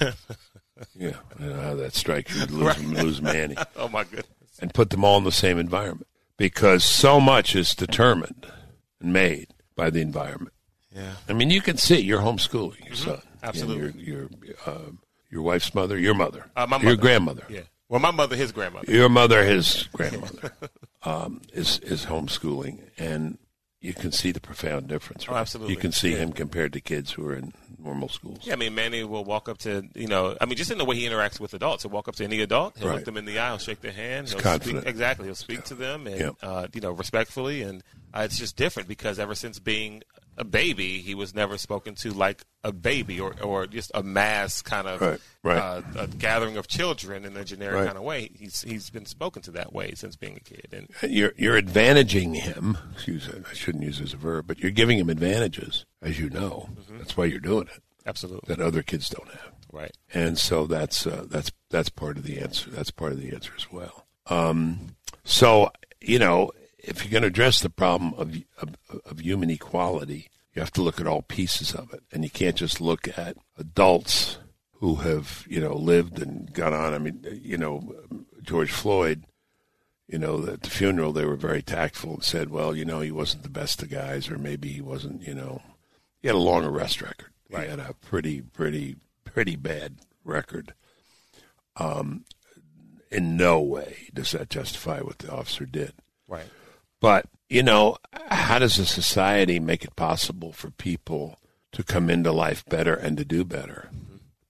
yeah, 0.94 1.16
I 1.38 1.44
know 1.44 1.60
how 1.60 1.74
that 1.74 1.94
strikes 1.94 2.34
you. 2.34 2.46
Lose, 2.46 2.62
right. 2.62 2.80
lose 3.04 3.22
Manny. 3.22 3.56
oh, 3.76 3.88
my 3.88 4.04
goodness. 4.04 4.26
And 4.60 4.72
put 4.72 4.90
them 4.90 5.04
all 5.04 5.18
in 5.18 5.24
the 5.24 5.32
same 5.32 5.58
environment 5.58 6.06
because 6.36 6.84
so 6.84 7.20
much 7.20 7.54
is 7.54 7.74
determined 7.74 8.46
and 9.00 9.12
made 9.12 9.48
by 9.74 9.90
the 9.90 10.00
environment. 10.00 10.54
Yeah. 10.94 11.12
I 11.28 11.34
mean, 11.34 11.50
you 11.50 11.60
can 11.60 11.76
see 11.76 12.00
you're 12.00 12.22
homeschooling 12.22 12.84
your 12.84 12.94
mm-hmm. 12.94 13.10
son. 13.10 13.22
Absolutely. 13.42 14.02
Your, 14.02 14.28
your, 14.42 14.56
uh, 14.64 14.90
your 15.30 15.42
wife's 15.42 15.74
mother, 15.74 15.98
your 15.98 16.14
mother, 16.14 16.46
uh, 16.56 16.66
my 16.66 16.78
mother. 16.78 16.86
your 16.86 16.96
grandmother. 16.96 17.44
Yeah. 17.48 17.62
Well, 17.88 18.00
my 18.00 18.10
mother, 18.10 18.34
his 18.34 18.50
grandmother. 18.50 18.90
Your 18.90 19.08
mother, 19.08 19.44
his 19.44 19.88
grandmother, 19.92 20.52
um, 21.02 21.42
is 21.52 21.78
is 21.80 22.06
homeschooling, 22.06 22.80
and 22.98 23.38
you 23.80 23.94
can 23.94 24.10
see 24.12 24.32
the 24.32 24.40
profound 24.40 24.88
difference. 24.88 25.24
Oh, 25.28 25.32
right? 25.32 25.38
Oh, 25.38 25.40
absolutely. 25.40 25.74
You 25.74 25.80
can 25.80 25.92
see 25.92 26.12
yeah. 26.12 26.18
him 26.18 26.32
compared 26.32 26.72
to 26.72 26.80
kids 26.80 27.12
who 27.12 27.26
are 27.26 27.34
in 27.34 27.52
normal 27.78 28.08
schools. 28.08 28.40
Yeah, 28.42 28.54
I 28.54 28.56
mean, 28.56 28.74
Manny 28.74 29.04
will 29.04 29.24
walk 29.24 29.48
up 29.48 29.58
to 29.58 29.88
you 29.94 30.08
know, 30.08 30.36
I 30.40 30.46
mean, 30.46 30.56
just 30.56 30.70
in 30.70 30.78
the 30.78 30.84
way 30.84 30.96
he 30.96 31.06
interacts 31.06 31.38
with 31.38 31.54
adults. 31.54 31.82
He'll 31.84 31.92
walk 31.92 32.08
up 32.08 32.16
to 32.16 32.24
any 32.24 32.40
adult, 32.40 32.76
he'll 32.78 32.88
right. 32.88 32.96
look 32.96 33.04
them 33.04 33.16
in 33.16 33.24
the 33.24 33.38
eye, 33.38 33.50
he'll 33.50 33.58
shake 33.58 33.80
their 33.80 33.92
hand, 33.92 34.28
he'll 34.28 34.40
confident. 34.40 34.82
Speak, 34.82 34.90
exactly, 34.90 35.26
he'll 35.26 35.34
speak 35.34 35.58
yeah. 35.58 35.64
to 35.64 35.74
them, 35.74 36.06
and 36.06 36.20
yeah. 36.20 36.30
uh, 36.42 36.66
you 36.72 36.80
know, 36.80 36.90
respectfully, 36.90 37.62
and 37.62 37.82
uh, 38.14 38.20
it's 38.20 38.38
just 38.38 38.56
different 38.56 38.88
because 38.88 39.18
ever 39.18 39.34
since 39.34 39.58
being 39.58 40.02
a 40.36 40.44
baby, 40.44 40.98
he 40.98 41.14
was 41.14 41.34
never 41.34 41.58
spoken 41.58 41.94
to 41.96 42.12
like 42.12 42.44
a 42.62 42.72
baby 42.72 43.20
or, 43.20 43.34
or 43.42 43.66
just 43.66 43.90
a 43.94 44.02
mass 44.02 44.60
kind 44.62 44.88
of 44.88 45.00
right, 45.00 45.20
right. 45.42 45.58
Uh, 45.58 45.82
a 45.98 46.06
gathering 46.06 46.56
of 46.56 46.68
children 46.68 47.24
in 47.24 47.36
a 47.36 47.44
generic 47.44 47.76
right. 47.76 47.86
kind 47.86 47.98
of 47.98 48.04
way. 48.04 48.30
He's 48.34 48.62
he's 48.62 48.90
been 48.90 49.06
spoken 49.06 49.42
to 49.42 49.50
that 49.52 49.72
way 49.72 49.92
since 49.94 50.16
being 50.16 50.36
a 50.36 50.40
kid. 50.40 50.68
And 50.72 51.12
you're 51.12 51.32
you're 51.36 51.60
advantaging 51.60 52.36
him. 52.36 52.76
Excuse 52.94 53.32
me, 53.32 53.40
I 53.48 53.54
shouldn't 53.54 53.84
use 53.84 54.00
as 54.00 54.12
a 54.12 54.16
verb, 54.16 54.46
but 54.46 54.58
you're 54.58 54.70
giving 54.70 54.98
him 54.98 55.10
advantages, 55.10 55.86
as 56.02 56.18
you 56.18 56.28
know. 56.28 56.68
Mm-hmm. 56.72 56.98
That's 56.98 57.16
why 57.16 57.26
you're 57.26 57.40
doing 57.40 57.68
it. 57.74 57.82
Absolutely, 58.04 58.54
that 58.54 58.62
other 58.62 58.82
kids 58.82 59.08
don't 59.08 59.28
have. 59.28 59.52
Right. 59.72 59.96
And 60.14 60.38
so 60.38 60.66
that's 60.66 61.06
uh, 61.06 61.26
that's 61.28 61.50
that's 61.70 61.88
part 61.88 62.16
of 62.16 62.24
the 62.24 62.38
answer. 62.38 62.70
That's 62.70 62.90
part 62.90 63.12
of 63.12 63.20
the 63.20 63.32
answer 63.32 63.52
as 63.56 63.70
well. 63.70 64.06
Um, 64.26 64.96
so 65.24 65.70
you 66.00 66.18
know, 66.18 66.52
if 66.86 67.02
you're 67.04 67.10
going 67.10 67.22
to 67.22 67.28
address 67.28 67.60
the 67.60 67.70
problem 67.70 68.14
of, 68.14 68.36
of, 68.58 68.76
of 69.04 69.20
human 69.20 69.50
equality, 69.50 70.28
you 70.54 70.60
have 70.60 70.72
to 70.72 70.82
look 70.82 71.00
at 71.00 71.06
all 71.06 71.22
pieces 71.22 71.74
of 71.74 71.92
it, 71.92 72.02
and 72.12 72.24
you 72.24 72.30
can't 72.30 72.56
just 72.56 72.80
look 72.80 73.08
at 73.18 73.36
adults 73.58 74.38
who 74.78 74.96
have 74.96 75.44
you 75.48 75.60
know 75.60 75.74
lived 75.74 76.20
and 76.20 76.52
gone 76.52 76.72
on. 76.72 76.94
I 76.94 76.98
mean, 76.98 77.24
you 77.42 77.58
know, 77.58 77.94
George 78.42 78.70
Floyd. 78.70 79.24
You 80.08 80.20
know, 80.20 80.46
at 80.46 80.62
the 80.62 80.70
funeral, 80.70 81.12
they 81.12 81.24
were 81.24 81.34
very 81.34 81.62
tactful 81.62 82.14
and 82.14 82.22
said, 82.22 82.48
"Well, 82.48 82.76
you 82.76 82.84
know, 82.84 83.00
he 83.00 83.10
wasn't 83.10 83.42
the 83.42 83.48
best 83.48 83.82
of 83.82 83.90
guys, 83.90 84.30
or 84.30 84.38
maybe 84.38 84.68
he 84.68 84.80
wasn't. 84.80 85.26
You 85.26 85.34
know, 85.34 85.62
he 86.22 86.28
had 86.28 86.36
a 86.36 86.38
long 86.38 86.64
arrest 86.64 87.02
record. 87.02 87.30
Right. 87.50 87.64
He 87.64 87.70
had 87.70 87.80
a 87.80 87.92
pretty, 87.94 88.40
pretty, 88.40 88.96
pretty 89.24 89.56
bad 89.56 89.96
record. 90.24 90.74
Um, 91.74 92.24
in 93.10 93.36
no 93.36 93.60
way 93.60 94.08
does 94.14 94.30
that 94.32 94.48
justify 94.48 95.00
what 95.00 95.18
the 95.18 95.32
officer 95.32 95.66
did. 95.66 95.92
Right. 96.28 96.46
But, 97.00 97.26
you 97.48 97.62
know, 97.62 97.96
how 98.30 98.58
does 98.58 98.78
a 98.78 98.86
society 98.86 99.60
make 99.60 99.84
it 99.84 99.96
possible 99.96 100.52
for 100.52 100.70
people 100.70 101.38
to 101.72 101.82
come 101.82 102.10
into 102.10 102.32
life 102.32 102.64
better 102.66 102.94
and 102.94 103.16
to 103.18 103.24
do 103.24 103.44
better? 103.44 103.90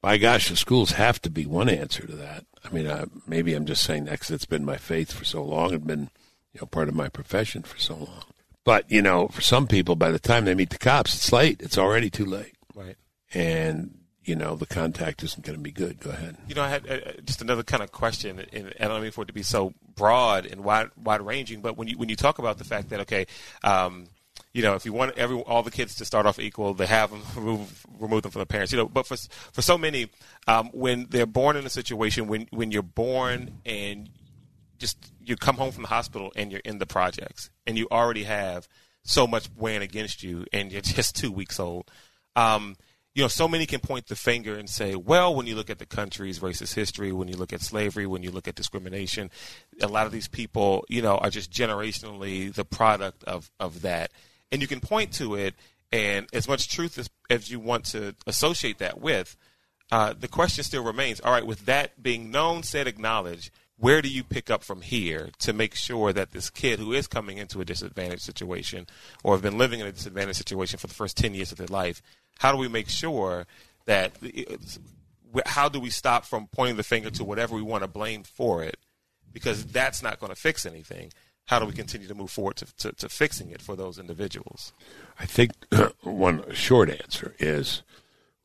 By 0.00 0.18
gosh, 0.18 0.48
the 0.48 0.56
schools 0.56 0.92
have 0.92 1.20
to 1.22 1.30
be 1.30 1.46
one 1.46 1.68
answer 1.68 2.06
to 2.06 2.14
that. 2.16 2.44
I 2.64 2.72
mean, 2.72 2.88
I, 2.88 3.06
maybe 3.26 3.54
I'm 3.54 3.66
just 3.66 3.82
saying 3.82 4.04
that 4.04 4.12
because 4.12 4.30
it's 4.30 4.46
been 4.46 4.64
my 4.64 4.76
faith 4.76 5.12
for 5.12 5.24
so 5.24 5.42
long 5.42 5.72
and 5.72 5.86
been, 5.86 6.10
you 6.52 6.60
know, 6.60 6.66
part 6.66 6.88
of 6.88 6.94
my 6.94 7.08
profession 7.08 7.62
for 7.62 7.78
so 7.78 7.94
long. 7.94 8.24
But, 8.64 8.90
you 8.90 9.02
know, 9.02 9.28
for 9.28 9.42
some 9.42 9.66
people, 9.66 9.94
by 9.94 10.10
the 10.10 10.18
time 10.18 10.44
they 10.44 10.54
meet 10.54 10.70
the 10.70 10.78
cops, 10.78 11.14
it's 11.14 11.32
late. 11.32 11.60
It's 11.60 11.78
already 11.78 12.10
too 12.10 12.26
late. 12.26 12.54
Right. 12.74 12.96
And 13.32 13.98
you 14.26 14.36
know 14.36 14.56
the 14.56 14.66
contact 14.66 15.22
isn't 15.22 15.44
going 15.44 15.56
to 15.56 15.62
be 15.62 15.70
good. 15.70 16.00
Go 16.00 16.10
ahead. 16.10 16.36
You 16.48 16.54
know, 16.54 16.62
I 16.62 16.68
had 16.68 16.90
uh, 16.90 16.98
just 17.24 17.40
another 17.40 17.62
kind 17.62 17.82
of 17.82 17.92
question, 17.92 18.44
and 18.52 18.74
I 18.80 18.88
don't 18.88 19.00
mean 19.02 19.12
for 19.12 19.22
it 19.22 19.26
to 19.26 19.32
be 19.32 19.42
so 19.42 19.72
broad 19.94 20.46
and 20.46 20.62
wide 20.62 20.90
wide 20.96 21.22
ranging, 21.22 21.60
but 21.60 21.76
when 21.76 21.88
you 21.88 21.96
when 21.96 22.08
you 22.08 22.16
talk 22.16 22.38
about 22.38 22.58
the 22.58 22.64
fact 22.64 22.90
that 22.90 23.00
okay. 23.00 23.26
Um, 23.64 24.08
you 24.52 24.62
know, 24.62 24.74
if 24.74 24.86
you 24.86 24.92
want 24.94 25.16
every 25.18 25.38
all 25.40 25.62
the 25.62 25.70
kids 25.70 25.96
to 25.96 26.06
start 26.06 26.24
off 26.24 26.38
equal, 26.38 26.72
they 26.72 26.86
have 26.86 27.10
them 27.10 27.22
remove 27.36 27.86
remove 27.98 28.22
them 28.22 28.32
from 28.32 28.40
the 28.40 28.46
parents. 28.46 28.72
You 28.72 28.78
know, 28.78 28.86
but 28.86 29.06
for 29.06 29.16
for 29.52 29.60
so 29.60 29.76
many, 29.76 30.08
um, 30.46 30.70
when 30.72 31.06
they're 31.10 31.26
born 31.26 31.56
in 31.56 31.66
a 31.66 31.70
situation 31.70 32.26
when 32.26 32.46
when 32.50 32.70
you're 32.70 32.82
born 32.82 33.60
and 33.66 34.08
just 34.78 35.12
you 35.22 35.36
come 35.36 35.56
home 35.56 35.72
from 35.72 35.82
the 35.82 35.88
hospital 35.88 36.32
and 36.36 36.50
you're 36.50 36.62
in 36.64 36.78
the 36.78 36.86
projects 36.86 37.50
and 37.66 37.76
you 37.76 37.86
already 37.90 38.24
have 38.24 38.66
so 39.02 39.26
much 39.26 39.48
weighing 39.56 39.82
against 39.82 40.22
you 40.22 40.46
and 40.52 40.72
you're 40.72 40.80
just 40.96 41.16
two 41.16 41.30
weeks 41.30 41.60
old. 41.60 41.90
Um, 42.34 42.76
you 43.16 43.22
know, 43.22 43.28
so 43.28 43.48
many 43.48 43.64
can 43.64 43.80
point 43.80 44.08
the 44.08 44.14
finger 44.14 44.56
and 44.56 44.68
say, 44.68 44.94
well, 44.94 45.34
when 45.34 45.46
you 45.46 45.54
look 45.54 45.70
at 45.70 45.78
the 45.78 45.86
country's 45.86 46.40
racist 46.40 46.74
history, 46.74 47.12
when 47.12 47.28
you 47.28 47.36
look 47.38 47.50
at 47.50 47.62
slavery, 47.62 48.06
when 48.06 48.22
you 48.22 48.30
look 48.30 48.46
at 48.46 48.54
discrimination, 48.54 49.30
a 49.80 49.88
lot 49.88 50.04
of 50.04 50.12
these 50.12 50.28
people, 50.28 50.84
you 50.90 51.00
know, 51.00 51.16
are 51.16 51.30
just 51.30 51.50
generationally 51.50 52.52
the 52.52 52.66
product 52.66 53.24
of, 53.24 53.50
of 53.58 53.80
that. 53.80 54.12
And 54.52 54.60
you 54.60 54.68
can 54.68 54.80
point 54.80 55.14
to 55.14 55.34
it, 55.34 55.54
and 55.90 56.26
as 56.34 56.46
much 56.46 56.68
truth 56.68 56.98
as, 56.98 57.08
as 57.30 57.50
you 57.50 57.58
want 57.58 57.86
to 57.86 58.14
associate 58.26 58.76
that 58.80 59.00
with, 59.00 59.34
uh, 59.90 60.12
the 60.12 60.28
question 60.28 60.62
still 60.62 60.84
remains 60.84 61.18
all 61.20 61.32
right, 61.32 61.46
with 61.46 61.64
that 61.64 62.02
being 62.02 62.30
known, 62.30 62.64
said, 62.64 62.86
acknowledged, 62.86 63.50
where 63.78 64.00
do 64.00 64.08
you 64.08 64.24
pick 64.24 64.50
up 64.50 64.64
from 64.64 64.80
here 64.80 65.30
to 65.40 65.52
make 65.52 65.74
sure 65.74 66.12
that 66.12 66.32
this 66.32 66.48
kid 66.48 66.78
who 66.78 66.92
is 66.92 67.06
coming 67.06 67.38
into 67.38 67.60
a 67.60 67.64
disadvantaged 67.64 68.22
situation 68.22 68.86
or 69.22 69.34
have 69.34 69.42
been 69.42 69.58
living 69.58 69.80
in 69.80 69.86
a 69.86 69.92
disadvantaged 69.92 70.38
situation 70.38 70.78
for 70.78 70.86
the 70.86 70.94
first 70.94 71.16
10 71.16 71.34
years 71.34 71.52
of 71.52 71.58
their 71.58 71.66
life 71.66 72.02
how 72.38 72.52
do 72.52 72.58
we 72.58 72.68
make 72.68 72.88
sure 72.88 73.46
that 73.86 74.12
how 75.46 75.68
do 75.68 75.80
we 75.80 75.90
stop 75.90 76.24
from 76.24 76.48
pointing 76.48 76.76
the 76.76 76.82
finger 76.82 77.10
to 77.10 77.24
whatever 77.24 77.54
we 77.54 77.62
want 77.62 77.82
to 77.82 77.88
blame 77.88 78.22
for 78.22 78.62
it? 78.62 78.76
Because 79.32 79.66
that's 79.66 80.02
not 80.02 80.20
going 80.20 80.30
to 80.30 80.40
fix 80.40 80.64
anything. 80.64 81.12
How 81.46 81.58
do 81.58 81.66
we 81.66 81.72
continue 81.72 82.08
to 82.08 82.14
move 82.14 82.30
forward 82.30 82.56
to, 82.56 82.76
to, 82.78 82.92
to 82.92 83.08
fixing 83.08 83.50
it 83.50 83.62
for 83.62 83.76
those 83.76 83.98
individuals? 83.98 84.72
I 85.18 85.26
think 85.26 85.52
one 86.02 86.52
short 86.52 86.90
answer 86.90 87.34
is 87.38 87.82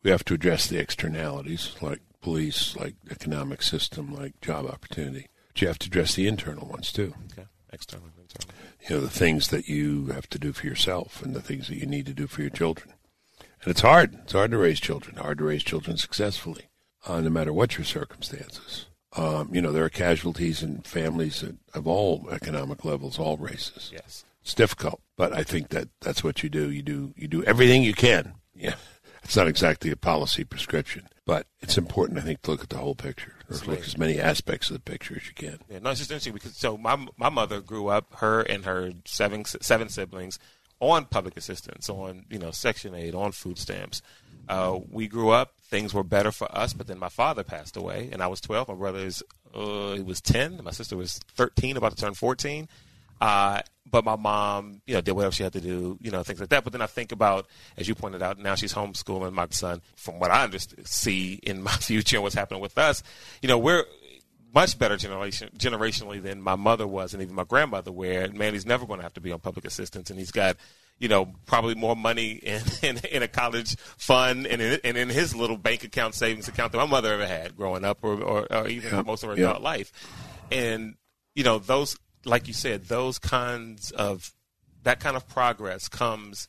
we 0.03 0.11
have 0.11 0.25
to 0.25 0.33
address 0.33 0.67
the 0.67 0.79
externalities 0.79 1.75
like 1.81 2.01
police 2.21 2.75
like 2.75 2.95
economic 3.09 3.61
system 3.61 4.13
like 4.13 4.39
job 4.41 4.65
opportunity 4.65 5.27
but 5.47 5.61
you 5.61 5.67
have 5.67 5.79
to 5.79 5.87
address 5.87 6.15
the 6.15 6.27
internal 6.27 6.67
ones 6.67 6.91
too 6.91 7.13
okay 7.31 7.47
external 7.73 8.07
internal 8.19 8.55
you 8.87 8.95
know 8.95 9.01
the 9.01 9.09
things 9.09 9.47
that 9.49 9.67
you 9.67 10.07
have 10.07 10.29
to 10.29 10.39
do 10.39 10.53
for 10.53 10.67
yourself 10.67 11.21
and 11.21 11.35
the 11.35 11.41
things 11.41 11.67
that 11.67 11.77
you 11.77 11.85
need 11.85 12.05
to 12.05 12.13
do 12.13 12.27
for 12.27 12.41
your 12.41 12.49
children 12.49 12.93
and 13.63 13.71
it's 13.71 13.81
hard. 13.81 14.15
It's 14.23 14.33
hard 14.33 14.51
to 14.51 14.57
raise 14.57 14.79
children. 14.79 15.17
Hard 15.17 15.37
to 15.37 15.43
raise 15.43 15.63
children 15.63 15.97
successfully, 15.97 16.69
uh, 17.05 17.21
no 17.21 17.29
matter 17.29 17.53
what 17.53 17.77
your 17.77 17.85
circumstances. 17.85 18.87
Um, 19.15 19.53
you 19.53 19.61
know, 19.61 19.71
there 19.71 19.83
are 19.83 19.89
casualties 19.89 20.63
in 20.63 20.81
families 20.81 21.43
of 21.73 21.87
all 21.87 22.27
economic 22.31 22.85
levels, 22.85 23.19
all 23.19 23.37
races. 23.37 23.91
Yes, 23.93 24.25
it's 24.41 24.53
difficult, 24.53 25.01
but 25.17 25.33
I 25.33 25.43
think 25.43 25.69
that 25.69 25.89
that's 25.99 26.23
what 26.23 26.43
you 26.43 26.49
do. 26.49 26.71
You 26.71 26.81
do 26.81 27.13
you 27.15 27.27
do 27.27 27.43
everything 27.43 27.83
you 27.83 27.93
can. 27.93 28.33
Yeah, 28.55 28.75
it's 29.31 29.37
not 29.37 29.47
exactly 29.47 29.91
a 29.91 29.95
policy 29.95 30.43
prescription, 30.43 31.07
but 31.25 31.47
it's 31.61 31.77
important. 31.77 32.19
I 32.19 32.21
think 32.21 32.41
to 32.41 32.51
look 32.51 32.63
at 32.63 32.69
the 32.69 32.79
whole 32.79 32.95
picture, 32.95 33.35
or 33.49 33.55
look 33.65 33.79
as 33.79 33.97
many 33.97 34.19
aspects 34.19 34.69
of 34.69 34.73
the 34.73 34.81
picture 34.81 35.15
as 35.15 35.25
you 35.25 35.33
can. 35.33 35.59
Yeah, 35.69 35.79
no, 35.79 35.91
it's 35.91 35.99
just 35.99 36.11
interesting 36.11 36.33
because 36.33 36.57
so 36.57 36.77
my 36.77 37.07
my 37.15 37.29
mother 37.29 37.61
grew 37.61 37.87
up, 37.87 38.13
her 38.15 38.41
and 38.41 38.65
her 38.65 38.91
seven 39.05 39.45
seven 39.45 39.87
siblings 39.87 40.37
on 40.81 41.05
public 41.05 41.37
assistance, 41.37 41.89
on 41.89 42.25
you 42.29 42.39
know 42.39 42.51
Section 42.51 42.93
Eight, 42.93 43.15
on 43.15 43.31
food 43.31 43.57
stamps. 43.57 44.01
Uh, 44.49 44.79
we 44.89 45.07
grew 45.07 45.29
up; 45.29 45.53
things 45.63 45.93
were 45.93 46.03
better 46.03 46.33
for 46.33 46.53
us. 46.53 46.73
But 46.73 46.87
then 46.87 46.99
my 46.99 47.07
father 47.07 47.45
passed 47.45 47.77
away, 47.77 48.09
and 48.11 48.21
I 48.21 48.27
was 48.27 48.41
twelve. 48.41 48.67
My 48.67 48.73
brother 48.73 48.99
is 48.99 49.23
uh, 49.55 49.93
he 49.93 50.01
was 50.01 50.19
ten. 50.19 50.59
My 50.61 50.71
sister 50.71 50.97
was 50.97 51.19
thirteen, 51.37 51.77
about 51.77 51.95
to 51.95 51.97
turn 51.97 52.15
fourteen. 52.15 52.67
Uh, 53.21 53.61
but 53.89 54.03
my 54.03 54.15
mom, 54.15 54.81
you 54.87 54.93
know, 54.95 55.01
did 55.01 55.11
whatever 55.11 55.33
she 55.33 55.43
had 55.43 55.53
to 55.53 55.61
do, 55.61 55.97
you 56.01 56.11
know, 56.11 56.23
things 56.23 56.39
like 56.39 56.49
that. 56.49 56.63
But 56.63 56.73
then 56.73 56.81
I 56.81 56.87
think 56.87 57.11
about, 57.11 57.47
as 57.77 57.87
you 57.87 57.93
pointed 57.95 58.21
out, 58.21 58.39
now 58.39 58.55
she's 58.55 58.73
homeschooling 58.73 59.33
my 59.33 59.47
son. 59.51 59.81
From 59.95 60.17
what 60.19 60.31
I 60.31 60.43
understand, 60.43 60.87
see 60.87 61.33
in 61.43 61.61
my 61.61 61.71
future 61.79 62.17
and 62.17 62.23
what's 62.23 62.35
happening 62.35 62.61
with 62.61 62.77
us, 62.77 63.03
you 63.41 63.47
know, 63.47 63.57
we're 63.57 63.85
much 64.53 64.77
better 64.77 64.97
generation 64.97 65.49
generationally 65.57 66.21
than 66.21 66.41
my 66.41 66.55
mother 66.55 66.85
was 66.85 67.13
and 67.13 67.23
even 67.23 67.33
my 67.33 67.45
grandmother 67.45 67.89
where 67.89 68.29
man 68.33 68.51
he's 68.51 68.65
never 68.65 68.85
going 68.85 68.99
to 68.99 69.03
have 69.03 69.13
to 69.13 69.21
be 69.21 69.31
on 69.31 69.39
public 69.39 69.63
assistance 69.63 70.09
and 70.09 70.19
he's 70.19 70.31
got 70.31 70.57
you 70.99 71.07
know 71.07 71.33
probably 71.45 71.73
more 71.73 71.95
money 71.95 72.31
in 72.43 72.61
in, 72.81 72.97
in 73.13 73.23
a 73.23 73.29
college 73.29 73.77
fund 73.79 74.45
and 74.45 74.61
in, 74.61 74.77
and 74.83 74.97
in 74.97 75.07
his 75.07 75.33
little 75.33 75.55
bank 75.55 75.85
account 75.85 76.15
savings 76.15 76.49
account 76.49 76.73
that 76.73 76.77
my 76.79 76.85
mother 76.85 77.13
ever 77.13 77.25
had 77.25 77.55
growing 77.55 77.85
up 77.85 77.99
or, 78.01 78.21
or, 78.21 78.53
or 78.53 78.67
even 78.67 78.91
Yep. 78.93 79.05
most 79.05 79.23
of 79.23 79.29
her 79.29 79.37
Yep. 79.37 79.49
adult 79.51 79.63
life 79.63 79.93
and 80.51 80.95
you 81.33 81.45
know 81.45 81.57
those 81.57 81.95
like 82.25 82.47
you 82.47 82.53
said 82.53 82.85
those 82.85 83.19
kinds 83.19 83.91
of 83.91 84.31
that 84.83 84.99
kind 84.99 85.15
of 85.15 85.27
progress 85.27 85.87
comes 85.87 86.47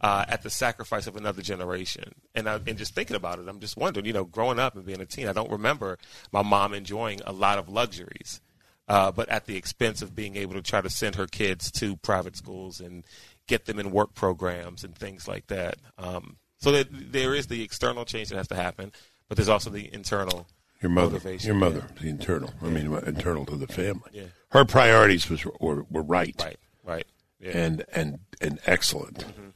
uh, 0.00 0.24
at 0.28 0.42
the 0.42 0.50
sacrifice 0.50 1.06
of 1.06 1.16
another 1.16 1.42
generation. 1.42 2.14
And 2.34 2.48
I, 2.48 2.60
and 2.66 2.78
just 2.78 2.94
thinking 2.94 3.16
about 3.16 3.38
it, 3.38 3.48
I'm 3.48 3.60
just 3.60 3.76
wondering, 3.76 4.06
you 4.06 4.12
know, 4.12 4.24
growing 4.24 4.58
up 4.58 4.76
and 4.76 4.86
being 4.86 5.00
a 5.00 5.06
teen, 5.06 5.28
I 5.28 5.32
don't 5.32 5.50
remember 5.50 5.98
my 6.32 6.42
mom 6.42 6.72
enjoying 6.74 7.20
a 7.26 7.32
lot 7.32 7.58
of 7.58 7.68
luxuries, 7.68 8.40
uh, 8.88 9.10
but 9.10 9.28
at 9.28 9.46
the 9.46 9.56
expense 9.56 10.02
of 10.02 10.14
being 10.14 10.36
able 10.36 10.54
to 10.54 10.62
try 10.62 10.80
to 10.80 10.90
send 10.90 11.16
her 11.16 11.26
kids 11.26 11.70
to 11.72 11.96
private 11.96 12.36
schools 12.36 12.80
and 12.80 13.04
get 13.46 13.64
them 13.64 13.78
in 13.78 13.90
work 13.90 14.14
programs 14.14 14.84
and 14.84 14.94
things 14.94 15.26
like 15.26 15.46
that. 15.48 15.76
Um, 15.96 16.36
so 16.58 16.72
that 16.72 16.88
there 16.90 17.34
is 17.34 17.46
the 17.46 17.62
external 17.62 18.04
change 18.04 18.28
that 18.28 18.36
has 18.36 18.48
to 18.48 18.56
happen, 18.56 18.92
but 19.28 19.36
there's 19.36 19.48
also 19.48 19.70
the 19.70 19.92
internal 19.92 20.46
Your 20.80 20.90
mother, 20.90 21.12
motivation. 21.12 21.46
your 21.46 21.56
mother, 21.56 21.84
the 22.00 22.08
internal. 22.08 22.52
I 22.62 22.66
mean, 22.66 22.94
internal 23.06 23.44
to 23.46 23.56
the 23.56 23.66
family. 23.66 24.10
Yeah. 24.12 24.24
Her 24.50 24.64
priorities 24.64 25.28
was 25.28 25.44
were, 25.60 25.84
were 25.90 26.02
right, 26.02 26.34
Right, 26.38 26.56
right. 26.84 27.06
Yeah. 27.40 27.50
and 27.58 27.84
and 27.92 28.18
and 28.40 28.60
excellent, 28.66 29.18
mm-hmm. 29.18 29.48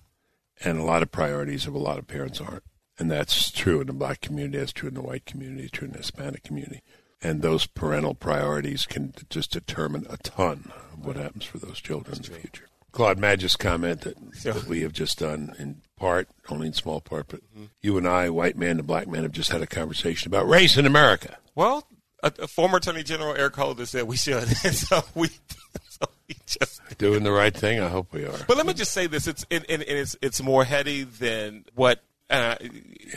and 0.64 0.78
a 0.78 0.84
lot 0.84 1.02
of 1.02 1.10
priorities 1.12 1.66
of 1.66 1.74
a 1.74 1.78
lot 1.78 1.98
of 1.98 2.06
parents 2.08 2.40
aren't, 2.40 2.64
and 2.98 3.10
that's 3.10 3.50
true 3.52 3.80
in 3.80 3.86
the 3.86 3.92
black 3.92 4.20
community. 4.20 4.58
That's 4.58 4.72
true 4.72 4.88
in 4.88 4.94
the 4.94 5.02
white 5.02 5.24
community. 5.24 5.68
True 5.68 5.86
in 5.86 5.92
the 5.92 5.98
Hispanic 5.98 6.42
community. 6.42 6.82
And 7.24 7.40
those 7.40 7.66
parental 7.66 8.14
priorities 8.14 8.84
can 8.84 9.14
just 9.30 9.52
determine 9.52 10.06
a 10.10 10.16
ton 10.16 10.72
of 10.92 11.06
what 11.06 11.14
happens 11.14 11.44
for 11.44 11.58
those 11.58 11.80
children 11.80 12.16
in 12.16 12.22
the 12.22 12.30
future. 12.38 12.66
Claude 12.92 13.18
Magis 13.18 13.56
comment 13.56 14.02
that, 14.02 14.16
that 14.42 14.64
we 14.64 14.82
have 14.82 14.92
just 14.92 15.18
done 15.18 15.54
in 15.58 15.80
part, 15.96 16.28
only 16.48 16.66
in 16.68 16.72
small 16.72 17.00
part, 17.00 17.26
but 17.28 17.40
Mm-hmm. 17.52 17.64
you 17.82 17.98
and 17.98 18.06
I, 18.08 18.28
white 18.30 18.56
man 18.56 18.78
and 18.78 18.86
black 18.86 19.08
man, 19.08 19.22
have 19.24 19.32
just 19.32 19.50
had 19.50 19.62
a 19.62 19.66
conversation 19.66 20.28
about 20.28 20.48
race 20.48 20.76
in 20.76 20.86
America. 20.86 21.36
Well, 21.54 21.86
a, 22.22 22.32
a 22.40 22.46
former 22.48 22.78
Attorney 22.78 23.02
General 23.02 23.34
Eric 23.34 23.56
Holder 23.56 23.84
said 23.86 24.04
we 24.04 24.16
should, 24.16 24.44
and 24.64 24.74
so 24.74 25.02
we, 25.14 25.28
so 25.88 26.06
we 26.28 26.36
just. 26.46 26.80
Doing 26.98 27.22
the 27.24 27.32
right 27.32 27.54
thing? 27.54 27.80
I 27.80 27.88
hope 27.88 28.12
we 28.12 28.24
are. 28.24 28.38
But 28.46 28.56
let 28.56 28.66
me 28.66 28.74
just 28.74 28.92
say 28.92 29.06
this: 29.06 29.26
it's 29.26 29.44
and, 29.50 29.64
and, 29.68 29.82
and 29.82 29.98
it's 29.98 30.16
it's 30.22 30.40
more 30.42 30.64
heady 30.64 31.02
than 31.04 31.64
what 31.74 32.02
uh, 32.32 32.56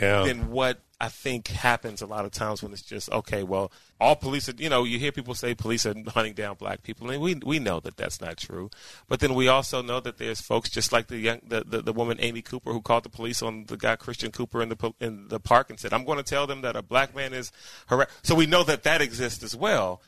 Yeah. 0.02 0.24
than 0.26 0.52
what 0.52 0.82
I 1.00 1.10
think 1.10 1.48
happens 1.48 2.02
a 2.02 2.06
lot 2.06 2.24
of 2.26 2.32
times 2.32 2.64
when 2.64 2.72
it's 2.72 2.82
just 2.82 3.12
okay. 3.12 3.44
Well, 3.44 3.72
all 4.00 4.16
police, 4.16 4.48
are, 4.48 4.54
you 4.58 4.70
know, 4.70 4.84
you 4.86 4.98
hear 4.98 5.12
people 5.12 5.36
say 5.36 5.54
police 5.54 5.86
are 5.86 5.94
hunting 6.08 6.34
down 6.34 6.56
black 6.56 6.84
people, 6.84 7.10
and 7.10 7.22
we 7.22 7.36
we 7.36 7.60
know 7.60 7.80
that 7.82 7.98
that's 7.98 8.22
not 8.22 8.38
true. 8.38 8.70
But 9.08 9.20
then 9.20 9.34
we 9.34 9.48
also 9.48 9.82
know 9.82 10.00
that 10.00 10.18
there's 10.18 10.40
folks 10.42 10.70
just 10.70 10.92
like 10.94 11.08
the 11.08 11.18
young 11.18 11.42
the, 11.46 11.64
the, 11.66 11.82
the 11.82 11.94
woman 11.94 12.18
Amy 12.22 12.42
Cooper 12.42 12.72
who 12.72 12.82
called 12.82 13.04
the 13.04 13.10
police 13.10 13.42
on 13.42 13.66
the 13.66 13.78
guy 13.78 13.96
Christian 13.98 14.32
Cooper 14.32 14.62
in 14.62 14.70
the 14.70 14.94
in 15.00 15.28
the 15.28 15.40
park 15.40 15.70
and 15.70 15.80
said, 15.80 15.94
"I'm 15.94 16.06
going 16.06 16.18
to 16.18 16.24
tell 16.24 16.48
them 16.48 16.62
that 16.62 16.76
a 16.76 16.82
black 16.82 17.16
man 17.16 17.34
is 17.34 17.52
harass." 17.88 18.08
So 18.24 18.34
we 18.36 18.46
know 18.46 18.64
that 18.64 18.84
that 18.84 19.02
exists 19.02 19.44
as 19.44 19.56
well. 19.56 20.02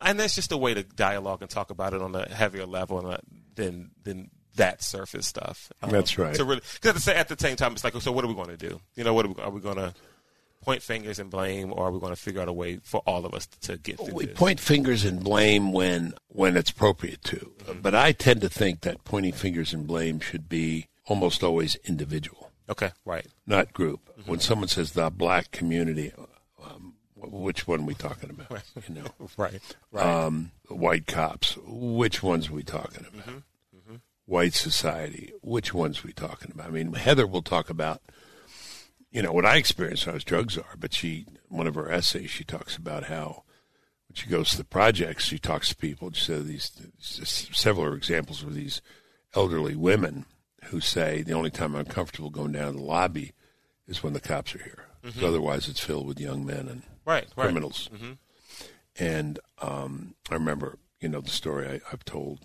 And 0.00 0.20
that's 0.20 0.36
just 0.36 0.52
a 0.52 0.56
way 0.56 0.74
to 0.74 0.84
dialogue 0.84 1.42
and 1.42 1.50
talk 1.50 1.70
about 1.70 1.92
it 1.92 2.00
on 2.00 2.14
a 2.14 2.28
heavier 2.28 2.66
level 2.66 3.04
uh, 3.04 3.18
than 3.56 3.90
than 4.04 4.30
that 4.56 4.82
surface 4.82 5.26
stuff. 5.26 5.70
Um, 5.82 5.90
That's 5.90 6.18
right. 6.18 6.34
To 6.34 6.44
really, 6.44 6.62
because 6.80 7.06
at 7.08 7.14
the, 7.14 7.18
at 7.18 7.28
the 7.28 7.36
same 7.38 7.56
time, 7.56 7.72
it's 7.72 7.84
like, 7.84 7.94
so 8.00 8.12
what 8.12 8.24
are 8.24 8.28
we 8.28 8.34
going 8.34 8.48
to 8.48 8.56
do? 8.56 8.80
You 8.96 9.04
know, 9.04 9.14
what 9.14 9.26
are 9.26 9.28
we, 9.28 9.42
are 9.42 9.50
we 9.50 9.60
going 9.60 9.76
to 9.76 9.94
point 10.62 10.82
fingers 10.82 11.18
and 11.18 11.30
blame, 11.30 11.72
or 11.72 11.86
are 11.86 11.90
we 11.90 12.00
going 12.00 12.12
to 12.12 12.20
figure 12.20 12.40
out 12.40 12.48
a 12.48 12.52
way 12.52 12.78
for 12.82 13.00
all 13.06 13.24
of 13.24 13.32
us 13.32 13.46
to 13.62 13.76
get 13.78 13.96
through 13.98 14.12
we 14.14 14.26
this? 14.26 14.36
point 14.36 14.58
fingers 14.60 15.04
and 15.04 15.22
blame 15.22 15.72
when 15.72 16.14
when 16.28 16.56
it's 16.56 16.70
appropriate 16.70 17.22
to. 17.24 17.52
But 17.80 17.94
I 17.94 18.12
tend 18.12 18.40
to 18.42 18.48
think 18.48 18.80
that 18.80 19.04
pointing 19.04 19.32
fingers 19.32 19.72
and 19.72 19.86
blame 19.86 20.20
should 20.20 20.48
be 20.48 20.88
almost 21.06 21.42
always 21.44 21.76
individual, 21.84 22.50
okay, 22.68 22.90
right. 23.04 23.26
not 23.46 23.72
group. 23.72 24.00
When 24.26 24.40
someone 24.40 24.68
says 24.68 24.92
the 24.92 25.08
black 25.10 25.52
community, 25.52 26.12
um, 26.62 26.94
which 27.16 27.66
one 27.66 27.80
are 27.80 27.84
we 27.84 27.94
talking 27.94 28.28
about? 28.30 28.62
You 28.88 28.94
know, 28.96 29.28
Right. 29.38 29.60
Right. 29.90 30.04
um, 30.04 30.50
white 30.68 31.06
cops, 31.06 31.56
which 31.66 32.22
ones 32.22 32.50
are 32.50 32.54
we 32.54 32.62
talking 32.62 33.06
about? 33.06 33.42
White 34.28 34.52
society, 34.52 35.32
which 35.40 35.72
ones 35.72 36.00
are 36.04 36.06
we 36.06 36.12
talking 36.12 36.50
about? 36.52 36.66
I 36.66 36.70
mean, 36.70 36.92
Heather 36.92 37.26
will 37.26 37.40
talk 37.40 37.70
about, 37.70 38.02
you 39.10 39.22
know, 39.22 39.32
what 39.32 39.46
I 39.46 39.56
experienced 39.56 40.04
when 40.04 40.12
I 40.12 40.14
was 40.16 40.24
drug 40.24 40.50
czar, 40.50 40.74
but 40.78 40.92
she, 40.92 41.24
one 41.48 41.66
of 41.66 41.74
her 41.76 41.90
essays, 41.90 42.28
she 42.28 42.44
talks 42.44 42.76
about 42.76 43.04
how 43.04 43.44
when 44.06 44.14
she 44.16 44.28
goes 44.28 44.50
to 44.50 44.58
the 44.58 44.64
projects, 44.64 45.24
she 45.24 45.38
talks 45.38 45.70
to 45.70 45.76
people. 45.76 46.12
She 46.12 46.24
said 46.26 46.46
these 46.46 46.70
several 47.00 47.94
examples 47.94 48.42
of 48.42 48.54
these 48.54 48.82
elderly 49.34 49.74
women 49.76 50.26
who 50.64 50.80
say 50.80 51.22
the 51.22 51.32
only 51.32 51.50
time 51.50 51.74
I'm 51.74 51.86
comfortable 51.86 52.28
going 52.28 52.52
down 52.52 52.72
to 52.72 52.78
the 52.78 52.84
lobby 52.84 53.32
is 53.86 54.02
when 54.02 54.12
the 54.12 54.20
cops 54.20 54.54
are 54.54 54.62
here. 54.62 54.84
'Cause 55.02 55.22
Otherwise, 55.22 55.68
it's 55.68 55.80
filled 55.80 56.06
with 56.06 56.20
young 56.20 56.44
men 56.44 56.68
and 56.68 56.82
right. 57.06 57.26
Right. 57.34 57.44
criminals. 57.44 57.88
And 58.98 59.38
um, 59.62 60.16
I 60.28 60.34
remember, 60.34 60.78
you 61.00 61.08
know, 61.08 61.20
the 61.22 61.30
story 61.30 61.66
I, 61.66 61.80
I've 61.92 62.04
told 62.04 62.40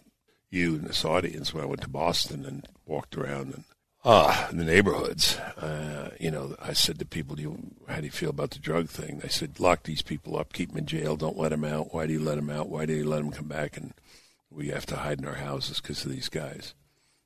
you 0.54 0.76
and 0.76 0.86
this 0.86 1.04
audience 1.04 1.54
when 1.54 1.63
I 1.63 1.68
went 1.68 1.82
to 1.82 1.89
Boston 1.89 2.46
and 2.46 2.68
walked 2.86 3.18
around 3.18 3.54
and 3.54 3.63
uh, 4.06 4.48
in 4.52 4.58
the 4.58 4.66
neighborhoods. 4.66 5.38
Uh, 5.58 6.12
you 6.20 6.30
know, 6.30 6.56
I 6.62 6.74
said 6.74 7.00
to 7.00 7.06
people, 7.06 7.36
do 7.36 7.42
you, 7.42 7.60
"How 7.88 7.98
do 7.98 8.06
you 8.06 8.12
feel 8.12 8.30
about 8.30 8.52
the 8.52 8.60
drug 8.60 8.89
thing?" 8.89 9.20
They 9.20 9.30
said, 9.30 9.60
"Lock 9.60 9.84
these 9.84 10.02
people 10.02 10.38
up, 10.38 10.54
keep 10.54 10.70
them 10.70 10.80
in 10.80 10.86
jail, 10.86 11.16
don't 11.16 11.38
let 11.38 11.50
them 11.50 11.63
out. 11.63 11.94
Why 11.94 12.06
do 12.06 12.13
you 12.13 12.20
let 12.20 12.36
them 12.36 12.50
out? 12.50 12.70
Why 12.70 12.86
do 12.86 12.94
you 12.94 13.06
let 13.06 13.18
them 13.20 13.32
come 13.32 13.48
back 13.48 13.78
and 13.78 13.94
we 14.52 14.68
have 14.68 14.86
to 14.88 14.98
hide 14.98 15.20
in 15.20 15.26
our 15.26 15.36
houses 15.36 15.80
because 15.80 16.06
of 16.06 16.12
these 16.12 16.30
guys?" 16.30 16.74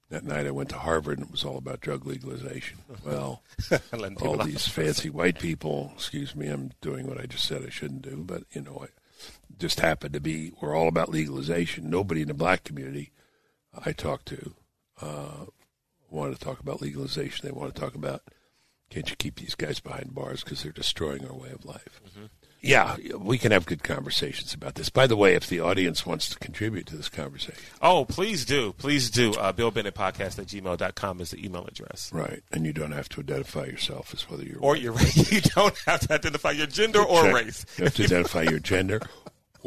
That 0.10 0.24
night 0.24 0.48
I 0.48 0.52
went 0.52 0.70
to 0.70 0.78
Harvard 0.78 1.18
and 1.18 1.28
it 1.28 1.32
was 1.32 1.44
all 1.44 1.58
about 1.58 1.82
drug 1.82 2.06
legalization. 2.06 2.78
Well, 3.04 3.42
all 4.22 4.38
these 4.38 4.68
fancy 4.68 5.10
white 5.10 5.40
people. 5.40 5.92
Excuse 5.96 6.36
me, 6.36 6.48
I'm 6.48 6.72
doing 6.82 7.08
what 7.08 7.20
I 7.20 7.26
just 7.26 7.46
said 7.46 7.63
I 7.66 7.70
shouldn't 7.70 8.04
do, 8.04 8.24
but 8.26 8.44
you 8.52 8.62
know, 8.62 8.84
I 8.84 8.88
just 9.58 9.80
happened 9.80 10.13
to 10.13 10.20
be. 10.20 10.54
We're 10.62 10.76
all 10.76 10.88
about 10.88 11.10
legalization. 11.10 11.90
Nobody 11.90 12.22
in 12.22 12.28
the 12.28 12.34
black 12.34 12.63
community 12.63 13.12
I 13.86 13.91
talked 13.91 14.27
to 14.27 14.53
uh, 15.01 15.45
wanted 16.10 16.39
to 16.39 16.43
talk 16.45 16.60
about 16.60 16.82
legalization. 16.82 17.45
They 17.45 17.51
want 17.51 17.73
to 17.75 17.80
talk 17.82 17.95
about 17.95 18.21
can't 18.89 19.10
you 19.10 19.15
keep 19.17 19.36
these 19.36 19.56
guys 19.56 19.80
behind 19.80 20.15
bars 20.15 20.43
because 20.43 20.63
they're 20.63 20.71
destroying 20.71 21.25
our 21.27 21.36
way 21.36 21.49
of 21.49 21.65
life. 21.65 21.99
Yeah, 22.62 22.95
we 23.17 23.38
can 23.38 23.51
have 23.51 23.65
good 23.67 23.84
conversations 23.84 24.53
about 24.53 24.75
this. 24.75 24.89
By 24.89 25.06
the 25.06 25.15
way, 25.15 25.36
if 25.36 25.47
the 25.47 25.60
audience 25.60 26.06
wants 26.08 26.27
to 26.30 26.39
contribute 26.39 26.88
to 26.88 26.97
this 26.97 27.08
conversation, 27.08 27.62
Oh, 27.82 28.03
please 28.06 28.45
do. 28.45 28.73
Please 28.73 29.12
do. 29.12 29.34
Uh, 29.36 29.51
Bill 29.51 29.69
Bennett 29.69 29.93
Podcast 29.93 30.39
at 30.39 30.47
gmail.com 30.47 31.21
is 31.21 31.32
the 31.32 31.45
email 31.45 31.65
address. 31.67 32.12
right, 32.12 32.41
and 32.51 32.65
you 32.65 32.73
don't 32.73 32.93
have 32.93 33.10
to 33.10 33.21
identify 33.21 33.65
yourself 33.65 34.12
as 34.13 34.27
whether 34.30 34.43
you're 34.43 34.60
Or 34.60 34.75
your 34.75 34.93
race. 34.93 35.32
You 35.32 35.41
don't 35.41 35.77
have 35.86 35.99
to 36.08 36.13
identify 36.15 36.51
your 36.51 36.65
gender 36.67 37.01
or 37.03 37.23
Check. 37.23 37.34
race. 37.36 37.65
You 37.77 37.84
have 37.84 37.95
to 37.95 38.03
identify 38.06 38.41
your 38.43 38.60
gender 38.60 39.01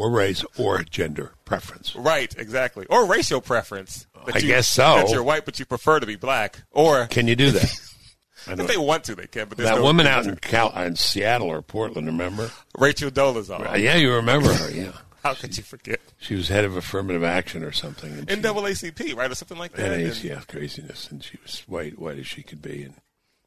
or 0.01 0.11
race 0.11 0.43
or 0.59 0.83
gender 0.83 1.33
preference. 1.45 1.95
Right, 1.95 2.35
exactly. 2.39 2.87
Or 2.89 3.05
racial 3.07 3.41
preference. 3.43 4.07
That 4.27 4.37
I 4.37 4.39
you- 4.39 4.47
guess 4.49 4.67
so. 4.67 4.97
That 4.97 5.11
you're 5.11 5.23
white, 5.23 5.45
but 5.45 5.59
you 5.59 5.67
prefer 5.67 6.01
to 6.01 6.07
be 6.07 6.17
black. 6.17 6.63
Or 6.71 7.07
Can 7.07 7.29
you 7.29 7.37
do 7.37 7.51
that? 7.51 7.81
I 8.47 8.53
if 8.53 8.67
they 8.67 8.79
want 8.79 9.05
to, 9.05 9.15
they 9.15 9.27
can. 9.27 9.49
But 9.51 9.59
that 9.59 9.77
no, 9.77 9.83
woman 9.83 10.07
out 10.07 10.27
in, 10.27 10.37
Cal- 10.37 10.73
in 10.83 10.97
Seattle 10.97 11.49
or 11.49 11.61
Portland, 11.61 12.07
remember? 12.07 12.51
Rachel 12.79 13.11
Dolezal. 13.11 13.73
Uh, 13.73 13.77
yeah, 13.77 13.97
you 13.97 14.15
remember 14.15 14.51
her. 14.51 14.71
Yeah, 14.71 14.93
How 15.23 15.35
could 15.35 15.55
you 15.59 15.63
forget? 15.63 16.01
she 16.19 16.35
was 16.35 16.49
head 16.49 16.65
of 16.65 16.75
affirmative 16.77 17.23
action 17.23 17.63
or 17.63 17.73
something. 17.73 18.11
And 18.11 18.31
she- 18.31 18.37
NAACP, 18.37 19.15
right, 19.15 19.31
or 19.31 19.35
something 19.35 19.59
like 19.59 19.73
that. 19.73 19.93
And 19.93 20.25
yeah, 20.25 20.41
craziness. 20.49 21.11
And 21.11 21.23
she 21.23 21.37
was 21.43 21.63
white, 21.67 21.99
white 21.99 22.19
as 22.19 22.27
she 22.27 22.43
could 22.43 22.63
be, 22.63 22.85
and 22.85 22.95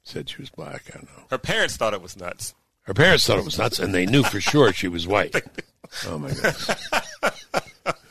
said 0.04 0.30
she 0.30 0.40
was 0.40 0.52
black. 0.52 0.84
I 0.94 0.98
don't 0.98 1.06
know. 1.18 1.24
Her 1.32 1.40
parents 1.40 1.76
thought 1.78 1.96
it 1.96 2.02
was 2.04 2.16
nuts. 2.16 2.54
Her 2.84 2.94
parents 2.94 3.26
thought 3.26 3.40
it 3.40 3.46
was 3.46 3.58
nuts, 3.58 3.80
and 3.80 3.94
they 3.94 4.06
knew 4.06 4.24
for 4.24 4.40
sure 4.42 4.72
she 4.74 4.88
was 4.88 5.08
white. 5.08 5.36
Oh 6.08 6.18
my 6.18 6.30
goodness. 6.30 6.72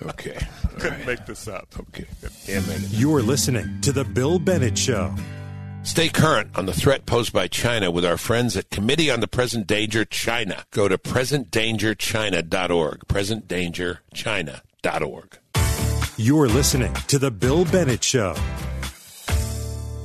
Okay. 0.03 0.39
All 0.65 0.71
Couldn't 0.79 0.99
right. 0.99 1.07
make 1.07 1.27
this 1.27 1.49
up. 1.49 1.67
Okay. 1.77 2.07
Can't 2.47 2.69
it. 2.69 2.81
You're 2.93 3.23
listening 3.23 3.81
to 3.81 3.91
The 3.91 4.05
Bill 4.05 4.39
Bennett 4.39 4.79
Show. 4.79 5.13
Stay 5.83 6.09
current 6.09 6.57
on 6.57 6.67
the 6.67 6.73
threat 6.73 7.07
posed 7.07 7.33
by 7.33 7.49
China 7.49 7.91
with 7.91 8.05
our 8.05 8.17
friends 8.17 8.57
at 8.57 8.71
Committee 8.71 9.11
on 9.11 9.19
the 9.19 9.27
Present 9.27 9.67
Danger 9.67 10.05
China. 10.05 10.65
Go 10.71 10.87
to 10.87 10.97
presentdangerchina.org. 10.97 13.01
Presentdangerchina.org. 13.09 15.39
You're 16.17 16.49
listening 16.49 16.95
to 17.09 17.19
The 17.19 17.33
Bill 17.33 17.65
Bennett 17.65 18.05
Show. 18.05 18.37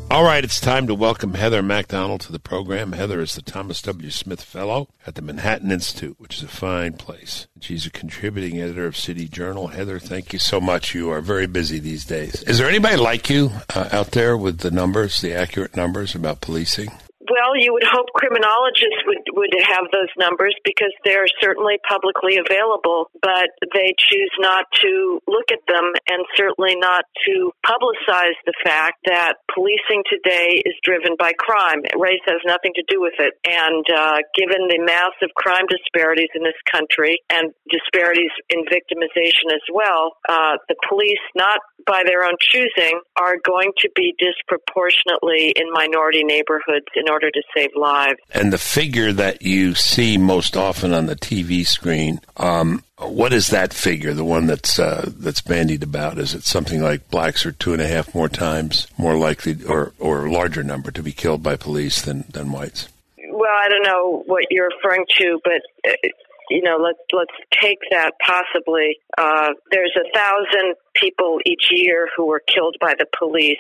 All 0.10 0.24
right, 0.24 0.42
it's 0.42 0.62
time 0.62 0.88
to 0.88 0.96
welcome 0.96 1.34
Heather 1.34 1.62
MacDonald 1.62 2.22
to 2.22 2.32
the 2.32 2.40
program. 2.40 2.94
Heather 2.94 3.20
is 3.20 3.36
the 3.36 3.42
Thomas 3.42 3.82
W. 3.82 4.10
Smith 4.10 4.42
Fellow 4.42 4.88
at 5.06 5.16
the 5.16 5.22
Manhattan 5.22 5.70
Institute, 5.70 6.16
which 6.18 6.38
is 6.38 6.44
a 6.44 6.48
fine 6.48 6.94
place. 6.94 7.48
She's 7.60 7.86
a 7.86 7.92
contributing 7.92 8.58
editor 8.62 8.86
of 8.86 8.96
City 8.96 9.28
Journal. 9.28 9.68
Heather, 9.68 10.00
thank 10.00 10.32
you 10.32 10.40
so 10.40 10.62
much. 10.62 10.96
You 10.96 11.12
are 11.12 11.20
very 11.20 11.46
busy 11.46 11.80
these 11.80 12.06
days. 12.06 12.42
Is 12.44 12.58
there 12.58 12.70
anybody 12.70 12.96
like 12.96 13.30
you 13.30 13.52
uh, 13.76 13.90
out 13.92 14.12
there 14.12 14.38
with 14.38 14.60
the 14.60 14.72
numbers, 14.72 15.20
the 15.20 15.34
accurate 15.34 15.76
numbers 15.76 16.16
about 16.16 16.40
policing? 16.40 16.90
Well, 17.28 17.60
you 17.60 17.74
would 17.74 17.84
hope 17.84 18.08
criminologists 18.16 19.04
would, 19.04 19.28
would 19.36 19.52
have 19.60 19.92
those 19.92 20.12
numbers 20.18 20.56
because 20.64 20.94
they're 21.04 21.28
certainly 21.42 21.76
publicly 21.84 22.40
available, 22.40 23.12
but 23.22 23.52
they 23.76 23.92
choose 24.00 24.32
not 24.40 24.64
to 24.80 25.20
look 25.28 25.52
at 25.52 25.60
them 25.68 25.92
and 26.08 26.24
certainly 26.36 26.76
not 26.80 27.04
to 27.28 27.52
publicize 27.66 28.38
the 28.46 28.56
fact 28.64 29.04
that 29.06 29.44
policing 29.52 30.08
today 30.08 30.64
is 30.64 30.76
driven 30.84 31.20
by 31.20 31.34
crime. 31.36 31.84
Race 32.00 32.24
has 32.28 32.40
nothing 32.46 32.72
to 32.76 32.84
do 32.88 33.02
with 33.02 33.20
it. 33.20 33.36
And 33.44 33.84
uh, 33.92 34.24
given 34.32 34.72
the 34.72 34.80
massive 34.80 35.36
crime 35.36 35.68
disparities 35.68 36.32
in 36.32 36.44
this 36.44 36.58
country 36.72 37.20
and 37.30 37.52
disparities 37.68 38.32
in 38.50 38.64
victimization 38.72 39.52
as 39.52 39.66
well, 39.74 40.16
uh, 40.30 40.56
the 40.70 40.76
police, 40.88 41.24
not 41.36 41.60
by 41.86 42.04
their 42.06 42.24
own 42.24 42.40
choosing, 42.40 43.02
are 43.20 43.36
going 43.44 43.72
to 43.80 43.90
be 43.96 44.16
disproportionately 44.16 45.52
in 45.56 45.68
minority 45.74 46.24
neighborhoods 46.24 46.88
in 46.96 47.10
order 47.10 47.17
order 47.18 47.32
to 47.32 47.42
save 47.56 47.72
lives. 47.76 48.20
And 48.32 48.54
the 48.54 48.60
figure 48.60 49.12
that 49.12 49.42
you 49.42 49.74
see 49.74 50.18
most 50.18 50.56
often 50.56 50.94
on 50.94 51.08
the 51.08 51.16
TV 51.16 51.66
screen, 51.66 52.22
um, 52.38 52.84
what 53.00 53.34
is 53.34 53.48
that 53.48 53.74
figure? 53.74 54.14
The 54.14 54.24
one 54.24 54.46
that's 54.46 54.78
uh, 54.78 55.10
that's 55.18 55.42
bandied 55.42 55.82
about? 55.82 56.20
Is 56.20 56.36
it 56.36 56.44
something 56.44 56.82
like 56.82 57.10
blacks 57.10 57.46
are 57.46 57.52
two 57.52 57.74
and 57.74 57.82
a 57.82 57.88
half 57.88 58.14
more 58.14 58.30
times 58.30 58.88
more 58.98 59.18
likely, 59.18 59.58
or 59.66 59.94
or 60.00 60.30
larger 60.30 60.64
number 60.64 60.92
to 60.92 61.02
be 61.02 61.12
killed 61.12 61.42
by 61.42 61.56
police 61.56 62.02
than 62.04 62.26
than 62.32 62.52
whites? 62.52 62.88
Well, 63.18 63.52
I 63.52 63.68
don't 63.70 63.84
know 63.84 64.24
what 64.26 64.46
you're 64.52 64.70
referring 64.76 65.06
to, 65.18 65.40
but 65.44 65.62
uh, 65.88 66.10
you 66.50 66.62
know, 66.62 66.78
let's 66.78 67.00
let's 67.12 67.34
take 67.62 67.80
that 67.92 68.14
possibly. 68.26 69.00
Uh, 69.18 69.54
there's 69.72 69.96
a 69.96 70.10
thousand 70.14 70.76
people 70.94 71.40
each 71.46 71.70
year 71.72 72.10
who 72.16 72.28
were 72.28 72.42
killed 72.42 72.78
by 72.80 72.94
the 72.98 73.08
police. 73.18 73.58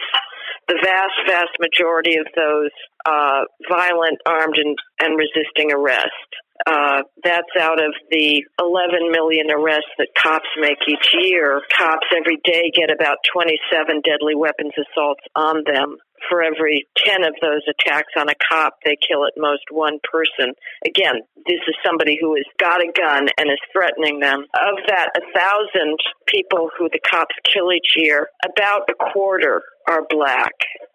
The 0.67 0.79
vast, 0.83 1.15
vast 1.27 1.55
majority 1.59 2.17
of 2.17 2.27
those 2.35 2.71
uh, 3.05 3.43
violent, 3.69 4.19
armed, 4.25 4.55
and, 4.57 4.75
and 4.99 5.17
resisting 5.17 5.71
arrest. 5.71 6.27
Uh, 6.65 7.03
that's 7.23 7.53
out 7.59 7.79
of 7.79 7.93
the 8.09 8.43
11 8.59 9.11
million 9.11 9.47
arrests 9.51 9.93
that 9.97 10.09
cops 10.21 10.49
make 10.59 10.79
each 10.89 11.13
year. 11.21 11.61
Cops 11.77 12.07
every 12.11 12.37
day 12.43 12.71
get 12.75 12.89
about 12.91 13.17
27 13.31 14.01
deadly 14.03 14.35
weapons 14.35 14.73
assaults 14.75 15.23
on 15.35 15.63
them 15.65 15.95
for 16.29 16.41
every 16.41 16.87
10 17.05 17.23
of 17.23 17.33
those 17.41 17.61
attacks 17.67 18.13
on 18.17 18.29
a 18.29 18.35
cop, 18.49 18.75
they 18.85 18.97
kill 19.07 19.25
at 19.25 19.33
most 19.37 19.63
one 19.71 19.99
person. 20.11 20.53
Again, 20.85 21.21
this 21.47 21.61
is 21.67 21.75
somebody 21.85 22.17
who 22.19 22.35
has 22.35 22.45
got 22.59 22.81
a 22.81 22.91
gun 22.91 23.29
and 23.37 23.49
is 23.49 23.59
threatening 23.71 24.19
them. 24.19 24.45
Of 24.55 24.77
that, 24.87 25.09
a 25.15 25.21
thousand 25.37 25.97
people 26.27 26.69
who 26.77 26.89
the 26.91 26.99
cops 26.99 27.35
kill 27.51 27.71
each 27.71 27.93
year, 27.95 28.27
about 28.45 28.89
a 28.89 29.11
quarter 29.13 29.61
are 29.87 30.03
black. 30.09 30.53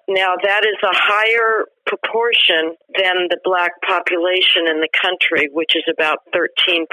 Now, 0.09 0.35
that 0.43 0.65
is 0.65 0.77
a 0.83 0.93
higher 0.93 1.67
proportion 1.87 2.77
than 2.97 3.29
the 3.29 3.39
black 3.45 3.73
population 3.83 4.69
in 4.71 4.81
the 4.81 4.89
country, 4.93 5.49
which 5.53 5.77
is 5.77 5.85
about 5.91 6.19
13%. 6.35 6.87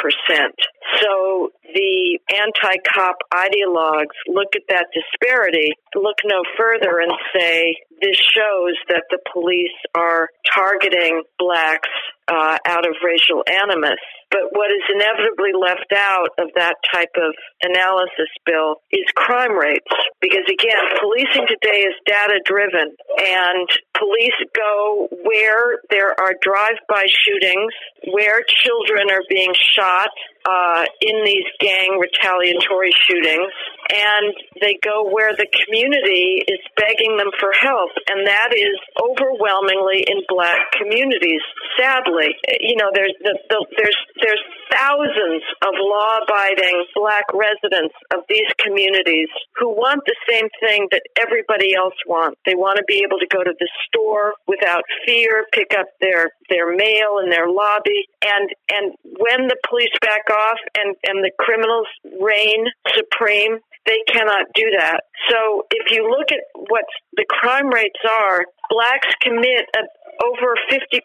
So 1.01 1.51
the 1.73 2.19
anti-cop 2.33 3.17
ideologues 3.33 4.17
look 4.27 4.55
at 4.55 4.63
that 4.69 4.87
disparity, 4.93 5.73
look 5.95 6.17
no 6.25 6.41
further 6.57 6.99
and 6.99 7.11
say 7.35 7.75
this 8.01 8.15
shows 8.15 8.75
that 8.87 9.03
the 9.09 9.19
police 9.31 9.75
are 9.95 10.29
targeting 10.53 11.23
blacks 11.37 11.89
uh, 12.29 12.57
out 12.65 12.85
of 12.87 12.95
racial 13.03 13.43
animus. 13.49 13.99
But 14.29 14.53
what 14.53 14.69
is 14.69 14.85
inevitably 14.93 15.57
left 15.57 15.89
out 15.89 16.29
of 16.37 16.53
that 16.55 16.77
type 16.93 17.17
of 17.17 17.33
analysis, 17.65 18.29
Bill, 18.45 18.77
is 18.91 19.05
crime 19.15 19.57
rates. 19.57 19.89
Because 20.21 20.45
again, 20.45 20.83
policing 21.01 21.49
today 21.49 21.89
is 21.89 21.97
data 22.05 22.37
driven 22.45 22.93
and 22.93 23.67
police 23.97 24.37
go 24.55 24.78
where 25.23 25.79
there 25.89 26.09
are 26.19 26.33
drive-by 26.41 27.05
shootings, 27.07 27.73
where 28.11 28.41
children 28.63 29.09
are 29.11 29.23
being 29.29 29.53
shot, 29.75 30.09
uh, 30.47 30.85
in 31.01 31.23
these 31.25 31.47
gang 31.59 31.99
retaliatory 31.99 32.93
shootings, 33.07 33.53
and 33.91 34.33
they 34.61 34.77
go 34.83 35.09
where 35.09 35.35
the 35.35 35.47
community 35.65 36.43
is 36.47 36.61
begging 36.77 37.17
them 37.17 37.31
for 37.39 37.51
help, 37.59 37.89
and 38.07 38.27
that 38.27 38.53
is 38.53 38.77
overwhelmingly 39.01 40.05
in 40.07 40.21
black 40.27 40.59
communities. 40.77 41.41
Sadly, 41.77 42.35
you 42.59 42.75
know, 42.75 42.91
there's 42.93 43.15
the, 43.23 43.37
the, 43.49 43.65
there's 43.77 43.97
there's 44.21 44.43
thousands 44.71 45.41
of 45.65 45.73
law-abiding 45.73 46.85
black 46.93 47.25
residents 47.33 47.95
of 48.13 48.21
these 48.29 48.45
communities 48.61 49.29
who 49.57 49.69
want 49.69 50.01
the 50.05 50.15
same 50.29 50.47
thing 50.61 50.87
that 50.91 51.01
everybody 51.17 51.73
else 51.73 51.97
wants. 52.05 52.37
They 52.45 52.53
want 52.53 52.77
to 52.77 52.83
be 52.85 53.01
able 53.01 53.17
to 53.17 53.27
go 53.27 53.43
to 53.43 53.53
the 53.57 53.69
store 53.87 54.33
without 54.47 54.83
fear, 55.05 55.45
pick 55.51 55.73
up 55.77 55.87
their 56.01 56.29
their 56.49 56.75
mail 56.75 57.19
in 57.23 57.29
their 57.29 57.49
lobby, 57.49 58.05
and 58.21 58.49
and 58.69 58.93
when 59.17 59.47
the 59.47 59.57
police 59.67 59.93
back 60.01 60.28
off 60.29 60.59
and, 60.77 60.95
and 61.03 61.23
the 61.23 61.31
criminals 61.37 61.87
reign 62.19 62.65
supreme, 62.95 63.59
they 63.85 63.99
cannot 64.07 64.45
do 64.53 64.69
that. 64.77 65.01
So 65.29 65.65
if 65.71 65.91
you 65.91 66.09
look 66.09 66.31
at 66.31 66.43
what 66.69 66.85
the 67.15 67.25
crime 67.29 67.69
rates 67.69 67.99
are, 68.05 68.45
blacks 68.69 69.09
commit 69.21 69.65
a, 69.75 69.81
over 70.25 70.55
50% 70.69 71.01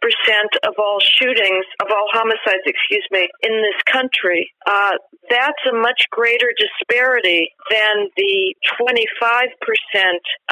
of 0.67 0.75
all 0.79 0.99
shootings, 1.01 1.65
of 1.81 1.89
all 1.91 2.09
homicides, 2.13 2.67
excuse 2.67 3.07
me, 3.11 3.29
in 3.43 3.63
this 3.63 3.81
country. 3.91 4.51
Uh, 4.67 4.99
that's 5.31 5.63
a 5.71 5.75
much 5.75 6.07
greater 6.11 6.53
disparity 6.59 7.49
than 7.71 8.11
the 8.17 8.55
25% 8.81 9.49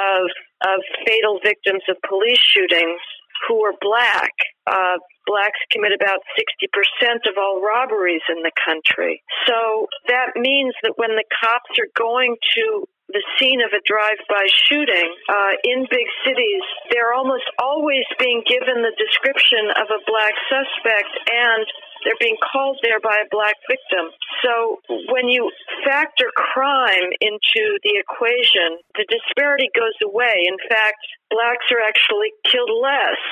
of, 0.01 0.31
of 0.65 0.81
fatal 1.07 1.41
victims 1.45 1.83
of 1.89 1.97
police 2.09 2.41
shootings 2.41 3.01
who 3.49 3.65
are 3.65 3.75
black. 3.81 4.33
Uh, 4.67 4.99
blacks 5.27 5.59
commit 5.71 5.93
about 5.93 6.21
60% 6.39 7.27
of 7.27 7.35
all 7.39 7.63
robberies 7.63 8.23
in 8.31 8.43
the 8.43 8.53
country. 8.65 9.23
So 9.47 9.87
that 10.09 10.35
means 10.37 10.75
that 10.83 10.95
when 10.97 11.17
the 11.17 11.25
cops 11.43 11.79
are 11.79 11.91
going 11.99 12.37
to 12.57 12.87
the 13.13 13.23
scene 13.37 13.61
of 13.61 13.71
a 13.77 13.83
drive-by 13.85 14.47
shooting 14.69 15.11
uh, 15.29 15.53
in 15.65 15.85
big 15.91 16.09
cities, 16.25 16.65
they're 16.91 17.13
almost 17.13 17.45
always 17.61 18.09
being 18.19 18.43
given 18.49 18.81
the 18.81 18.95
description 18.97 19.69
of 19.77 19.87
a 19.93 20.01
black 20.09 20.33
suspect 20.49 21.13
and 21.29 21.67
they're 22.05 22.19
being 22.21 22.39
called 22.41 22.79
there 22.83 23.01
by 23.01 23.17
a 23.23 23.29
black 23.31 23.57
victim. 23.69 24.11
So 24.43 24.79
when 25.11 25.29
you 25.29 25.51
factor 25.87 26.31
crime 26.35 27.11
into 27.21 27.63
the 27.83 27.95
equation, 27.99 28.79
the 28.95 29.07
disparity 29.09 29.71
goes 29.75 29.97
away. 30.05 30.47
In 30.47 30.59
fact, 30.69 30.99
blacks 31.31 31.67
are 31.73 31.81
actually 31.81 32.35
killed 32.45 32.71
less 32.71 33.23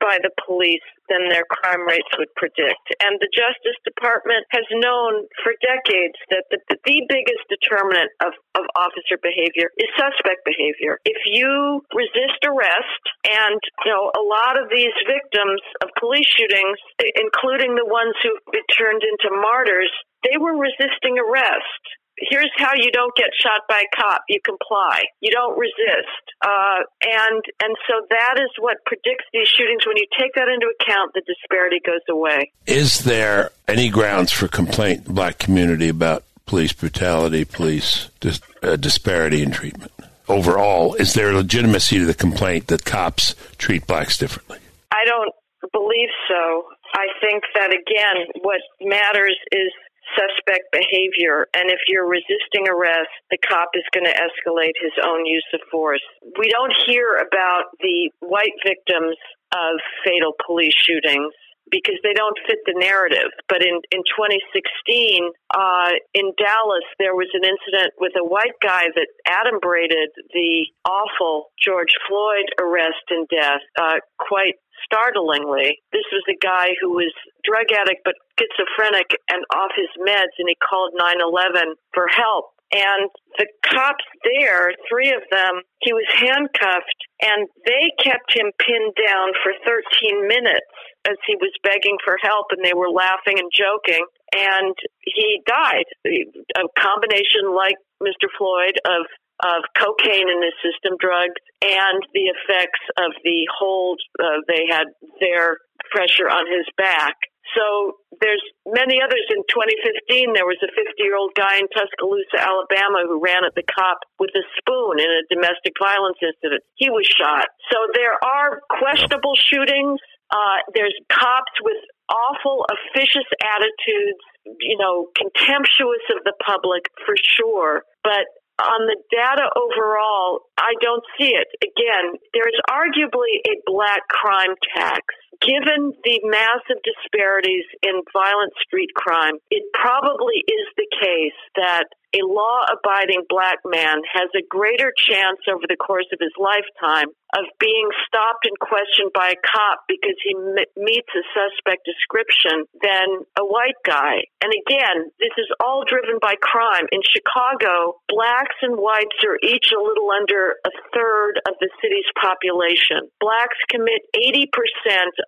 by 0.00 0.18
the 0.20 0.32
police 0.46 0.84
than 1.08 1.28
their 1.28 1.44
crime 1.48 1.84
rates 1.84 2.08
would 2.16 2.32
predict. 2.36 2.80
And 3.04 3.20
the 3.20 3.28
Justice 3.28 3.76
Department 3.84 4.48
has 4.56 4.64
known 4.72 5.28
for 5.44 5.52
decades 5.60 6.16
that 6.32 6.48
the, 6.48 6.58
the 6.68 6.80
biggest 6.80 7.44
determinant 7.52 8.08
of, 8.24 8.32
of 8.56 8.64
officer 8.76 9.20
behavior 9.20 9.68
is 9.76 9.88
suspect 10.00 10.44
behavior. 10.48 10.96
If 11.04 11.20
you 11.28 11.84
resist 11.92 12.40
arrest, 12.48 13.02
and 13.28 13.60
you 13.84 13.92
know 13.92 14.08
a 14.16 14.24
lot 14.24 14.56
of 14.56 14.72
these 14.72 14.92
victims 15.04 15.60
of 15.84 15.92
police 16.00 16.28
shootings, 16.32 16.80
including 17.20 17.76
the 17.76 17.84
ones 18.04 18.14
who've 18.22 18.52
been 18.52 18.68
turned 18.68 19.00
into 19.00 19.32
martyrs, 19.32 19.90
they 20.22 20.36
were 20.36 20.56
resisting 20.56 21.16
arrest 21.16 21.84
here's 22.18 22.50
how 22.56 22.72
you 22.74 22.90
don't 22.92 23.14
get 23.16 23.30
shot 23.40 23.62
by 23.68 23.82
a 23.82 23.96
cop. 23.96 24.22
You 24.28 24.40
comply. 24.44 25.02
You 25.20 25.30
don't 25.30 25.58
resist. 25.58 26.24
Uh, 26.42 26.84
and 27.02 27.42
and 27.62 27.76
so 27.88 28.06
that 28.10 28.38
is 28.38 28.50
what 28.58 28.76
predicts 28.86 29.24
these 29.32 29.48
shootings. 29.48 29.86
When 29.86 29.96
you 29.96 30.06
take 30.18 30.34
that 30.34 30.48
into 30.48 30.66
account, 30.80 31.12
the 31.14 31.22
disparity 31.26 31.80
goes 31.84 32.00
away. 32.10 32.52
Is 32.66 33.04
there 33.04 33.50
any 33.68 33.88
grounds 33.88 34.32
for 34.32 34.48
complaint 34.48 35.00
in 35.00 35.04
the 35.04 35.12
black 35.12 35.38
community 35.38 35.88
about 35.88 36.24
police 36.46 36.72
brutality, 36.72 37.44
police 37.44 38.08
dis- 38.20 38.40
uh, 38.62 38.76
disparity 38.76 39.42
in 39.42 39.50
treatment? 39.50 39.92
Overall, 40.28 40.94
is 40.94 41.12
there 41.12 41.34
legitimacy 41.34 41.98
to 41.98 42.06
the 42.06 42.14
complaint 42.14 42.68
that 42.68 42.84
cops 42.84 43.34
treat 43.58 43.86
blacks 43.86 44.16
differently? 44.16 44.58
I 44.90 45.04
don't 45.04 45.34
believe 45.72 46.08
so. 46.28 46.64
I 46.94 47.06
think 47.20 47.42
that 47.54 47.70
again, 47.70 48.30
what 48.42 48.60
matters 48.80 49.36
is 49.52 49.72
suspect 50.14 50.70
behavior. 50.70 51.48
And 51.54 51.70
if 51.70 51.80
you're 51.88 52.06
resisting 52.06 52.68
arrest, 52.68 53.10
the 53.30 53.38
cop 53.38 53.70
is 53.74 53.84
going 53.92 54.06
to 54.06 54.14
escalate 54.14 54.76
his 54.80 54.92
own 55.02 55.26
use 55.26 55.46
of 55.54 55.60
force. 55.70 56.02
We 56.38 56.48
don't 56.50 56.72
hear 56.86 57.16
about 57.16 57.72
the 57.80 58.10
white 58.20 58.54
victims 58.64 59.16
of 59.52 59.80
fatal 60.04 60.32
police 60.46 60.74
shootings 60.74 61.32
because 61.70 61.96
they 62.04 62.12
don't 62.12 62.36
fit 62.46 62.58
the 62.66 62.76
narrative. 62.76 63.32
But 63.48 63.62
in, 63.62 63.80
in 63.90 64.04
2016, 64.04 65.32
uh, 65.56 65.90
in 66.12 66.32
Dallas, 66.36 66.86
there 66.98 67.14
was 67.14 67.28
an 67.32 67.42
incident 67.42 67.94
with 67.98 68.12
a 68.20 68.24
white 68.24 68.56
guy 68.62 68.84
that 68.94 69.08
adumbrated 69.26 70.12
the 70.32 70.66
awful 70.84 71.50
George 71.58 71.94
Floyd 72.06 72.46
arrest 72.60 73.04
and 73.10 73.26
death 73.28 73.64
uh, 73.80 73.96
quite 74.18 74.54
startlingly. 74.84 75.80
This 75.92 76.06
was 76.12 76.24
a 76.28 76.38
guy 76.38 76.76
who 76.80 76.94
was 76.94 77.12
drug 77.44 77.72
addict 77.72 78.02
but 78.04 78.14
schizophrenic 78.38 79.16
and 79.30 79.44
off 79.54 79.72
his 79.76 79.90
meds, 80.00 80.34
and 80.38 80.48
he 80.48 80.56
called 80.60 80.92
911 80.96 81.74
for 81.92 82.06
help. 82.08 82.54
And 82.72 83.10
the 83.38 83.46
cops 83.62 84.04
there, 84.24 84.72
three 84.90 85.12
of 85.12 85.22
them, 85.30 85.62
he 85.80 85.92
was 85.92 86.06
handcuffed 86.10 87.00
and 87.22 87.46
they 87.66 87.92
kept 88.02 88.34
him 88.34 88.50
pinned 88.58 88.94
down 88.98 89.30
for 89.44 89.52
13 89.62 90.26
minutes 90.26 90.66
as 91.06 91.16
he 91.26 91.36
was 91.36 91.52
begging 91.62 91.96
for 92.02 92.16
help, 92.22 92.46
and 92.50 92.64
they 92.64 92.72
were 92.72 92.90
laughing 92.90 93.38
and 93.38 93.52
joking, 93.52 94.04
and 94.32 94.74
he 95.04 95.40
died. 95.46 95.84
A 96.08 96.64
combination, 96.80 97.54
like 97.54 97.76
Mr. 98.02 98.26
Floyd, 98.36 98.80
of 98.84 99.06
of 99.42 99.66
cocaine 99.74 100.30
in 100.30 100.38
his 100.42 100.56
system, 100.62 100.96
drugs, 101.00 101.40
and 101.62 101.98
the 102.14 102.30
effects 102.30 102.82
of 102.98 103.10
the 103.24 103.48
hold 103.50 104.00
uh, 104.20 104.44
they 104.46 104.66
had 104.70 104.86
their 105.20 105.58
pressure 105.90 106.30
on 106.30 106.46
his 106.46 106.66
back. 106.76 107.16
So 107.52 108.00
there's 108.20 108.42
many 108.66 108.98
others. 108.98 109.22
In 109.30 109.44
2015, 109.46 110.34
there 110.34 110.48
was 110.48 110.58
a 110.64 110.70
50 110.70 110.96
year 110.98 111.14
old 111.14 111.36
guy 111.36 111.60
in 111.60 111.68
Tuscaloosa, 111.70 112.40
Alabama, 112.40 113.06
who 113.06 113.22
ran 113.22 113.46
at 113.46 113.54
the 113.54 113.62
cop 113.62 114.02
with 114.18 114.34
a 114.34 114.44
spoon 114.58 114.98
in 114.98 115.06
a 115.06 115.22
domestic 115.30 115.76
violence 115.78 116.18
incident. 116.18 116.64
He 116.74 116.90
was 116.90 117.06
shot. 117.06 117.46
So 117.70 117.78
there 117.94 118.16
are 118.18 118.64
questionable 118.68 119.38
shootings. 119.38 120.00
Uh, 120.32 120.66
there's 120.74 120.96
cops 121.12 121.52
with 121.62 121.78
awful, 122.08 122.66
officious 122.66 123.28
attitudes, 123.38 124.24
you 124.60 124.76
know, 124.80 125.08
contemptuous 125.14 126.02
of 126.10 126.24
the 126.24 126.34
public 126.42 126.90
for 127.06 127.14
sure. 127.14 127.84
But 128.02 128.26
on 128.62 128.86
the 128.86 128.96
data 129.10 129.50
overall, 129.56 130.46
I 130.56 130.74
don't 130.80 131.02
see 131.18 131.34
it. 131.34 131.48
Again, 131.58 132.18
there's 132.32 132.58
arguably 132.70 133.42
a 133.46 133.58
black 133.66 134.06
crime 134.08 134.54
tax. 134.74 135.02
Given 135.42 135.92
the 136.04 136.20
massive 136.24 136.78
disparities 136.86 137.66
in 137.82 138.00
violent 138.14 138.54
street 138.62 138.94
crime, 138.94 139.34
it 139.50 139.64
probably 139.74 140.40
is 140.46 140.66
the 140.76 140.86
case 140.94 141.40
that 141.56 141.86
a 142.14 142.22
law 142.22 142.62
abiding 142.70 143.26
black 143.28 143.58
man 143.66 143.98
has 144.06 144.30
a 144.38 144.46
greater 144.46 144.94
chance 144.94 145.42
over 145.50 145.66
the 145.66 145.74
course 145.74 146.06
of 146.14 146.22
his 146.22 146.30
lifetime 146.38 147.10
of 147.34 147.50
being 147.58 147.90
stopped 148.06 148.46
and 148.46 148.54
questioned 148.62 149.10
by 149.10 149.34
a 149.34 149.42
cop 149.42 149.82
because 149.90 150.14
he 150.22 150.38
meets 150.78 151.10
a 151.10 151.24
suspect 151.34 151.82
description 151.82 152.70
than 152.78 153.26
a 153.34 153.42
white 153.42 153.78
guy. 153.82 154.22
And 154.38 154.54
again, 154.54 155.10
this 155.18 155.34
is 155.34 155.50
all 155.58 155.82
driven 155.82 156.22
by 156.22 156.38
crime. 156.38 156.86
In 156.94 157.02
Chicago, 157.02 157.98
blacks 158.06 158.54
and 158.62 158.78
whites 158.78 159.18
are 159.26 159.42
each 159.42 159.74
a 159.74 159.82
little 159.82 160.14
under 160.14 160.54
a 160.62 160.72
third 160.94 161.42
of 161.50 161.58
the 161.58 161.70
city's 161.82 162.06
population. 162.14 163.10
Blacks 163.18 163.58
commit 163.66 164.06
80% 164.14 164.54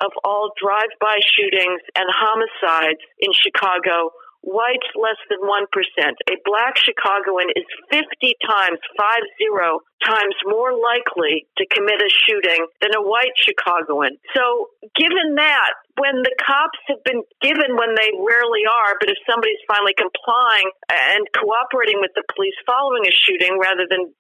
of 0.07 0.15
all 0.23 0.55
drive-by 0.55 1.19
shootings 1.35 1.83
and 1.99 2.07
homicides 2.07 3.03
in 3.19 3.35
Chicago 3.35 4.15
whites 4.47 4.87
less 4.95 5.19
than 5.27 5.43
1%. 5.43 5.67
A 6.31 6.35
black 6.47 6.79
Chicagoan 6.79 7.51
is 7.59 7.67
50 7.91 8.07
times, 8.47 8.79
five 8.95 9.27
zero 9.43 9.83
times 10.07 10.39
more 10.47 10.71
likely 10.71 11.51
to 11.59 11.67
commit 11.67 11.99
a 11.99 12.11
shooting 12.25 12.63
than 12.81 12.95
a 12.95 13.03
white 13.03 13.35
Chicagoan. 13.35 14.15
So 14.39 14.71
given 14.95 15.35
that, 15.35 15.75
when 15.99 16.23
the 16.23 16.31
cops 16.39 16.79
have 16.87 17.03
been 17.03 17.27
given 17.43 17.75
when 17.75 17.99
they 17.99 18.15
rarely 18.23 18.63
are, 18.69 18.95
but 19.01 19.11
if 19.11 19.19
somebody's 19.27 19.61
finally 19.67 19.99
complying 19.99 20.71
and 20.93 21.27
cooperating 21.35 21.99
with 21.99 22.15
the 22.15 22.23
police 22.37 22.57
following 22.63 23.03
a 23.09 23.15
shooting 23.27 23.59
rather 23.59 23.89
than 23.91 24.15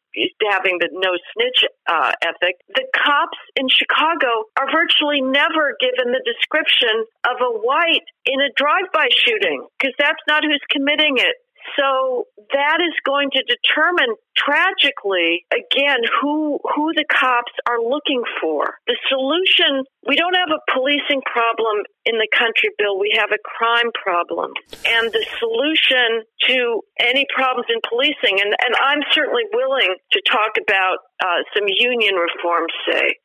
having 0.51 0.79
the 0.81 0.89
no 0.93 1.13
snitch 1.33 1.65
uh, 1.87 2.13
ethic, 2.23 2.57
the 2.75 2.85
cops 2.95 3.39
in 3.57 3.69
Chicago 3.69 4.49
are 4.59 4.69
virtually 4.73 5.21
never 5.21 5.77
given 5.81 6.13
the 6.13 6.23
description 6.25 7.05
of 7.29 7.37
a 7.41 7.53
white 7.61 8.07
in 8.25 8.41
a 8.41 8.51
drive-by 8.57 9.09
shooting 9.13 9.67
because 9.79 9.95
that's 9.99 10.23
not 10.29 10.45
who's 10.45 10.63
committing 10.71 11.19
it. 11.19 11.37
So 11.75 12.27
that 12.53 12.79
is 12.79 12.95
going 13.05 13.31
to 13.33 13.43
determine 13.43 14.15
tragically 14.37 15.45
again 15.51 15.99
who 16.21 16.61
who 16.63 16.93
the 16.95 17.05
cops 17.11 17.53
are 17.67 17.81
looking 17.83 18.23
for. 18.41 18.79
The 18.87 18.97
solution 19.09 19.85
we 20.07 20.15
don't 20.15 20.37
have 20.37 20.55
a 20.55 20.63
policing 20.71 21.23
problem 21.27 21.83
in 22.05 22.23
the 22.23 22.29
country 22.31 22.71
bill, 22.79 22.99
we 22.99 23.11
have 23.19 23.33
a 23.33 23.43
crime 23.43 23.91
problem. 23.91 24.53
And 24.87 25.11
the 25.11 25.27
solution 25.41 26.23
to 26.47 26.83
any 27.01 27.27
problems 27.35 27.67
in 27.73 27.81
policing 27.83 28.39
and, 28.39 28.55
and 28.55 28.75
I'm 28.79 29.03
certainly 29.11 29.45
willing 29.53 29.97
to 30.13 30.21
talk 30.31 30.55
about 30.61 31.03
uh, 31.19 31.43
some 31.57 31.67
union 31.67 32.15
reform 32.15 32.71
say. 32.87 33.19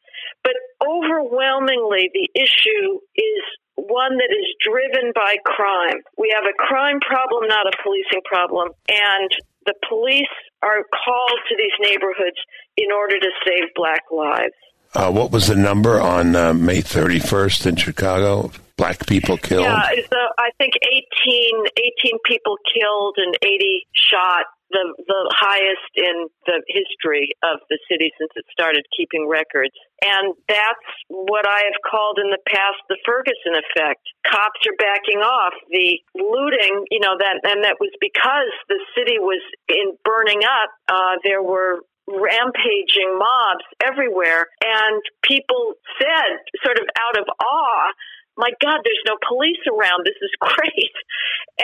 But 0.43 0.57
overwhelmingly 0.81 2.09
the 2.09 2.29
issue 2.33 2.97
is 3.13 3.43
one 3.87 4.17
that 4.17 4.29
is 4.29 4.47
driven 4.61 5.11
by 5.15 5.37
crime. 5.45 6.01
We 6.17 6.33
have 6.35 6.45
a 6.45 6.55
crime 6.57 6.99
problem, 6.99 7.47
not 7.47 7.65
a 7.65 7.73
policing 7.81 8.21
problem. 8.25 8.69
And 8.87 9.29
the 9.65 9.73
police 9.87 10.35
are 10.61 10.83
called 10.93 11.39
to 11.49 11.55
these 11.57 11.73
neighborhoods 11.79 12.37
in 12.77 12.91
order 12.91 13.19
to 13.19 13.29
save 13.45 13.73
black 13.75 14.03
lives. 14.11 14.53
Uh, 14.93 15.11
what 15.11 15.31
was 15.31 15.47
the 15.47 15.55
number 15.55 16.01
on 16.01 16.35
uh, 16.35 16.53
May 16.53 16.81
31st 16.81 17.65
in 17.67 17.75
Chicago? 17.77 18.51
Black 18.77 19.05
people 19.07 19.37
killed? 19.37 19.63
Yeah, 19.63 19.89
so 20.09 20.17
I 20.37 20.49
think 20.57 20.73
18, 20.83 21.65
18 22.03 22.19
people 22.25 22.57
killed 22.73 23.15
and 23.17 23.37
80 23.41 23.87
shot 23.93 24.45
the 24.71 24.85
the 25.07 25.21
highest 25.35 25.91
in 25.95 26.27
the 26.47 26.63
history 26.67 27.35
of 27.43 27.59
the 27.69 27.77
city 27.91 28.11
since 28.17 28.31
it 28.35 28.45
started 28.51 28.85
keeping 28.95 29.27
records. 29.27 29.75
And 30.01 30.33
that's 30.47 30.89
what 31.07 31.45
I 31.47 31.69
have 31.69 31.79
called 31.85 32.17
in 32.17 32.31
the 32.31 32.41
past 32.49 32.81
the 32.89 32.97
Ferguson 33.05 33.59
effect. 33.59 34.01
Cops 34.25 34.63
are 34.65 34.77
backing 34.79 35.21
off. 35.21 35.53
The 35.69 35.99
looting, 36.15 36.85
you 36.89 36.99
know, 36.99 37.15
that 37.19 37.43
and 37.43 37.63
that 37.63 37.77
was 37.79 37.91
because 38.01 38.51
the 38.67 38.79
city 38.97 39.19
was 39.19 39.43
in 39.69 39.93
burning 40.03 40.41
up. 40.43 40.69
Uh, 40.89 41.21
there 41.23 41.43
were 41.43 41.83
rampaging 42.07 43.13
mobs 43.17 43.65
everywhere, 43.85 44.47
and 44.63 45.01
people 45.23 45.75
said, 45.99 46.41
sort 46.63 46.79
of 46.79 46.85
out 46.97 47.21
of 47.21 47.25
awe, 47.39 47.87
my 48.37 48.51
God, 48.61 48.79
there's 48.83 49.03
no 49.07 49.17
police 49.27 49.59
around. 49.67 50.05
This 50.05 50.15
is 50.21 50.31
great. 50.39 50.93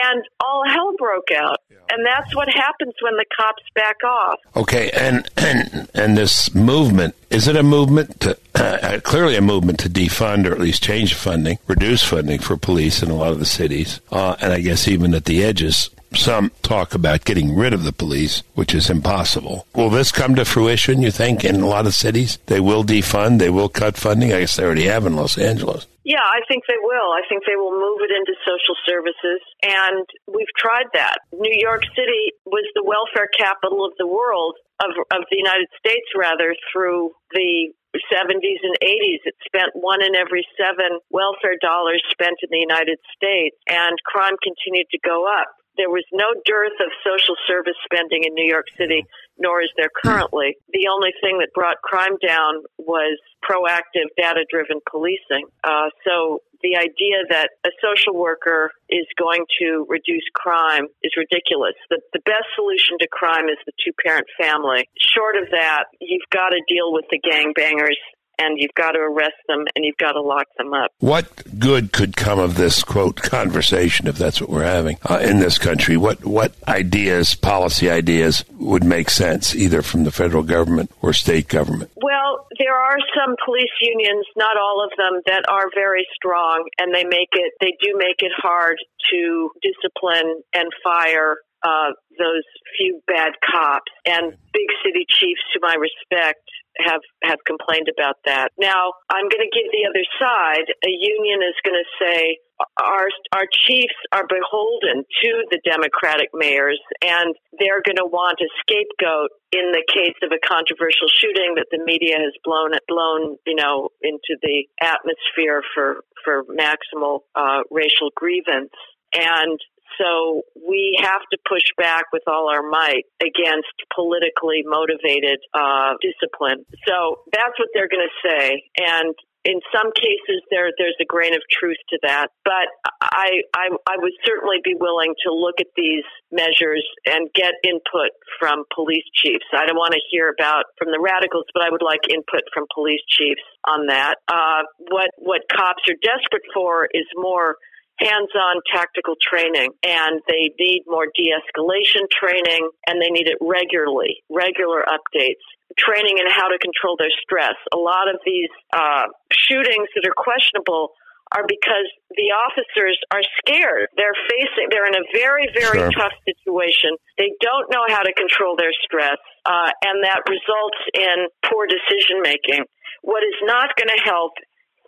And 0.04 0.22
all 0.40 0.62
hell 0.68 0.94
broke 0.96 1.30
out. 1.36 1.58
Yeah. 1.70 1.78
And 1.90 2.06
that's 2.06 2.34
what 2.34 2.48
happens 2.48 2.94
when 3.00 3.16
the 3.16 3.24
cops 3.36 3.62
back 3.74 3.96
off. 4.04 4.38
Okay. 4.56 4.90
And, 4.90 5.28
and, 5.36 5.88
and 5.94 6.16
this 6.16 6.54
movement, 6.54 7.14
is 7.30 7.48
it 7.48 7.56
a 7.56 7.62
movement 7.62 8.20
to, 8.20 8.38
uh, 8.54 9.00
clearly 9.02 9.36
a 9.36 9.40
movement 9.40 9.80
to 9.80 9.90
defund 9.90 10.46
or 10.46 10.52
at 10.52 10.60
least 10.60 10.82
change 10.82 11.14
funding, 11.14 11.58
reduce 11.66 12.02
funding 12.02 12.38
for 12.38 12.56
police 12.56 13.02
in 13.02 13.10
a 13.10 13.14
lot 13.14 13.32
of 13.32 13.38
the 13.38 13.46
cities? 13.46 14.00
Uh, 14.12 14.36
and 14.40 14.52
I 14.52 14.60
guess 14.60 14.86
even 14.86 15.14
at 15.14 15.24
the 15.24 15.42
edges, 15.42 15.90
some 16.14 16.50
talk 16.62 16.94
about 16.94 17.24
getting 17.24 17.54
rid 17.54 17.74
of 17.74 17.84
the 17.84 17.92
police, 17.92 18.42
which 18.54 18.74
is 18.74 18.90
impossible. 18.90 19.66
Will 19.74 19.90
this 19.90 20.12
come 20.12 20.34
to 20.36 20.44
fruition, 20.44 21.02
you 21.02 21.10
think, 21.10 21.44
in 21.44 21.60
a 21.60 21.66
lot 21.66 21.86
of 21.86 21.94
cities? 21.94 22.38
They 22.46 22.60
will 22.60 22.84
defund, 22.84 23.38
they 23.38 23.50
will 23.50 23.68
cut 23.68 23.96
funding. 23.96 24.32
I 24.32 24.40
guess 24.40 24.56
they 24.56 24.64
already 24.64 24.86
have 24.86 25.06
in 25.06 25.16
Los 25.16 25.36
Angeles. 25.36 25.86
Yeah, 26.08 26.24
I 26.24 26.40
think 26.48 26.64
they 26.64 26.80
will. 26.80 27.12
I 27.12 27.20
think 27.28 27.44
they 27.44 27.60
will 27.60 27.76
move 27.76 28.00
it 28.00 28.08
into 28.08 28.32
social 28.40 28.72
services. 28.88 29.44
And 29.60 30.08
we've 30.24 30.48
tried 30.56 30.88
that. 30.96 31.20
New 31.36 31.52
York 31.52 31.84
City 31.92 32.32
was 32.48 32.64
the 32.72 32.80
welfare 32.80 33.28
capital 33.36 33.84
of 33.84 33.92
the 34.00 34.08
world, 34.08 34.56
of, 34.80 34.96
of 35.12 35.28
the 35.28 35.36
United 35.36 35.68
States, 35.76 36.08
rather, 36.16 36.56
through 36.72 37.12
the 37.36 37.68
70s 38.08 38.60
and 38.64 38.76
80s. 38.80 39.20
It 39.28 39.36
spent 39.44 39.76
one 39.76 40.00
in 40.00 40.16
every 40.16 40.48
seven 40.56 40.96
welfare 41.12 41.60
dollars 41.60 42.00
spent 42.08 42.40
in 42.40 42.48
the 42.56 42.64
United 42.64 42.96
States, 43.12 43.60
and 43.68 43.92
crime 44.08 44.40
continued 44.40 44.88
to 44.96 45.00
go 45.04 45.28
up. 45.28 45.52
There 45.76 45.92
was 45.92 46.08
no 46.10 46.32
dearth 46.48 46.74
of 46.80 46.88
social 47.04 47.36
service 47.44 47.76
spending 47.84 48.24
in 48.24 48.32
New 48.32 48.48
York 48.48 48.66
City, 48.80 49.04
nor 49.38 49.62
is 49.62 49.70
there 49.76 49.90
currently. 50.04 50.56
The 50.72 50.88
only 50.92 51.10
thing 51.20 51.38
that 51.38 51.54
brought 51.54 51.80
crime 51.82 52.16
down 52.24 52.64
was 52.78 53.18
proactive, 53.42 54.10
data 54.16 54.44
driven 54.50 54.80
policing. 54.90 55.46
Uh, 55.62 55.90
so 56.04 56.42
the 56.62 56.76
idea 56.76 57.22
that 57.30 57.50
a 57.64 57.70
social 57.78 58.18
worker 58.18 58.70
is 58.90 59.06
going 59.18 59.44
to 59.60 59.86
reduce 59.88 60.26
crime 60.34 60.86
is 61.02 61.12
ridiculous. 61.16 61.74
The, 61.90 62.00
the 62.12 62.20
best 62.26 62.50
solution 62.56 62.98
to 62.98 63.06
crime 63.06 63.46
is 63.46 63.58
the 63.64 63.72
two 63.84 63.92
parent 64.04 64.26
family. 64.40 64.88
Short 64.98 65.36
of 65.36 65.50
that, 65.50 65.86
you've 66.00 66.28
got 66.30 66.50
to 66.50 66.60
deal 66.66 66.92
with 66.92 67.04
the 67.10 67.20
gangbangers 67.22 67.98
and 68.38 68.58
you've 68.58 68.74
got 68.74 68.92
to 68.92 68.98
arrest 68.98 69.36
them 69.46 69.64
and 69.74 69.84
you've 69.84 69.96
got 69.96 70.12
to 70.12 70.20
lock 70.20 70.46
them 70.56 70.72
up. 70.72 70.92
What 71.00 71.58
good 71.58 71.92
could 71.92 72.16
come 72.16 72.38
of 72.38 72.56
this 72.56 72.82
quote 72.82 73.16
conversation, 73.22 74.06
if 74.06 74.16
that's 74.16 74.40
what 74.40 74.50
we're 74.50 74.64
having 74.64 74.98
uh, 75.08 75.18
in 75.22 75.38
this 75.38 75.58
country? 75.58 75.96
What 75.96 76.24
what 76.24 76.52
ideas, 76.66 77.34
policy 77.34 77.90
ideas, 77.90 78.44
would 78.58 78.84
make 78.84 79.10
sense 79.10 79.54
either 79.54 79.82
from 79.82 80.04
the 80.04 80.12
federal 80.12 80.42
government 80.42 80.90
or 81.02 81.12
state 81.12 81.48
government? 81.48 81.90
Well, 81.96 82.46
there 82.58 82.74
are 82.74 82.98
some 83.14 83.36
police 83.44 83.74
unions, 83.80 84.26
not 84.36 84.56
all 84.56 84.84
of 84.84 84.90
them, 84.96 85.20
that 85.26 85.44
are 85.48 85.70
very 85.74 86.06
strong, 86.14 86.68
and 86.78 86.94
they 86.94 87.04
make 87.04 87.30
it 87.32 87.52
they 87.60 87.76
do 87.82 87.94
make 87.96 88.20
it 88.20 88.32
hard 88.36 88.76
to 89.10 89.50
discipline 89.62 90.42
and 90.54 90.70
fire 90.82 91.36
uh, 91.62 91.90
those 92.18 92.46
few 92.76 93.00
bad 93.06 93.32
cops. 93.44 93.90
And 94.06 94.32
big 94.52 94.68
city 94.84 95.06
chiefs, 95.08 95.42
to 95.54 95.60
my 95.60 95.74
respect, 95.74 96.42
have 96.78 97.00
have 97.22 97.38
complained 97.46 97.88
about 97.90 98.16
that. 98.24 98.52
Now, 98.58 98.94
I'm 99.10 99.28
going 99.28 99.42
to 99.42 99.50
give 99.50 99.66
the 99.72 99.86
other 99.88 100.06
side. 100.18 100.70
A 100.84 100.90
union 100.90 101.42
is 101.42 101.56
going 101.64 101.78
to 101.78 101.88
say 101.98 102.38
our 102.80 103.08
our 103.32 103.46
chiefs 103.66 103.98
are 104.12 104.26
beholden 104.26 105.04
to 105.22 105.30
the 105.50 105.60
Democratic 105.64 106.30
mayors, 106.34 106.80
and 107.02 107.34
they're 107.58 107.82
going 107.82 107.98
to 107.98 108.06
want 108.06 108.38
a 108.40 108.48
scapegoat 108.62 109.30
in 109.52 109.72
the 109.72 109.82
case 109.86 110.18
of 110.22 110.30
a 110.30 110.40
controversial 110.46 111.08
shooting 111.08 111.54
that 111.56 111.66
the 111.70 111.82
media 111.82 112.16
has 112.18 112.34
blown 112.44 112.72
blown 112.86 113.36
you 113.46 113.54
know 113.54 113.90
into 114.02 114.38
the 114.42 114.66
atmosphere 114.80 115.62
for 115.74 116.04
for 116.24 116.44
maximal 116.44 117.20
uh, 117.34 117.62
racial 117.70 118.10
grievance. 118.14 118.74
And 119.14 119.58
so 119.96 120.42
we 120.68 120.98
have 121.02 121.22
to 121.32 121.38
push 121.48 121.64
back 121.76 122.04
with 122.12 122.22
all 122.26 122.50
our 122.50 122.62
might 122.62 123.04
against 123.20 123.72
politically 123.94 124.62
motivated 124.64 125.38
uh, 125.54 125.94
discipline. 126.02 126.64
So 126.86 127.22
that's 127.32 127.58
what 127.58 127.68
they're 127.74 127.88
going 127.88 128.06
to 128.06 128.28
say. 128.28 128.62
And 128.76 129.14
in 129.44 129.60
some 129.72 129.92
cases 129.94 130.42
there 130.50 130.70
there's 130.78 130.96
a 131.00 131.06
grain 131.06 131.32
of 131.34 131.42
truth 131.50 131.78
to 131.88 131.98
that 132.02 132.28
but 132.44 132.66
I, 133.00 133.46
I 133.54 133.70
I 133.86 133.96
would 133.96 134.12
certainly 134.26 134.58
be 134.64 134.74
willing 134.74 135.14
to 135.24 135.32
look 135.32 135.56
at 135.60 135.68
these 135.76 136.04
measures 136.32 136.84
and 137.06 137.30
get 137.34 137.54
input 137.62 138.12
from 138.38 138.64
police 138.74 139.06
chiefs 139.14 139.46
I 139.54 139.66
don't 139.66 139.76
want 139.76 139.94
to 139.94 140.02
hear 140.10 140.28
about 140.28 140.64
from 140.76 140.90
the 140.90 141.00
radicals 141.00 141.46
but 141.54 141.62
I 141.62 141.70
would 141.70 141.82
like 141.82 142.10
input 142.10 142.42
from 142.52 142.66
police 142.74 143.02
chiefs 143.08 143.46
on 143.64 143.86
that 143.86 144.16
uh, 144.26 144.66
what 144.90 145.10
what 145.18 145.42
cops 145.50 145.82
are 145.88 145.98
desperate 146.02 146.44
for 146.52 146.88
is 146.92 147.06
more 147.14 147.56
hands-on 147.98 148.62
tactical 148.72 149.14
training 149.20 149.70
and 149.82 150.20
they 150.28 150.50
need 150.58 150.84
more 150.86 151.06
de-escalation 151.14 152.06
training 152.10 152.70
and 152.86 153.02
they 153.02 153.10
need 153.10 153.28
it 153.28 153.38
regularly, 153.40 154.22
regular 154.30 154.84
updates. 154.86 155.42
Training 155.76 156.18
in 156.18 156.26
how 156.30 156.48
to 156.48 156.58
control 156.58 156.96
their 156.98 157.12
stress. 157.22 157.54
A 157.72 157.76
lot 157.76 158.08
of 158.08 158.18
these 158.24 158.50
uh, 158.72 159.06
shootings 159.32 159.88
that 159.94 160.06
are 160.08 160.16
questionable 160.16 160.92
are 161.32 161.44
because 161.46 161.88
the 162.16 162.32
officers 162.32 162.96
are 163.12 163.20
scared. 163.36 163.88
They're 163.96 164.16
facing, 164.32 164.72
they're 164.72 164.88
in 164.88 164.96
a 164.96 165.06
very, 165.12 165.46
very 165.52 165.84
sure. 165.84 165.92
tough 165.92 166.16
situation. 166.24 166.96
They 167.18 167.36
don't 167.40 167.68
know 167.68 167.84
how 167.88 168.02
to 168.02 168.12
control 168.14 168.56
their 168.56 168.72
stress, 168.72 169.20
uh, 169.44 169.70
and 169.84 170.04
that 170.04 170.24
results 170.24 170.80
in 170.94 171.28
poor 171.44 171.68
decision 171.68 172.24
making. 172.24 172.64
What 173.02 173.22
is 173.22 173.36
not 173.44 173.76
going 173.76 173.92
to 173.92 174.02
help 174.02 174.32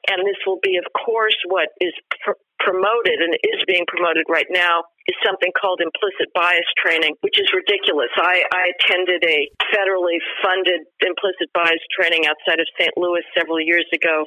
and 0.09 0.25
this 0.25 0.39
will 0.47 0.61
be, 0.63 0.81
of 0.81 0.87
course, 0.95 1.37
what 1.49 1.69
is 1.81 1.93
pr- 2.25 2.41
promoted 2.61 3.21
and 3.21 3.35
is 3.41 3.61
being 3.67 3.85
promoted 3.89 4.25
right 4.29 4.49
now 4.49 4.85
is 5.09 5.17
something 5.25 5.51
called 5.57 5.81
implicit 5.81 6.29
bias 6.37 6.69
training, 6.77 7.17
which 7.21 7.41
is 7.41 7.49
ridiculous. 7.53 8.13
I, 8.17 8.45
I 8.53 8.73
attended 8.77 9.25
a 9.25 9.49
federally 9.73 10.21
funded 10.45 10.85
implicit 11.01 11.49
bias 11.53 11.81
training 11.97 12.29
outside 12.29 12.61
of 12.61 12.69
St. 12.79 12.93
Louis 12.97 13.25
several 13.37 13.61
years 13.61 13.89
ago, 13.93 14.25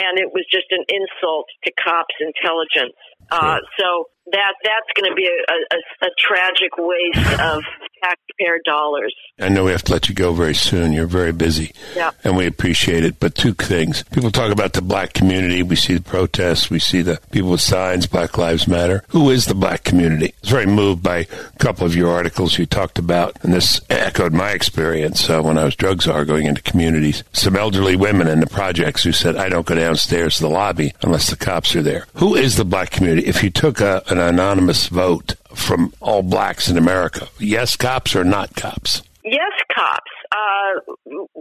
and 0.00 0.20
it 0.20 0.28
was 0.32 0.44
just 0.52 0.68
an 0.70 0.84
insult 0.88 1.48
to 1.64 1.72
cops' 1.76 2.16
intelligence. 2.20 2.96
Uh, 3.32 3.60
so 3.80 4.12
that 4.32 4.54
that's 4.64 4.90
going 4.96 5.08
to 5.08 5.16
be 5.16 5.24
a, 5.24 5.38
a, 5.48 5.78
a, 6.06 6.10
tragic 6.18 6.76
waste 6.76 7.40
of 7.40 7.62
taxpayer 8.02 8.58
dollars. 8.64 9.14
I 9.40 9.48
know 9.48 9.64
we 9.64 9.72
have 9.72 9.82
to 9.84 9.92
let 9.92 10.08
you 10.08 10.14
go 10.14 10.32
very 10.32 10.54
soon. 10.54 10.92
You're 10.92 11.06
very 11.06 11.32
busy, 11.32 11.72
yeah. 11.96 12.10
and 12.24 12.36
we 12.36 12.46
appreciate 12.46 13.04
it. 13.04 13.18
But 13.20 13.34
two 13.34 13.54
things: 13.54 14.02
people 14.04 14.30
talk 14.30 14.52
about 14.52 14.72
the 14.72 14.82
black 14.82 15.12
community. 15.12 15.62
We 15.62 15.76
see 15.76 15.94
the 15.94 16.02
protests. 16.02 16.70
We 16.70 16.78
see 16.78 17.02
the 17.02 17.20
people 17.30 17.50
with 17.50 17.60
signs. 17.60 18.06
Black 18.06 18.36
Lives 18.38 18.68
Matter. 18.68 19.04
Who 19.08 19.30
is 19.30 19.46
the 19.46 19.54
black 19.54 19.84
community? 19.84 20.26
I 20.26 20.34
was 20.42 20.50
very 20.50 20.66
moved 20.66 21.02
by 21.02 21.18
a 21.18 21.58
couple 21.58 21.86
of 21.86 21.96
your 21.96 22.10
articles 22.10 22.58
you 22.58 22.66
talked 22.66 22.98
about, 22.98 23.36
and 23.42 23.52
this 23.52 23.80
echoed 23.90 24.32
my 24.32 24.50
experience 24.50 25.28
uh, 25.30 25.40
when 25.40 25.58
I 25.58 25.64
was 25.64 25.76
drug 25.76 26.02
czar 26.02 26.24
going 26.24 26.46
into 26.46 26.62
communities. 26.62 27.24
Some 27.32 27.56
elderly 27.56 27.96
women 27.96 28.28
in 28.28 28.40
the 28.40 28.46
projects 28.46 29.02
who 29.02 29.12
said, 29.12 29.36
"I 29.36 29.48
don't 29.48 29.66
go 29.66 29.74
downstairs 29.74 30.36
to 30.36 30.42
the 30.42 30.50
lobby 30.50 30.92
unless 31.02 31.30
the 31.30 31.36
cops 31.36 31.74
are 31.76 31.82
there." 31.82 32.06
Who 32.14 32.34
is 32.34 32.56
the 32.56 32.64
black 32.64 32.90
community? 32.90 33.26
If 33.26 33.42
you 33.42 33.50
took 33.50 33.80
a 33.80 34.02
an 34.08 34.18
anonymous 34.18 34.88
vote 34.88 35.34
from 35.54 35.92
all 36.00 36.22
blacks 36.22 36.68
in 36.68 36.76
America. 36.76 37.28
Yes, 37.38 37.76
cops 37.76 38.14
or 38.16 38.24
not 38.24 38.54
cops? 38.54 39.02
Yes, 39.24 39.52
cops. 39.74 40.10
Uh, 40.34 40.94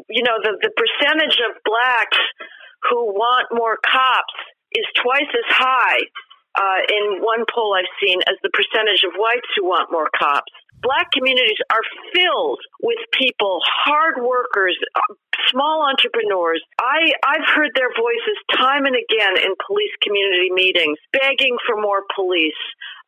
you 0.09 0.23
know, 0.23 0.37
the, 0.43 0.57
the 0.61 0.71
percentage 0.75 1.37
of 1.49 1.61
blacks 1.63 2.17
who 2.89 3.13
want 3.13 3.47
more 3.51 3.77
cops 3.83 4.33
is 4.73 4.85
twice 4.95 5.29
as 5.29 5.55
high 5.55 5.99
uh, 6.55 6.79
in 6.89 7.21
one 7.21 7.45
poll 7.53 7.75
I've 7.77 7.89
seen 8.03 8.19
as 8.27 8.35
the 8.43 8.49
percentage 8.49 9.03
of 9.03 9.13
whites 9.17 9.47
who 9.55 9.65
want 9.65 9.91
more 9.91 10.09
cops. 10.17 10.51
Black 10.81 11.11
communities 11.13 11.61
are 11.69 11.85
filled 12.13 12.59
with 12.81 12.97
people, 13.13 13.61
hard 13.85 14.17
workers, 14.17 14.77
small 15.49 15.85
entrepreneurs. 15.85 16.61
I, 16.79 17.13
I've 17.25 17.47
heard 17.53 17.71
their 17.75 17.93
voices 17.93 18.37
time 18.57 18.85
and 18.85 18.97
again 18.97 19.37
in 19.37 19.53
police 19.65 19.93
community 20.01 20.49
meetings, 20.49 20.97
begging 21.13 21.57
for 21.65 21.77
more 21.77 22.03
police, 22.15 22.57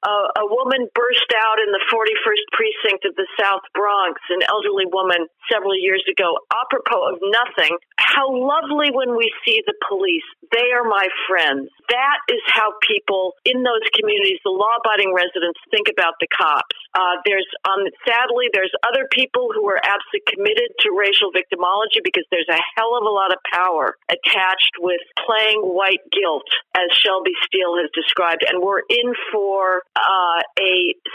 uh, 0.03 0.28
a 0.36 0.45
woman 0.51 0.91
burst 0.91 1.32
out 1.32 1.63
in 1.63 1.71
the 1.71 1.80
41st 1.88 2.45
precinct 2.51 3.07
of 3.07 3.15
the 3.15 3.28
South 3.39 3.63
Bronx, 3.71 4.19
an 4.36 4.43
elderly 4.51 4.84
woman 4.91 5.32
several 5.47 5.80
years 5.80 6.03
ago, 6.11 6.43
apropos 6.51 7.15
of 7.15 7.17
nothing. 7.32 7.71
How 7.95 8.28
lovely 8.28 8.91
when 8.91 9.15
we 9.15 9.32
see 9.47 9.63
the 9.63 9.76
police. 9.88 10.28
They 10.51 10.76
are 10.76 10.84
my 10.84 11.07
friends. 11.26 11.71
That 11.88 12.19
is 12.28 12.43
how 12.51 12.76
people 12.84 13.34
in 13.47 13.63
those 13.63 13.84
communities, 13.95 14.43
the 14.43 14.51
law 14.51 14.76
abiding 14.84 15.15
residents, 15.15 15.57
think 15.71 15.88
about 15.88 16.19
the 16.19 16.28
cops. 16.36 16.76
Uh, 16.91 17.24
there's, 17.24 17.47
um, 17.64 17.88
sadly, 18.03 18.51
there's 18.51 18.72
other 18.84 19.07
people 19.11 19.49
who 19.55 19.64
are 19.72 19.80
absolutely 19.80 20.28
committed 20.28 20.70
to 20.84 20.91
racial 20.91 21.32
victimology 21.32 22.03
because 22.03 22.28
there's 22.30 22.49
a 22.51 22.59
hell 22.76 22.95
of 22.99 23.07
a 23.07 23.14
lot 23.14 23.32
of 23.32 23.39
power 23.47 23.95
attached 24.11 24.76
with 24.80 24.99
playing 25.26 25.64
white 25.64 26.03
guilt, 26.11 26.47
as 26.76 26.91
Shelby 26.91 27.32
Steele 27.47 27.80
has 27.80 27.88
described. 27.95 28.43
And 28.43 28.61
we're 28.61 28.84
in 28.89 29.16
for 29.32 29.84
uh, 29.95 30.39
a 30.59 30.74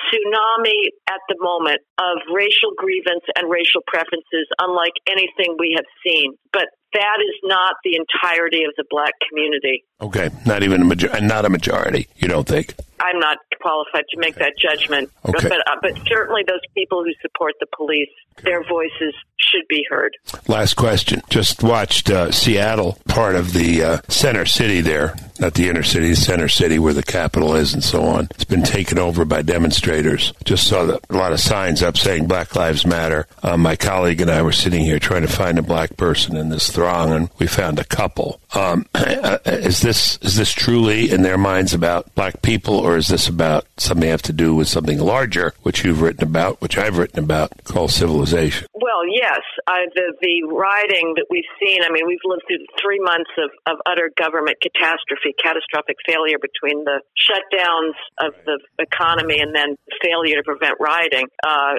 tsunami 0.09 0.89
at 1.09 1.21
the 1.29 1.37
moment 1.39 1.85
of 1.99 2.25
racial 2.33 2.73
grievance 2.77 3.25
and 3.37 3.51
racial 3.51 3.85
preferences, 3.87 4.49
unlike 4.59 4.97
anything 5.05 5.57
we 5.59 5.77
have 5.77 5.89
seen. 6.01 6.33
But 6.53 6.73
that 6.93 7.19
is 7.21 7.35
not 7.45 7.77
the 7.85 7.97
entirety 7.97 8.65
of 8.65 8.73
the 8.77 8.85
black 8.91 9.13
community. 9.29 9.85
Okay, 10.01 10.31
not 10.47 10.63
even 10.63 10.83
a 10.83 10.85
majority, 10.85 11.27
not 11.27 11.45
a 11.45 11.49
majority. 11.49 12.09
You 12.17 12.29
don't 12.29 12.47
think? 12.47 12.75
I'm 13.01 13.19
not 13.19 13.39
qualified 13.61 14.05
to 14.11 14.19
make 14.19 14.37
that 14.37 14.55
judgment. 14.59 15.11
Okay. 15.25 15.49
But, 15.49 15.61
uh, 15.61 15.77
but 15.81 15.93
certainly 16.09 16.43
those 16.47 16.61
people 16.75 17.05
who 17.05 17.13
support 17.23 17.55
the 17.61 17.67
police, 17.77 18.09
their 18.43 18.65
voices 18.65 19.15
should 19.39 19.67
be 19.69 19.85
heard. 19.89 20.17
Last 20.49 20.75
question. 20.75 21.23
Just 21.31 21.63
watched 21.63 22.11
uh, 22.11 22.33
Seattle, 22.33 22.99
part 23.09 23.37
of 23.37 23.53
the 23.53 23.83
uh, 23.83 23.99
center 24.09 24.47
city 24.47 24.81
there, 24.81 25.15
not 25.39 25.55
the 25.55 25.69
inner 25.69 25.83
city, 25.83 26.11
the 26.11 26.17
center 26.17 26.49
city 26.49 26.79
where 26.79 26.93
the 26.93 27.03
capital 27.03 27.55
is 27.55 27.73
and 27.73 27.85
so 27.85 28.03
on. 28.03 28.29
It's 28.33 28.45
been 28.45 28.65
taken 28.65 28.99
over 28.99 29.25
by 29.25 29.43
demonstrators. 29.43 30.33
Just 30.45 30.67
saw 30.67 30.85
the, 30.85 31.01
a 31.09 31.17
lot 31.17 31.33
of 31.33 31.41
signs 31.41 31.83
up 31.83 31.97
saying 31.97 32.27
Black 32.27 32.55
Lives 32.57 32.85
Matter. 32.85 33.27
Uh, 33.43 33.57
my 33.57 33.77
colleague 33.77 34.21
and 34.21 34.31
I 34.31 34.43
were 34.43 34.53
sitting 34.53 34.85
here 34.85 34.99
trying 34.99 35.23
to 35.23 35.29
find 35.29 35.59
a 35.59 35.63
black 35.63 35.97
person 35.97 36.37
in 36.37 36.49
this 36.49 36.71
throng, 36.79 37.13
and 37.13 37.29
we 37.41 37.47
found 37.49 37.81
a 37.81 37.85
couple. 37.85 38.41
Um, 38.55 38.87
uh, 38.95 39.39
is 39.45 39.83
this 39.83 40.17
is 40.23 40.37
this 40.37 40.53
truly 40.53 41.11
in 41.11 41.23
their 41.23 41.37
minds 41.37 41.75
about 41.75 42.15
black 42.15 42.41
people, 42.41 42.79
or 42.79 42.97
is 42.97 43.09
this 43.09 43.27
about 43.27 43.67
something 43.79 44.09
have 44.09 44.23
to 44.23 44.33
do 44.33 44.55
with 44.55 44.69
something 44.69 45.01
larger, 45.01 45.55
which 45.63 45.83
you've 45.85 46.01
written 46.01 46.23
about, 46.23 46.63
which 46.63 46.79
I've 46.79 46.97
written 46.97 47.19
about, 47.19 47.51
called 47.65 47.91
civilization? 47.91 48.69
Well, 48.75 49.03
yes, 49.11 49.43
uh, 49.67 49.91
the 49.95 50.15
the 50.23 50.47
rioting 50.47 51.19
that 51.19 51.27
we've 51.31 51.51
seen. 51.59 51.83
I 51.83 51.91
mean, 51.91 52.07
we've 52.07 52.23
lived 52.23 52.47
through 52.47 52.63
three 52.79 53.03
months 53.03 53.31
of, 53.43 53.51
of 53.67 53.83
utter 53.85 54.11
government 54.15 54.63
catastrophe, 54.63 55.35
catastrophic 55.43 55.99
failure 56.07 56.39
between 56.39 56.85
the 56.87 57.03
shutdowns 57.19 57.99
of 58.23 58.39
the 58.47 58.63
economy 58.79 59.43
and 59.43 59.51
then 59.51 59.75
failure 59.99 60.39
to 60.39 60.47
prevent 60.47 60.79
rioting. 60.79 61.27
Uh, 61.43 61.75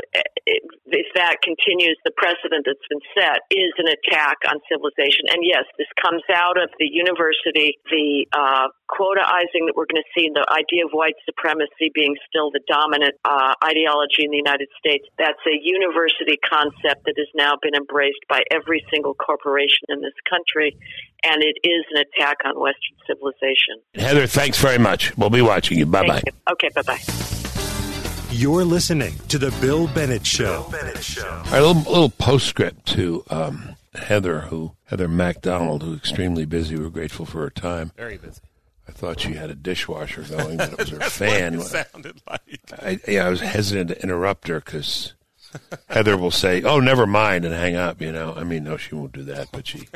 if 0.92 1.08
that 1.16 1.40
continues, 1.40 1.96
the 2.04 2.12
precedent 2.20 2.68
that's 2.68 2.88
been 2.92 3.04
set 3.16 3.48
is 3.48 3.72
an 3.80 3.88
attack 3.88 4.44
on 4.44 4.60
civilization. 4.68 4.89
And 5.32 5.44
yes, 5.44 5.66
this 5.78 5.88
comes 6.02 6.24
out 6.34 6.62
of 6.62 6.70
the 6.80 6.88
university, 6.90 7.78
the 7.90 8.26
uh, 8.34 8.68
quotaizing 8.90 9.68
that 9.68 9.74
we're 9.76 9.86
going 9.86 10.02
to 10.02 10.12
see, 10.16 10.30
the 10.34 10.46
idea 10.50 10.86
of 10.86 10.92
white 10.92 11.16
supremacy 11.26 11.92
being 11.94 12.16
still 12.28 12.52
the 12.52 12.62
dominant 12.68 13.16
uh, 13.26 13.54
ideology 13.64 14.26
in 14.26 14.32
the 14.32 14.42
United 14.42 14.68
States. 14.78 15.06
That's 15.18 15.40
a 15.46 15.56
university 15.62 16.38
concept 16.42 17.06
that 17.06 17.16
has 17.18 17.30
now 17.36 17.58
been 17.62 17.76
embraced 17.76 18.24
by 18.28 18.44
every 18.52 18.84
single 18.92 19.14
corporation 19.14 19.90
in 19.90 20.02
this 20.02 20.18
country, 20.30 20.76
and 21.24 21.44
it 21.44 21.58
is 21.64 21.86
an 21.94 22.04
attack 22.06 22.38
on 22.46 22.60
Western 22.60 22.98
civilization. 23.08 23.82
Heather, 23.96 24.28
thanks 24.28 24.60
very 24.60 24.80
much. 24.80 25.16
We'll 25.18 25.30
be 25.30 25.42
watching 25.42 25.78
you. 25.78 25.86
Bye 25.86 26.08
bye. 26.08 26.24
Okay, 26.52 26.70
bye 26.74 26.82
bye. 26.84 27.00
You're 28.32 28.64
listening 28.64 29.16
to 29.30 29.40
the 29.40 29.50
Bill 29.60 29.88
Bennett 29.88 30.26
Show. 30.26 30.68
Bill 30.70 30.82
Bennett 30.82 31.04
Show. 31.04 31.28
All 31.28 31.52
right, 31.52 31.62
a 31.62 31.66
little, 31.66 31.92
little 31.92 32.10
postscript 32.12 32.86
to 32.94 33.24
um, 33.32 33.76
Heather, 33.94 34.42
who 34.42 34.74
Heather 34.86 35.08
MacDonald, 35.08 35.84
who's 35.84 35.98
extremely 35.98 36.46
busy. 36.46 36.78
We're 36.78 36.90
grateful 36.90 37.26
for 37.26 37.40
her 37.40 37.50
time. 37.50 37.92
Very 37.98 38.18
busy. 38.18 38.42
I 38.88 38.92
thought 38.92 39.20
she 39.20 39.34
had 39.34 39.50
a 39.50 39.56
dishwasher 39.56 40.24
going, 40.24 40.58
but 40.58 40.74
it 40.74 40.80
was 40.80 40.90
her 40.90 41.00
fan. 41.02 41.58
What 41.58 41.68
it 41.68 41.88
sounded 41.92 42.22
like. 42.28 42.60
I, 42.74 43.00
yeah, 43.08 43.28
I 43.28 43.30
was 43.30 43.42
hesitant 43.42 43.90
to 43.90 44.02
interrupt 44.02 44.48
her 44.48 44.60
because 44.60 45.14
Heather 45.90 46.18
will 46.18 46.32
say, 46.32 46.64
"Oh, 46.64 46.80
never 46.80 47.06
mind," 47.06 47.46
and 47.46 47.54
hang 47.54 47.76
up. 47.76 48.02
You 48.02 48.12
know, 48.12 48.34
I 48.36 48.44
mean, 48.44 48.64
no, 48.64 48.78
she 48.78 48.96
won't 48.96 49.12
do 49.12 49.24
that, 49.24 49.50
but 49.52 49.68
she 49.68 49.88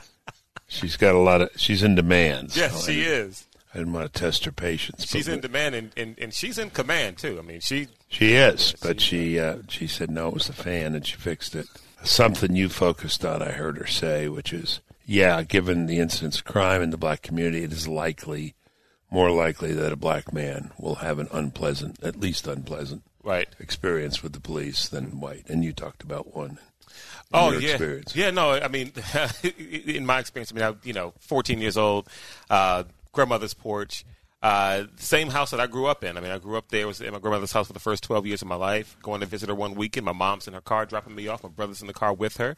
she's 0.68 0.96
got 0.96 1.14
a 1.14 1.18
lot 1.18 1.42
of 1.42 1.50
she's 1.56 1.82
in 1.82 1.94
demand. 1.94 2.54
Yes, 2.56 2.84
so 2.84 2.92
she 2.92 3.04
I, 3.04 3.08
is. 3.08 3.46
I 3.74 3.78
didn't 3.78 3.92
want 3.92 4.12
to 4.12 4.20
test 4.20 4.44
her 4.44 4.52
patience. 4.52 5.06
She's 5.06 5.28
in 5.28 5.40
demand, 5.40 5.74
and, 5.74 5.92
and, 5.96 6.18
and 6.18 6.32
she's 6.32 6.58
in 6.58 6.70
command 6.70 7.18
too. 7.18 7.38
I 7.38 7.42
mean, 7.42 7.60
she 7.60 7.88
She 8.08 8.34
is, 8.34 8.74
but 8.82 9.00
she 9.00 9.38
uh, 9.38 9.58
she 9.68 9.86
said 9.86 10.10
no, 10.10 10.28
it 10.28 10.34
was 10.34 10.46
the 10.46 10.52
fan, 10.54 10.94
and 10.94 11.06
she 11.06 11.16
fixed 11.16 11.54
it. 11.54 11.66
Something 12.02 12.54
you 12.54 12.68
focused 12.68 13.24
on, 13.24 13.42
I 13.42 13.52
heard 13.52 13.76
her 13.78 13.86
say, 13.86 14.28
which 14.28 14.52
is, 14.52 14.80
yeah, 15.04 15.42
given 15.42 15.86
the 15.86 15.98
incidence 15.98 16.38
of 16.38 16.44
crime 16.44 16.82
in 16.82 16.90
the 16.90 16.96
black 16.96 17.22
community, 17.22 17.64
it 17.64 17.72
is 17.72 17.88
likely, 17.88 18.54
more 19.10 19.30
likely 19.30 19.72
that 19.72 19.92
a 19.92 19.96
black 19.96 20.32
man 20.32 20.70
will 20.78 20.96
have 20.96 21.18
an 21.18 21.28
unpleasant, 21.32 22.02
at 22.02 22.20
least 22.20 22.46
unpleasant, 22.46 23.02
right. 23.22 23.48
experience 23.58 24.22
with 24.22 24.32
the 24.32 24.40
police 24.40 24.88
than 24.88 25.20
white. 25.20 25.48
And 25.48 25.64
you 25.64 25.72
talked 25.72 26.02
about 26.02 26.34
one. 26.34 26.58
Oh 27.32 27.50
your 27.52 27.60
yeah, 27.60 27.70
experience. 27.70 28.16
yeah. 28.16 28.30
No, 28.30 28.52
I 28.52 28.68
mean, 28.68 28.92
in 29.68 30.06
my 30.06 30.18
experience, 30.18 30.52
I 30.52 30.54
mean, 30.54 30.64
I, 30.64 30.74
you 30.82 30.94
know, 30.94 31.12
14 31.20 31.60
years 31.60 31.76
old, 31.76 32.08
uh, 32.48 32.84
grandmother's 33.12 33.54
porch, 33.54 34.04
uh, 34.42 34.84
same 34.96 35.28
house 35.28 35.50
that 35.50 35.60
I 35.60 35.66
grew 35.66 35.86
up 35.86 36.04
in. 36.04 36.16
I 36.16 36.20
mean, 36.20 36.30
I 36.30 36.38
grew 36.38 36.56
up 36.56 36.68
there. 36.68 36.86
Was 36.86 37.00
in 37.00 37.12
my 37.12 37.18
grandmother's 37.18 37.52
house 37.52 37.66
for 37.66 37.72
the 37.72 37.80
first 37.80 38.04
12 38.04 38.26
years 38.26 38.42
of 38.42 38.48
my 38.48 38.54
life. 38.54 38.96
Going 39.02 39.20
to 39.20 39.26
visit 39.26 39.48
her 39.48 39.54
one 39.54 39.74
weekend. 39.74 40.06
My 40.06 40.12
mom's 40.12 40.46
in 40.46 40.54
her 40.54 40.60
car 40.60 40.86
dropping 40.86 41.14
me 41.14 41.26
off. 41.28 41.42
My 41.42 41.48
brother's 41.48 41.80
in 41.80 41.86
the 41.86 41.92
car 41.92 42.12
with 42.12 42.36
her. 42.36 42.54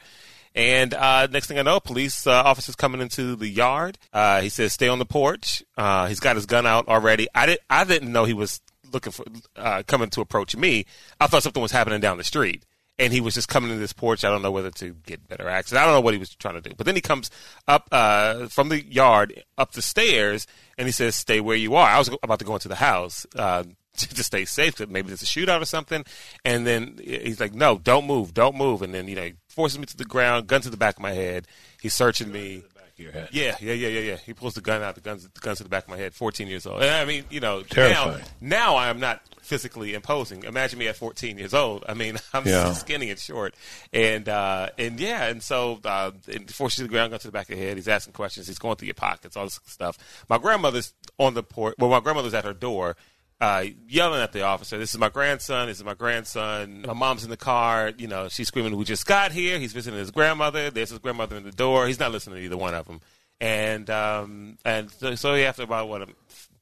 And 0.54 0.92
uh, 0.94 1.28
next 1.28 1.46
thing 1.46 1.58
I 1.58 1.62
know, 1.62 1.80
police 1.80 2.26
uh, 2.26 2.32
officers 2.32 2.74
coming 2.74 3.00
into 3.00 3.36
the 3.36 3.48
yard. 3.48 3.98
Uh, 4.12 4.40
he 4.40 4.48
says, 4.48 4.72
"Stay 4.72 4.88
on 4.88 4.98
the 4.98 5.06
porch." 5.06 5.62
Uh, 5.76 6.08
he's 6.08 6.20
got 6.20 6.36
his 6.36 6.46
gun 6.46 6.66
out 6.66 6.88
already. 6.88 7.28
I 7.34 7.46
did. 7.46 7.58
I 7.70 7.84
didn't 7.84 8.12
know 8.12 8.24
he 8.24 8.34
was 8.34 8.60
looking 8.92 9.12
for 9.12 9.24
uh, 9.56 9.84
coming 9.86 10.10
to 10.10 10.20
approach 10.20 10.56
me. 10.56 10.86
I 11.20 11.28
thought 11.28 11.44
something 11.44 11.62
was 11.62 11.72
happening 11.72 12.00
down 12.00 12.18
the 12.18 12.24
street 12.24 12.64
and 13.00 13.14
he 13.14 13.20
was 13.22 13.34
just 13.34 13.48
coming 13.48 13.70
to 13.70 13.78
this 13.78 13.94
porch. 13.94 14.24
I 14.24 14.28
don't 14.28 14.42
know 14.42 14.50
whether 14.50 14.70
to 14.70 14.94
get 15.06 15.26
better 15.26 15.48
access. 15.48 15.78
I 15.78 15.84
don't 15.84 15.94
know 15.94 16.02
what 16.02 16.12
he 16.12 16.20
was 16.20 16.34
trying 16.34 16.54
to 16.54 16.60
do. 16.60 16.74
But 16.76 16.84
then 16.84 16.94
he 16.94 17.00
comes 17.00 17.30
up 17.66 17.88
uh, 17.90 18.46
from 18.48 18.68
the 18.68 18.84
yard 18.84 19.42
up 19.56 19.72
the 19.72 19.82
stairs, 19.82 20.46
and 20.76 20.86
he 20.86 20.92
says, 20.92 21.16
"Stay 21.16 21.40
where 21.40 21.56
you 21.56 21.74
are." 21.74 21.88
I 21.88 21.98
was 21.98 22.10
about 22.22 22.38
to 22.40 22.44
go 22.44 22.54
into 22.54 22.68
the 22.68 22.76
house 22.76 23.26
uh, 23.36 23.64
to 23.96 24.22
stay 24.22 24.44
safe. 24.44 24.76
That 24.76 24.90
maybe 24.90 25.08
there's 25.08 25.22
a 25.22 25.26
shootout 25.26 25.62
or 25.62 25.64
something. 25.64 26.04
And 26.44 26.66
then 26.66 26.98
he's 27.02 27.40
like, 27.40 27.54
"No, 27.54 27.78
don't 27.78 28.06
move, 28.06 28.34
don't 28.34 28.54
move." 28.54 28.82
And 28.82 28.92
then 28.92 29.08
you 29.08 29.16
know, 29.16 29.24
he 29.24 29.34
forces 29.48 29.78
me 29.78 29.86
to 29.86 29.96
the 29.96 30.04
ground, 30.04 30.46
gun 30.46 30.60
to 30.60 30.70
the 30.70 30.76
back 30.76 30.96
of 30.96 31.02
my 31.02 31.12
head. 31.12 31.46
He's 31.80 31.94
searching 31.94 32.30
me. 32.30 32.64
Your 33.00 33.12
head. 33.12 33.28
Yeah, 33.32 33.56
yeah, 33.60 33.72
yeah, 33.72 33.88
yeah, 33.88 34.00
yeah. 34.00 34.16
He 34.16 34.34
pulls 34.34 34.54
the 34.54 34.60
gun 34.60 34.82
out. 34.82 34.94
The 34.94 35.00
guns, 35.00 35.28
the 35.28 35.40
guns 35.40 35.58
to 35.58 35.64
the 35.64 35.70
back 35.70 35.84
of 35.84 35.90
my 35.90 35.96
head. 35.96 36.14
Fourteen 36.14 36.48
years 36.48 36.66
old. 36.66 36.82
And 36.82 36.90
I 36.90 37.04
mean, 37.04 37.24
you 37.30 37.40
know, 37.40 37.62
Terrifying. 37.62 38.18
now, 38.40 38.72
now 38.72 38.74
I 38.76 38.88
am 38.88 39.00
not 39.00 39.20
physically 39.42 39.94
imposing. 39.94 40.44
Imagine 40.44 40.78
me 40.78 40.86
at 40.86 40.94
14 40.96 41.36
years 41.38 41.54
old. 41.54 41.84
I 41.88 41.94
mean, 41.94 42.18
I'm 42.34 42.46
Yeah. 42.46 42.72
skinny 42.74 43.10
and 43.10 43.18
short, 43.18 43.54
and 43.92 44.28
uh, 44.28 44.68
and 44.78 45.00
yeah, 45.00 45.26
and 45.26 45.42
so 45.42 45.80
uh, 45.84 46.12
and 46.32 46.52
forces 46.52 46.82
the 46.82 46.88
ground, 46.88 47.10
gun 47.10 47.20
to 47.20 47.26
the 47.28 47.32
back 47.32 47.50
of 47.50 47.56
the 47.58 47.62
head. 47.64 47.76
He's 47.76 47.88
asking 47.88 48.12
questions. 48.12 48.46
He's 48.46 48.58
going 48.58 48.76
through 48.76 48.86
your 48.86 48.94
pockets, 48.94 49.36
all 49.36 49.44
this 49.44 49.58
stuff. 49.66 49.98
My 50.28 50.38
grandmother's 50.38 50.92
on 51.18 51.34
the 51.34 51.42
porch. 51.42 51.74
Well, 51.78 51.90
my 51.90 52.00
grandmother's 52.00 52.34
at 52.34 52.44
her 52.44 52.52
door. 52.54 52.96
Uh, 53.40 53.64
yelling 53.88 54.20
at 54.20 54.32
the 54.32 54.42
officer, 54.42 54.76
"This 54.76 54.92
is 54.92 55.00
my 55.00 55.08
grandson! 55.08 55.68
This 55.68 55.78
is 55.78 55.84
my 55.84 55.94
grandson!" 55.94 56.82
My 56.86 56.92
mom's 56.92 57.24
in 57.24 57.30
the 57.30 57.38
car. 57.38 57.90
You 57.96 58.06
know, 58.06 58.28
she's 58.28 58.48
screaming, 58.48 58.76
"We 58.76 58.84
just 58.84 59.06
got 59.06 59.32
here!" 59.32 59.58
He's 59.58 59.72
visiting 59.72 59.98
his 59.98 60.10
grandmother. 60.10 60.70
There's 60.70 60.90
his 60.90 60.98
grandmother 60.98 61.36
in 61.36 61.44
the 61.44 61.52
door. 61.52 61.86
He's 61.86 61.98
not 61.98 62.12
listening 62.12 62.36
to 62.36 62.42
either 62.42 62.58
one 62.58 62.74
of 62.74 62.86
them. 62.86 63.00
And 63.40 63.88
um, 63.88 64.58
and 64.64 64.90
so, 64.90 65.14
so 65.14 65.34
after 65.34 65.62
about 65.62 65.88
what 65.88 66.06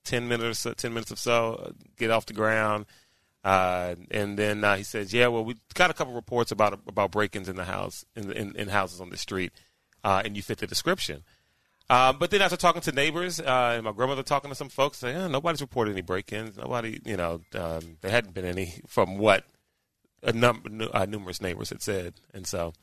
ten 0.04 0.28
minutes, 0.28 0.64
ten 0.76 0.94
minutes 0.94 1.10
or 1.10 1.16
so, 1.16 1.74
get 1.96 2.12
off 2.12 2.26
the 2.26 2.32
ground. 2.32 2.86
Uh, 3.42 3.96
and 4.10 4.38
then 4.38 4.62
uh, 4.62 4.76
he 4.76 4.84
says, 4.84 5.12
"Yeah, 5.12 5.28
well, 5.28 5.44
we 5.44 5.56
got 5.74 5.90
a 5.90 5.94
couple 5.94 6.14
reports 6.14 6.52
about 6.52 6.78
about 6.86 7.10
break-ins 7.10 7.48
in 7.48 7.56
the 7.56 7.64
house, 7.64 8.04
in 8.14 8.30
in, 8.30 8.54
in 8.54 8.68
houses 8.68 9.00
on 9.00 9.10
the 9.10 9.16
street, 9.16 9.52
uh, 10.04 10.22
and 10.24 10.36
you 10.36 10.42
fit 10.42 10.58
the 10.58 10.66
description." 10.66 11.24
Uh, 11.90 12.12
but 12.12 12.30
then 12.30 12.42
after 12.42 12.56
talking 12.56 12.82
to 12.82 12.92
neighbors, 12.92 13.40
uh, 13.40 13.72
and 13.74 13.84
my 13.84 13.92
grandmother 13.92 14.22
talking 14.22 14.50
to 14.50 14.54
some 14.54 14.68
folks, 14.68 14.98
say, 14.98 15.14
"Eh, 15.14 15.28
nobody's 15.28 15.60
reported 15.62 15.92
any 15.92 16.02
break-ins. 16.02 16.56
Nobody, 16.58 17.00
you 17.04 17.16
know, 17.16 17.40
um, 17.54 17.96
there 18.02 18.10
hadn't 18.10 18.34
been 18.34 18.44
any 18.44 18.80
from 18.86 19.16
what 19.16 19.44
a 20.22 20.32
number, 20.32 20.68
uh, 20.92 21.06
numerous 21.06 21.40
neighbors 21.40 21.70
had 21.70 21.80
said." 21.80 22.14
And 22.34 22.46
so, 22.46 22.74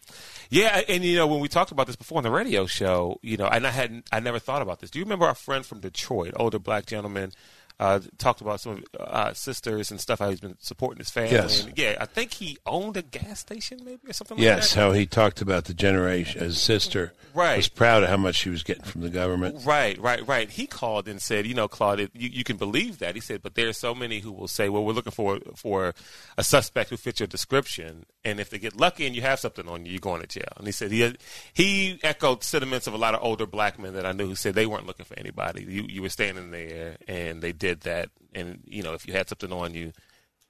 yeah, 0.49 0.81
and 0.89 1.03
you 1.03 1.17
know, 1.17 1.27
when 1.27 1.39
we 1.39 1.47
talked 1.47 1.71
about 1.71 1.85
this 1.85 1.95
before 1.95 2.17
on 2.17 2.23
the 2.23 2.31
radio 2.31 2.65
show, 2.65 3.19
you 3.21 3.37
know, 3.37 3.45
and 3.45 3.67
I 3.67 3.71
hadn't, 3.71 4.07
I 4.11 4.19
never 4.19 4.39
thought 4.39 4.63
about 4.63 4.79
this. 4.79 4.89
Do 4.89 4.97
you 4.97 5.05
remember 5.05 5.25
our 5.27 5.35
friend 5.35 5.63
from 5.63 5.81
Detroit, 5.81 6.33
older 6.35 6.57
black 6.57 6.87
gentleman? 6.87 7.31
Uh, 7.77 7.99
talked 8.17 8.39
about 8.39 8.61
some 8.61 8.73
of 8.73 8.83
uh, 9.01 9.33
sisters 9.33 9.91
and 9.91 9.99
stuff. 9.99 10.19
How 10.19 10.29
he's 10.29 10.39
been 10.39 10.55
supporting 10.59 10.99
his 10.99 11.09
family. 11.09 11.31
Yes. 11.31 11.65
And, 11.65 11.77
yeah, 11.77 11.97
I 11.99 12.05
think 12.05 12.31
he 12.31 12.57
owned 12.65 12.95
a 12.95 13.01
gas 13.01 13.39
station, 13.39 13.79
maybe 13.83 13.99
or 14.07 14.13
something. 14.13 14.37
like 14.37 14.43
Yes, 14.43 14.73
how 14.73 14.93
he 14.93 15.05
talked 15.05 15.41
about 15.41 15.65
the 15.65 15.73
generation. 15.73 16.41
His 16.41 16.61
sister 16.61 17.11
Right. 17.33 17.57
was 17.57 17.67
proud 17.67 18.03
of 18.03 18.09
how 18.09 18.15
much 18.15 18.35
she 18.35 18.49
was 18.49 18.63
getting 18.63 18.85
from 18.85 19.01
the 19.01 19.09
government. 19.09 19.65
Right, 19.65 19.99
right, 19.99 20.25
right. 20.25 20.49
He 20.49 20.67
called 20.67 21.09
and 21.09 21.21
said, 21.21 21.45
you 21.45 21.53
know, 21.53 21.67
Claude, 21.67 21.99
it, 21.99 22.11
you, 22.13 22.29
you 22.29 22.43
can 22.45 22.55
believe 22.55 22.99
that. 22.99 23.13
He 23.13 23.19
said, 23.19 23.41
but 23.43 23.55
there 23.55 23.67
are 23.67 23.73
so 23.73 23.93
many 23.93 24.21
who 24.21 24.31
will 24.31 24.47
say, 24.47 24.69
well, 24.69 24.85
we're 24.85 24.93
looking 24.93 25.11
for 25.11 25.39
for 25.53 25.93
a 26.37 26.43
suspect 26.45 26.91
who 26.91 26.97
fits 26.97 27.19
your 27.19 27.27
description, 27.27 28.05
and 28.23 28.39
if 28.39 28.49
they 28.49 28.57
get 28.57 28.77
lucky 28.77 29.05
and 29.05 29.13
you 29.13 29.21
have 29.21 29.39
something 29.41 29.67
on 29.67 29.85
you, 29.85 29.91
you're 29.91 29.99
going 29.99 30.21
to 30.21 30.27
jail. 30.27 30.47
And 30.55 30.65
he 30.65 30.71
said 30.71 30.91
he 30.91 31.13
he 31.53 31.99
echoed 32.03 32.41
sentiments 32.41 32.87
of 32.87 32.93
a 32.93 32.97
lot 32.97 33.15
of 33.15 33.21
older 33.21 33.45
black 33.45 33.77
men 33.77 33.95
that 33.95 34.05
I 34.05 34.13
knew 34.13 34.27
who 34.27 34.35
said 34.35 34.55
they 34.55 34.65
weren't 34.65 34.87
looking 34.87 35.05
for 35.05 35.19
anybody. 35.19 35.65
You 35.67 35.85
you 35.89 36.01
were 36.01 36.09
standing 36.09 36.51
there, 36.51 36.95
and 37.05 37.41
they 37.41 37.51
did 37.51 37.64
that, 37.73 38.09
and 38.33 38.61
you 38.65 38.83
know, 38.83 38.93
if 38.93 39.07
you 39.07 39.13
had 39.13 39.27
something 39.27 39.51
on 39.51 39.73
you, 39.73 39.91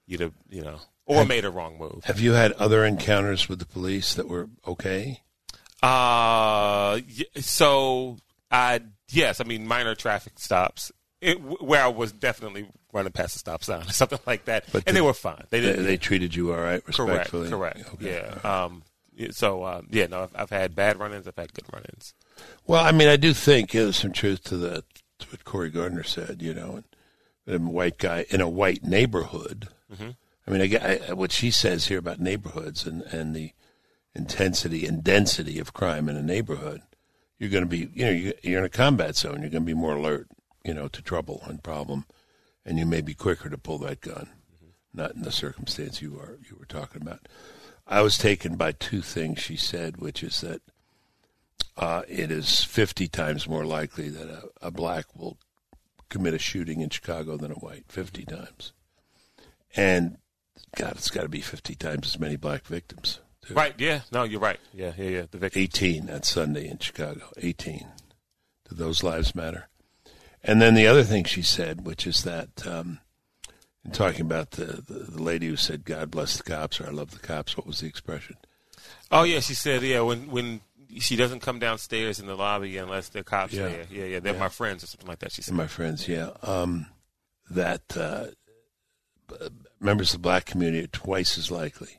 you'd 0.08 0.20
have, 0.22 0.34
you 0.50 0.62
know, 0.62 0.80
or 1.06 1.24
made 1.26 1.46
a 1.46 1.50
wrong 1.50 1.78
move. 1.78 2.04
Have 2.06 2.20
you 2.20 2.34
had 2.34 2.52
other 2.54 2.84
encounters 2.86 3.48
with 3.48 3.60
the 3.60 3.66
police 3.66 4.14
that 4.16 4.28
were 4.28 4.50
okay? 4.68 5.22
Uh, 5.84 7.00
so 7.40 8.18
I 8.52 8.82
yes, 9.10 9.40
I 9.40 9.44
mean 9.44 9.68
minor 9.68 9.96
traffic 9.96 10.34
stops 10.38 10.92
it, 11.22 11.40
where 11.62 11.84
I 11.84 11.88
was 11.88 12.12
definitely 12.12 12.68
running 12.92 13.12
past 13.12 13.34
the 13.34 13.40
stop 13.40 13.64
sign 13.64 13.82
or 13.82 13.90
something 13.92 14.20
like 14.26 14.46
that, 14.46 14.66
But 14.72 14.80
and 14.80 14.86
did- 14.88 14.96
they 14.96 15.02
were 15.02 15.14
fine. 15.14 15.44
They 15.50 15.60
They, 15.60 15.68
didn't. 15.68 15.86
they 15.86 15.98
treated 15.98 16.36
you 16.36 16.52
all 16.54 16.60
right, 16.60 16.84
correct, 16.84 16.98
respectfully. 17.00 17.50
correct. 17.50 17.94
Okay. 17.96 18.16
Yeah. 18.44 18.64
Um. 18.66 18.84
So 19.32 19.64
uh, 19.64 19.82
yeah, 19.92 20.08
no, 20.08 20.24
I've, 20.24 20.32
I've 20.36 20.50
had 20.50 20.76
bad 20.76 21.00
run-ins. 21.00 21.28
I've 21.28 21.38
had 21.38 21.54
good 21.54 21.66
run-ins. 21.72 22.14
Well, 22.68 22.84
I 22.84 22.92
mean, 22.92 23.08
I 23.08 23.16
do 23.16 23.34
think 23.34 23.72
there's 23.72 23.96
some 23.98 24.12
truth 24.12 24.44
to 24.46 24.58
that. 24.58 24.84
To 25.20 25.28
what 25.28 25.46
Corey 25.46 25.70
Gardner 25.70 26.04
said, 26.04 26.42
you 26.42 26.54
know, 26.54 26.72
and 26.76 26.84
a 27.48 27.58
white 27.58 27.98
guy 27.98 28.26
in 28.30 28.42
a 28.42 28.50
white 28.50 28.84
neighborhood. 28.84 29.70
Mm-hmm. 29.94 30.10
I 30.48 30.52
mean, 30.52 30.76
I, 30.76 31.00
I, 31.10 31.14
what 31.14 31.32
she 31.32 31.52
says 31.52 31.88
here 31.88 32.00
about 32.00 32.20
neighborhoods 32.20 32.86
and 32.86 33.02
and 33.04 33.36
the 33.36 33.52
intensity 34.14 34.86
and 34.86 35.04
density 35.04 35.60
of 35.60 35.74
crime 35.74 36.08
in 36.08 36.16
a 36.16 36.22
neighborhood, 36.22 36.82
you're 37.38 37.50
going 37.50 37.64
to 37.64 37.70
be, 37.70 37.90
you 37.94 38.06
know, 38.06 38.12
you, 38.12 38.34
you're 38.42 38.60
in 38.60 38.66
a 38.66 38.70
combat 38.70 39.16
zone. 39.16 39.42
You're 39.42 39.50
going 39.50 39.64
to 39.64 39.68
be 39.68 39.74
more 39.74 39.96
alert, 39.96 40.28
you 40.64 40.74
know, 40.74 40.88
to 40.88 41.02
trouble 41.02 41.44
and 41.46 41.62
problem, 41.62 42.06
and 42.66 42.80
you 42.80 42.86
may 42.86 43.02
be 43.02 43.14
quicker 43.14 43.50
to 43.50 43.58
pull 43.58 43.78
that 43.80 44.02
gun. 44.02 44.30
Not 44.94 45.16
in 45.16 45.24
the 45.24 45.32
circumstance 45.32 46.02
you 46.02 46.18
are 46.18 46.38
you 46.50 46.56
were 46.58 46.66
talking 46.66 47.02
about. 47.02 47.28
I 47.88 48.02
was 48.02 48.18
taken 48.18 48.56
by 48.56 48.72
two 48.72 49.02
things 49.02 49.40
she 49.40 49.58
said, 49.58 49.98
which 49.98 50.24
is 50.24 50.42
that 50.42 50.62
uh, 51.78 52.04
it 52.08 52.32
is 52.32 52.64
50 52.64 53.08
times 53.10 53.48
more 53.48 53.66
likely 53.66 54.10
that 54.10 54.28
a, 54.28 54.68
a 54.68 54.72
black 54.72 55.06
will 55.16 55.38
commit 56.10 56.34
a 56.34 56.40
shooting 56.40 56.82
in 56.82 56.90
Chicago 56.90 57.38
than 57.38 57.52
a 57.52 57.56
white, 57.56 57.86
50 57.88 58.26
times. 58.26 58.74
And 59.76 60.18
God, 60.76 60.94
it's 60.94 61.10
got 61.10 61.24
to 61.24 61.30
be 61.30 61.42
50 61.42 61.76
times 61.76 62.08
as 62.08 62.20
many 62.20 62.36
black 62.36 62.66
victims. 62.66 63.20
Too. 63.46 63.54
Right? 63.54 63.74
Yeah. 63.78 64.02
No, 64.12 64.24
you're 64.24 64.40
right. 64.40 64.60
Yeah, 64.74 64.94
yeah, 64.98 65.10
yeah. 65.10 65.26
The 65.30 65.38
victim. 65.38 65.62
18 65.62 66.06
that 66.08 66.26
Sunday 66.26 66.68
in 66.68 66.80
Chicago. 66.80 67.22
18. 67.38 67.88
Do 68.70 68.76
those 68.76 69.04
lives 69.04 69.36
matter? 69.36 69.68
And 70.44 70.62
then 70.62 70.76
the 70.76 70.88
other 70.88 71.04
thing 71.04 71.24
she 71.24 71.42
said, 71.42 71.86
which 71.86 72.08
is 72.08 72.24
that, 72.24 72.66
um, 72.66 73.00
in 73.84 73.92
talking 73.92 74.22
about 74.22 74.52
the, 74.52 74.84
the, 74.88 75.12
the 75.12 75.22
lady 75.22 75.48
who 75.48 75.56
said, 75.56 75.86
God 75.86 76.12
bless 76.12 76.38
the 76.38 76.44
cops 76.44 76.80
or 76.80 76.88
I 76.88 76.92
love 76.92 77.12
the 77.12 77.20
cops, 77.20 77.58
what 77.58 77.68
was 77.68 77.80
the 77.80 77.88
expression? 77.88 78.38
Oh 79.12 79.24
yeah, 79.24 79.40
she 79.40 79.54
said 79.54 79.82
yeah 79.84 80.02
when 80.02 80.30
when 80.32 80.62
she 81.00 81.16
doesn't 81.16 81.40
come 81.42 81.60
downstairs 81.60 82.20
in 82.20 82.28
the 82.28 82.36
lobby 82.36 82.78
unless 82.78 83.14
are 83.16 83.24
cops 83.24 83.54
Yeah. 83.54 83.68
there. 83.68 83.86
Yeah, 83.92 84.06
yeah, 84.06 84.20
they're 84.20 84.34
my 84.40 84.50
friends 84.50 84.84
or 84.84 84.88
something 84.88 85.08
like 85.08 85.20
that. 85.20 85.32
She 85.32 85.42
said. 85.42 85.54
My 85.54 85.68
friends, 85.68 86.08
yeah, 86.08 86.32
um, 86.44 86.88
that 87.50 87.96
uh, 87.98 88.28
members 89.80 90.12
of 90.14 90.20
the 90.22 90.24
black 90.24 90.46
community 90.46 90.84
are 90.84 90.88
twice 90.88 91.38
as 91.38 91.52
likely 91.52 91.98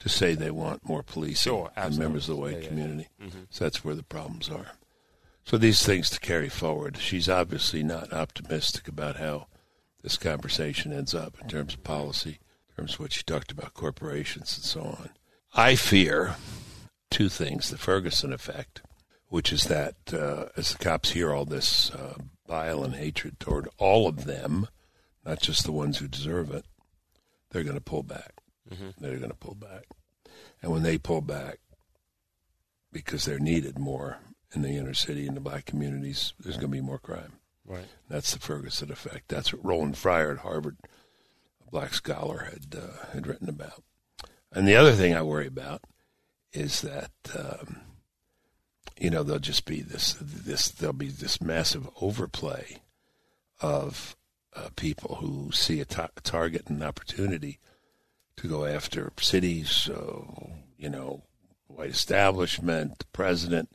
to 0.00 0.08
say 0.08 0.34
they 0.34 0.50
want 0.50 0.88
more 0.88 1.02
police 1.02 1.42
Sure, 1.42 1.70
than 1.76 1.98
members 1.98 2.28
of 2.28 2.36
the 2.36 2.40
white 2.40 2.52
Yeah, 2.52 2.58
yeah, 2.62 2.68
community. 2.68 3.08
yeah. 3.18 3.26
Mhm. 3.26 3.46
So 3.50 3.64
that's 3.64 3.84
where 3.84 3.94
the 3.94 4.02
problems 4.04 4.48
are. 4.48 4.72
So 5.44 5.56
these 5.58 5.82
things 5.82 6.10
to 6.10 6.20
carry 6.20 6.48
forward. 6.48 6.98
She's 6.98 7.28
obviously 7.28 7.82
not 7.82 8.12
optimistic 8.12 8.86
about 8.86 9.16
how 9.16 9.46
this 10.02 10.16
conversation 10.16 10.92
ends 10.92 11.14
up 11.14 11.36
in 11.40 11.48
terms 11.48 11.74
of 11.74 11.82
policy, 11.82 12.38
in 12.68 12.76
terms 12.76 12.94
of 12.94 13.00
what 13.00 13.12
she 13.12 13.22
talked 13.22 13.50
about 13.50 13.74
corporations 13.74 14.56
and 14.56 14.64
so 14.64 14.82
on. 14.82 15.10
I 15.54 15.74
fear 15.74 16.36
two 17.10 17.28
things: 17.28 17.70
the 17.70 17.78
Ferguson 17.78 18.32
effect, 18.32 18.82
which 19.28 19.52
is 19.52 19.64
that 19.64 19.96
uh, 20.12 20.46
as 20.56 20.72
the 20.72 20.78
cops 20.78 21.10
hear 21.10 21.32
all 21.32 21.44
this 21.44 21.90
uh, 21.90 22.14
bile 22.46 22.82
and 22.82 22.94
hatred 22.94 23.38
toward 23.38 23.68
all 23.78 24.08
of 24.08 24.24
them, 24.24 24.68
not 25.24 25.40
just 25.40 25.64
the 25.64 25.72
ones 25.72 25.98
who 25.98 26.08
deserve 26.08 26.50
it, 26.50 26.64
they're 27.50 27.64
going 27.64 27.74
to 27.74 27.80
pull 27.80 28.02
back. 28.02 28.34
Mm-hmm. 28.70 28.90
They're 28.98 29.18
going 29.18 29.30
to 29.30 29.36
pull 29.36 29.54
back. 29.54 29.84
And 30.62 30.72
when 30.72 30.82
they 30.82 30.98
pull 30.98 31.20
back, 31.20 31.58
because 32.92 33.24
they're 33.24 33.38
needed 33.38 33.78
more 33.78 34.18
in 34.54 34.62
the 34.62 34.76
inner 34.76 34.94
city 34.94 35.26
in 35.26 35.34
the 35.34 35.40
black 35.40 35.66
communities, 35.66 36.32
there's 36.40 36.56
going 36.56 36.70
to 36.70 36.76
be 36.76 36.80
more 36.80 36.98
crime. 36.98 37.34
Right. 37.66 37.86
That's 38.08 38.32
the 38.32 38.38
Ferguson 38.38 38.90
effect. 38.90 39.28
That's 39.28 39.52
what 39.52 39.64
Roland 39.64 39.98
Fryer 39.98 40.32
at 40.32 40.38
Harvard, 40.38 40.78
a 41.66 41.70
black 41.70 41.92
scholar, 41.92 42.50
had 42.50 42.74
uh, 42.74 43.06
had 43.12 43.26
written 43.26 43.48
about. 43.48 43.82
And 44.50 44.66
the 44.66 44.76
other 44.76 44.92
thing 44.92 45.14
I 45.14 45.20
worry 45.22 45.46
about 45.46 45.82
is 46.52 46.80
that 46.82 47.10
um, 47.36 47.80
you 48.98 49.10
know 49.10 49.22
there'll 49.22 49.40
just 49.40 49.66
be 49.66 49.80
this 49.80 50.16
this 50.20 50.68
there'll 50.68 50.92
be 50.92 51.08
this 51.08 51.40
massive 51.40 51.88
overplay 52.00 52.78
of 53.60 54.16
uh, 54.54 54.68
people 54.76 55.16
who 55.16 55.50
see 55.52 55.80
a, 55.80 55.84
ta- 55.84 56.08
a 56.16 56.20
target 56.20 56.64
and 56.66 56.80
an 56.80 56.88
opportunity 56.88 57.58
to 58.36 58.48
go 58.48 58.64
after 58.64 59.12
cities, 59.20 59.90
uh, 59.92 60.22
you 60.76 60.88
know, 60.88 61.22
white 61.66 61.90
establishment, 61.90 62.98
the 62.98 63.04
president, 63.06 63.68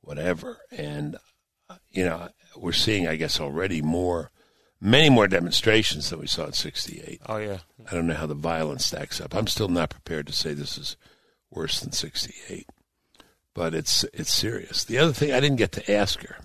whatever. 0.00 0.58
And, 0.70 1.16
you 1.90 2.04
know, 2.04 2.28
we're 2.56 2.72
seeing, 2.72 3.06
I 3.06 3.16
guess, 3.16 3.40
already 3.40 3.82
more, 3.82 4.30
many 4.80 5.10
more 5.10 5.28
demonstrations 5.28 6.10
than 6.10 6.20
we 6.20 6.26
saw 6.26 6.46
in 6.46 6.52
68. 6.52 7.20
Oh, 7.26 7.36
yeah. 7.36 7.58
I 7.90 7.94
don't 7.94 8.06
know 8.06 8.14
how 8.14 8.26
the 8.26 8.34
violence 8.34 8.86
stacks 8.86 9.20
up. 9.20 9.34
I'm 9.34 9.48
still 9.48 9.68
not 9.68 9.90
prepared 9.90 10.26
to 10.28 10.32
say 10.32 10.54
this 10.54 10.78
is 10.78 10.96
worse 11.50 11.80
than 11.80 11.92
68, 11.92 12.68
but 13.54 13.74
it's, 13.74 14.04
it's 14.12 14.32
serious. 14.32 14.84
The 14.84 14.98
other 14.98 15.12
thing 15.12 15.32
I 15.32 15.40
didn't 15.40 15.56
get 15.56 15.72
to 15.72 15.92
ask 15.92 16.20
her 16.22 16.38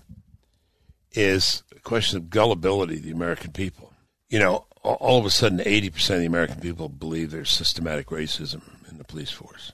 is 1.12 1.62
a 1.74 1.80
question 1.80 2.18
of 2.18 2.30
gullibility 2.30 2.96
of 2.96 3.02
the 3.02 3.10
American 3.10 3.52
people. 3.52 3.92
You 4.28 4.38
know, 4.38 4.66
all 4.82 5.18
of 5.18 5.26
a 5.26 5.30
sudden, 5.30 5.58
80% 5.58 6.14
of 6.14 6.20
the 6.20 6.26
American 6.26 6.60
people 6.60 6.88
believe 6.88 7.30
there's 7.30 7.50
systematic 7.50 8.06
racism 8.08 8.62
in 8.90 8.98
the 8.98 9.04
police 9.04 9.30
force. 9.30 9.72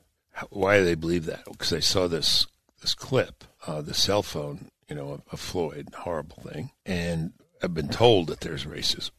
Why 0.51 0.79
do 0.79 0.85
they 0.85 0.95
believe 0.95 1.27
that? 1.27 1.45
Because 1.45 1.71
they 1.71 1.81
saw 1.81 2.09
this 2.09 2.47
this 2.81 2.95
clip, 2.95 3.43
uh, 3.67 3.83
the 3.83 3.95
cell 3.95 4.23
phone, 4.23 4.71
you 4.89 4.95
know, 4.95 5.11
of, 5.11 5.23
of 5.33 5.41
Floyd, 5.41 5.89
horrible 5.97 6.37
thing, 6.43 6.71
and 6.87 7.33
have 7.61 7.75
been 7.75 7.89
told 7.89 8.29
that 8.29 8.41
there's 8.41 8.65
racism, 8.65 9.11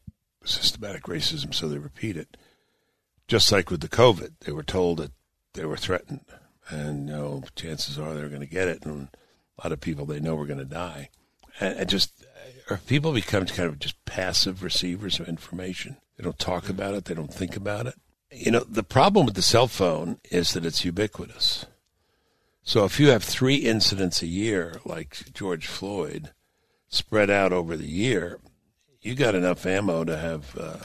systematic 0.45 1.03
racism, 1.03 1.53
so 1.53 1.67
they 1.67 1.77
repeat 1.77 2.15
it. 2.15 2.37
Just 3.27 3.51
like 3.51 3.69
with 3.69 3.81
the 3.81 3.89
COVID, 3.89 4.31
they 4.41 4.51
were 4.51 4.63
told 4.63 4.99
that 4.99 5.11
they 5.53 5.65
were 5.65 5.77
threatened, 5.77 6.25
and 6.69 7.09
you 7.09 7.15
know, 7.15 7.43
chances 7.55 7.97
are 7.97 8.13
they're 8.13 8.29
going 8.29 8.41
to 8.41 8.47
get 8.47 8.67
it, 8.67 8.85
and 8.85 9.09
a 9.57 9.67
lot 9.67 9.71
of 9.71 9.81
people 9.81 10.05
they 10.05 10.19
know 10.19 10.37
are 10.37 10.45
going 10.45 10.59
to 10.59 10.65
die. 10.65 11.09
And, 11.59 11.79
and 11.79 11.89
just 11.89 12.25
or 12.69 12.77
people 12.77 13.13
become 13.13 13.45
kind 13.45 13.67
of 13.67 13.79
just 13.79 14.03
passive 14.05 14.63
receivers 14.63 15.19
of 15.19 15.27
information. 15.27 15.97
They 16.17 16.23
don't 16.23 16.39
talk 16.39 16.69
about 16.69 16.93
it. 16.93 17.05
They 17.05 17.15
don't 17.15 17.33
think 17.33 17.55
about 17.55 17.87
it. 17.87 17.95
You 18.31 18.51
know, 18.51 18.59
the 18.59 18.83
problem 18.83 19.25
with 19.25 19.35
the 19.35 19.41
cell 19.41 19.67
phone 19.67 20.19
is 20.29 20.53
that 20.53 20.65
it's 20.65 20.85
ubiquitous. 20.85 21.65
So 22.61 22.85
if 22.85 22.99
you 22.99 23.09
have 23.09 23.23
three 23.23 23.55
incidents 23.55 24.21
a 24.21 24.27
year, 24.27 24.79
like 24.85 25.33
George 25.33 25.65
Floyd, 25.65 26.31
spread 26.87 27.29
out 27.29 27.51
over 27.51 27.75
the 27.75 27.87
year, 27.87 28.39
you 29.01 29.15
got 29.15 29.33
enough 29.33 29.65
ammo 29.65 30.03
to 30.03 30.17
have, 30.17 30.55
uh, 30.57 30.77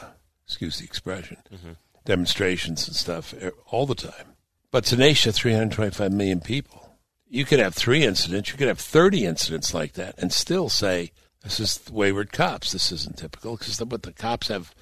excuse 0.47 0.79
the 0.79 0.85
expression, 0.85 1.37
mm-hmm. 1.53 1.73
demonstrations 2.05 2.87
and 2.87 2.97
stuff 2.97 3.35
all 3.71 3.85
the 3.87 3.95
time. 3.95 4.34
But 4.75 4.83
it's 4.83 4.93
a 4.93 4.97
nation 4.97 5.29
of 5.29 5.37
325 5.37 6.11
million 6.11 6.41
people. 6.41 6.91
You 7.29 7.45
could 7.45 7.61
have 7.61 7.77
three 7.77 8.03
incidents, 8.03 8.51
you 8.51 8.59
could 8.59 8.67
have 8.67 8.81
30 8.81 9.25
incidents 9.25 9.73
like 9.73 9.93
that, 9.93 10.17
and 10.19 10.33
still 10.33 10.69
say, 10.69 11.13
this 11.45 11.61
is 11.61 11.81
wayward 11.93 12.33
cops. 12.33 12.73
This 12.73 12.91
isn't 12.91 13.19
typical 13.19 13.57
because 13.57 13.77
the, 13.77 13.85
the 13.85 14.13
cops 14.13 14.49
have 14.49 14.75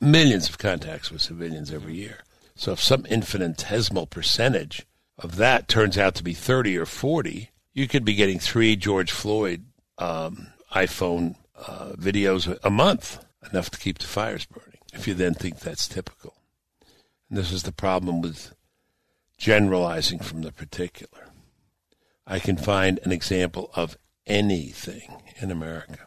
millions 0.00 0.48
of 0.48 0.56
contacts 0.56 1.10
with 1.10 1.20
civilians 1.20 1.70
every 1.70 1.92
year. 1.92 2.20
So 2.54 2.72
if 2.72 2.82
some 2.82 3.04
infinitesimal 3.04 4.06
percentage 4.06 4.86
of 5.18 5.36
that 5.36 5.68
turns 5.68 5.98
out 5.98 6.14
to 6.14 6.24
be 6.24 6.32
30 6.32 6.78
or 6.78 6.86
40, 6.86 7.50
you 7.74 7.86
could 7.86 8.06
be 8.06 8.14
getting 8.14 8.38
three 8.38 8.76
George 8.76 9.12
Floyd 9.12 9.66
um, 9.98 10.46
iPhone 10.72 11.36
uh, 11.54 11.92
videos 11.98 12.58
a 12.64 12.70
month, 12.70 13.22
enough 13.52 13.68
to 13.72 13.78
keep 13.78 13.98
the 13.98 14.06
fires 14.06 14.46
burning, 14.46 14.80
if 14.94 15.06
you 15.06 15.12
then 15.12 15.34
think 15.34 15.60
that's 15.60 15.86
typical. 15.86 16.32
And 17.28 17.36
this 17.36 17.52
is 17.52 17.64
the 17.64 17.72
problem 17.72 18.22
with 18.22 18.53
generalizing 19.38 20.18
from 20.18 20.42
the 20.42 20.52
particular. 20.52 21.28
I 22.26 22.38
can 22.38 22.56
find 22.56 23.00
an 23.04 23.12
example 23.12 23.70
of 23.74 23.98
anything 24.26 25.22
in 25.40 25.50
America 25.50 26.06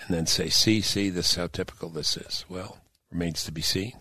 and 0.00 0.14
then 0.14 0.26
say, 0.26 0.48
see, 0.48 0.80
see, 0.80 1.10
this 1.10 1.30
is 1.30 1.36
how 1.36 1.46
typical 1.46 1.88
this 1.88 2.16
is. 2.16 2.44
Well, 2.48 2.78
remains 3.10 3.44
to 3.44 3.52
be 3.52 3.62
seen. 3.62 3.92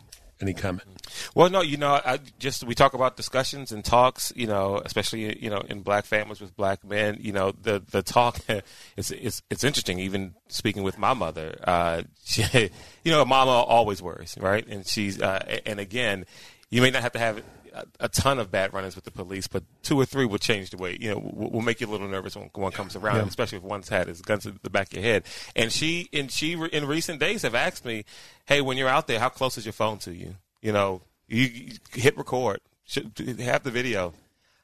Any 0.41 0.53
comment? 0.53 1.07
Well, 1.35 1.49
no, 1.49 1.61
you 1.61 1.77
know, 1.77 2.01
I 2.03 2.19
just 2.37 2.65
we 2.65 2.75
talk 2.75 2.93
about 2.93 3.15
discussions 3.15 3.71
and 3.71 3.85
talks, 3.85 4.33
you 4.35 4.45
know, 4.45 4.81
especially 4.83 5.41
you 5.41 5.49
know 5.49 5.59
in 5.69 5.83
black 5.83 6.05
families 6.05 6.41
with 6.41 6.53
black 6.57 6.83
men. 6.83 7.17
You 7.21 7.31
know, 7.31 7.51
the 7.51 7.81
the 7.91 8.01
talk 8.01 8.39
it's 8.97 9.11
it's 9.11 9.41
it's 9.49 9.63
interesting. 9.63 9.99
Even 9.99 10.33
speaking 10.49 10.83
with 10.83 10.97
my 10.97 11.13
mother, 11.13 11.57
uh, 11.63 12.01
she, 12.25 12.71
you 13.03 13.11
know, 13.11 13.23
mama 13.23 13.51
always 13.51 14.01
worries, 14.01 14.35
right? 14.37 14.67
And 14.67 14.85
she's 14.85 15.21
uh, 15.21 15.59
and 15.65 15.79
again, 15.79 16.25
you 16.69 16.81
may 16.81 16.89
not 16.89 17.03
have 17.03 17.13
to 17.13 17.19
have 17.19 17.41
a, 17.99 18.09
ton 18.09 18.39
of 18.39 18.51
bad 18.51 18.73
run-ins 18.73 18.95
with 18.95 19.05
the 19.05 19.11
police, 19.11 19.47
but 19.47 19.63
two 19.81 19.99
or 19.99 20.05
three 20.05 20.25
will 20.25 20.37
change 20.37 20.69
the 20.69 20.77
way 20.77 20.97
you 20.99 21.09
know 21.09 21.19
will, 21.19 21.51
will 21.51 21.61
make 21.61 21.81
you 21.81 21.87
a 21.87 21.91
little 21.91 22.07
nervous 22.07 22.35
when 22.35 22.49
one 22.53 22.71
comes 22.71 22.95
around, 22.95 23.17
yeah. 23.17 23.25
especially 23.25 23.57
if 23.57 23.63
one's 23.63 23.89
had 23.89 24.07
his 24.07 24.21
gun 24.21 24.39
to 24.39 24.51
the 24.61 24.69
back 24.69 24.87
of 24.87 24.93
your 24.93 25.03
head. 25.03 25.23
And 25.55 25.71
she 25.71 26.09
and 26.13 26.31
she 26.31 26.53
in 26.53 26.85
recent 26.85 27.19
days 27.19 27.41
have 27.41 27.55
asked 27.55 27.85
me, 27.85 28.05
"Hey, 28.45 28.61
when 28.61 28.77
you're 28.77 28.89
out 28.89 29.07
there, 29.07 29.19
how 29.19 29.29
close 29.29 29.57
is 29.57 29.65
your 29.65 29.73
phone 29.73 29.97
to 29.99 30.13
you? 30.13 30.35
You 30.61 30.71
know, 30.71 31.01
you, 31.27 31.43
you 31.43 31.73
hit 31.93 32.17
record, 32.17 32.61
have 33.39 33.63
the 33.63 33.71
video." 33.71 34.13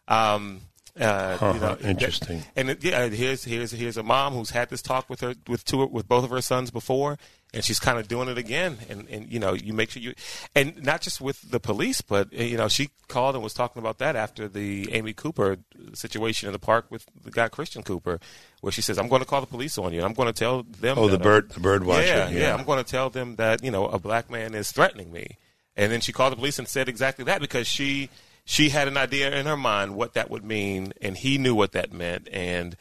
Um, 0.07 0.61
uh, 0.99 1.03
uh-huh. 1.03 1.53
you 1.53 1.59
know, 1.59 1.77
interesting. 1.81 2.43
And 2.55 2.77
yeah, 2.81 3.07
here's 3.07 3.43
here's 3.43 3.71
here's 3.71 3.97
a 3.97 4.03
mom 4.03 4.33
who's 4.33 4.49
had 4.49 4.69
this 4.69 4.81
talk 4.81 5.09
with 5.09 5.21
her 5.21 5.35
with 5.47 5.63
two 5.63 5.85
with 5.85 6.07
both 6.07 6.23
of 6.23 6.29
her 6.29 6.41
sons 6.41 6.71
before, 6.71 7.17
and 7.53 7.63
she's 7.63 7.79
kind 7.79 7.97
of 7.97 8.07
doing 8.07 8.29
it 8.29 8.37
again. 8.37 8.77
And 8.89 9.07
and 9.09 9.31
you 9.31 9.39
know, 9.39 9.53
you 9.53 9.73
make 9.73 9.91
sure 9.91 10.01
you, 10.01 10.13
and 10.55 10.83
not 10.83 11.01
just 11.01 11.19
with 11.19 11.49
the 11.49 11.59
police, 11.59 12.01
but 12.01 12.31
you 12.31 12.57
know, 12.57 12.67
she 12.67 12.89
called 13.07 13.35
and 13.35 13.43
was 13.43 13.53
talking 13.53 13.79
about 13.79 13.97
that 13.99 14.15
after 14.15 14.47
the 14.47 14.91
Amy 14.91 15.13
Cooper 15.13 15.57
situation 15.93 16.47
in 16.47 16.53
the 16.53 16.59
park 16.59 16.85
with 16.89 17.05
the 17.23 17.31
guy 17.31 17.47
Christian 17.47 17.83
Cooper, 17.83 18.19
where 18.61 18.71
she 18.71 18.81
says, 18.81 18.97
"I'm 18.97 19.07
going 19.07 19.21
to 19.21 19.27
call 19.27 19.41
the 19.41 19.47
police 19.47 19.77
on 19.77 19.93
you. 19.93 20.03
I'm 20.03 20.13
going 20.13 20.31
to 20.31 20.37
tell 20.37 20.63
them." 20.63 20.97
Oh, 20.97 21.07
the 21.07 21.17
bird, 21.17 21.49
the 21.51 21.59
bird 21.59 21.83
watcher. 21.83 22.05
Yeah, 22.05 22.29
yeah, 22.29 22.39
yeah. 22.39 22.55
I'm 22.55 22.65
going 22.65 22.83
to 22.83 22.89
tell 22.89 23.09
them 23.09 23.35
that 23.37 23.63
you 23.63 23.71
know 23.71 23.87
a 23.87 23.99
black 23.99 24.29
man 24.29 24.53
is 24.53 24.71
threatening 24.71 25.11
me. 25.11 25.37
And 25.75 25.91
then 25.91 26.01
she 26.01 26.11
called 26.11 26.33
the 26.33 26.35
police 26.35 26.59
and 26.59 26.67
said 26.67 26.89
exactly 26.89 27.23
that 27.25 27.39
because 27.39 27.65
she 27.65 28.09
she 28.43 28.69
had 28.69 28.87
an 28.87 28.97
idea 28.97 29.31
in 29.31 29.45
her 29.45 29.55
mind 29.55 29.95
what 29.95 30.13
that 30.15 30.29
would 30.29 30.43
mean, 30.43 30.91
and 31.01 31.15
he 31.15 31.37
knew 31.37 31.55
what 31.55 31.71
that 31.71 31.93
meant, 31.93 32.27
and 32.31 32.75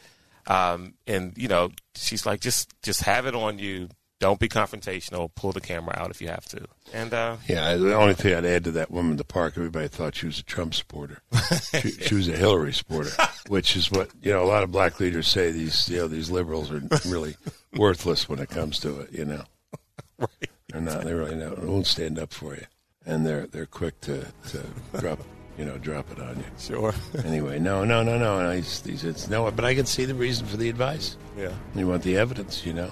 um, 0.47 0.95
and 1.05 1.37
you 1.37 1.47
know, 1.47 1.69
she's 1.95 2.25
like, 2.25 2.41
just 2.41 2.73
just 2.81 3.03
have 3.03 3.27
it 3.27 3.35
on 3.35 3.59
you. 3.59 3.89
Don't 4.19 4.39
be 4.39 4.49
confrontational. 4.49 5.33
Pull 5.33 5.53
the 5.53 5.61
camera 5.61 5.95
out 5.97 6.11
if 6.11 6.21
you 6.21 6.27
have 6.27 6.45
to. 6.47 6.65
And 6.93 7.13
uh, 7.13 7.37
yeah, 7.47 7.75
the 7.75 7.95
only 7.95 8.13
thing 8.13 8.35
I'd 8.35 8.45
add 8.45 8.65
to 8.65 8.71
that 8.71 8.91
woman 8.91 9.11
in 9.11 9.17
the 9.17 9.23
park, 9.23 9.53
everybody 9.55 9.87
thought 9.87 10.15
she 10.15 10.25
was 10.25 10.39
a 10.39 10.43
Trump 10.43 10.73
supporter. 10.73 11.21
she, 11.81 11.91
she, 11.91 12.15
was 12.15 12.27
a 12.27 12.35
Hillary 12.35 12.73
supporter, 12.73 13.11
which 13.47 13.77
is 13.77 13.89
what 13.89 14.09
you 14.21 14.33
know. 14.33 14.43
A 14.43 14.45
lot 14.45 14.63
of 14.63 14.71
black 14.71 14.99
leaders 14.99 15.27
say 15.29 15.51
these 15.51 15.87
you 15.87 15.97
know 15.97 16.07
these 16.09 16.29
liberals 16.29 16.69
are 16.69 16.81
really 17.07 17.37
worthless 17.77 18.27
when 18.27 18.39
it 18.39 18.49
comes 18.49 18.79
to 18.79 18.99
it. 18.99 19.13
You 19.13 19.23
know, 19.23 19.43
right. 20.19 20.49
they're 20.67 20.81
not. 20.81 21.05
They 21.05 21.13
really 21.13 21.35
not, 21.35 21.63
won't 21.63 21.87
stand 21.87 22.19
up 22.19 22.33
for 22.33 22.55
you, 22.55 22.65
and 23.05 23.25
they're 23.25 23.47
they're 23.47 23.65
quick 23.65 24.01
to 24.01 24.25
to 24.49 24.65
drop 24.99 25.19
you 25.57 25.65
know, 25.65 25.77
drop 25.77 26.09
it 26.09 26.19
on 26.21 26.37
you. 26.37 26.45
Sure. 26.57 26.93
anyway, 27.25 27.59
no, 27.59 27.83
no, 27.83 28.01
no, 28.01 28.17
no. 28.17 28.39
And 28.39 28.55
he's, 28.55 28.81
he 28.81 28.95
says, 28.95 29.29
no, 29.29 29.51
but 29.51 29.65
I 29.65 29.75
can 29.75 29.85
see 29.85 30.05
the 30.05 30.15
reason 30.15 30.47
for 30.47 30.55
the 30.55 30.69
advice. 30.69 31.17
Yeah. 31.37 31.51
You 31.75 31.85
want 31.85 32.03
the 32.03 32.15
evidence, 32.15 32.65
you 32.65 32.71
know. 32.71 32.89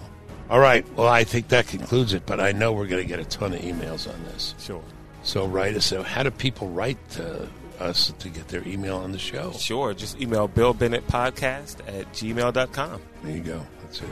All 0.49 0.59
right. 0.59 0.85
Well, 0.95 1.07
I 1.07 1.23
think 1.23 1.49
that 1.49 1.67
concludes 1.67 2.13
it, 2.13 2.25
but 2.25 2.39
I 2.39 2.53
know 2.53 2.71
we're 2.71 2.87
going 2.87 3.01
to 3.01 3.07
get 3.07 3.19
a 3.19 3.25
ton 3.25 3.53
of 3.53 3.59
emails 3.61 4.11
on 4.11 4.23
this. 4.25 4.55
Sure. 4.59 4.83
So 5.23 5.45
write 5.45 5.75
us. 5.75 5.85
So 5.85 6.03
how 6.03 6.23
do 6.23 6.31
people 6.31 6.69
write 6.69 6.97
to 7.11 7.49
us 7.79 8.13
to 8.19 8.29
get 8.29 8.47
their 8.47 8.65
email 8.67 8.97
on 8.97 9.11
the 9.11 9.19
show? 9.19 9.51
Sure. 9.51 9.93
Just 9.93 10.21
email 10.21 10.47
Bill 10.47 10.73
Bennett 10.73 11.05
Podcast 11.07 11.79
at 11.87 12.11
gmail.com. 12.13 13.01
There 13.23 13.35
you 13.35 13.43
go. 13.43 13.65
That's 13.83 14.01
it. 14.01 14.07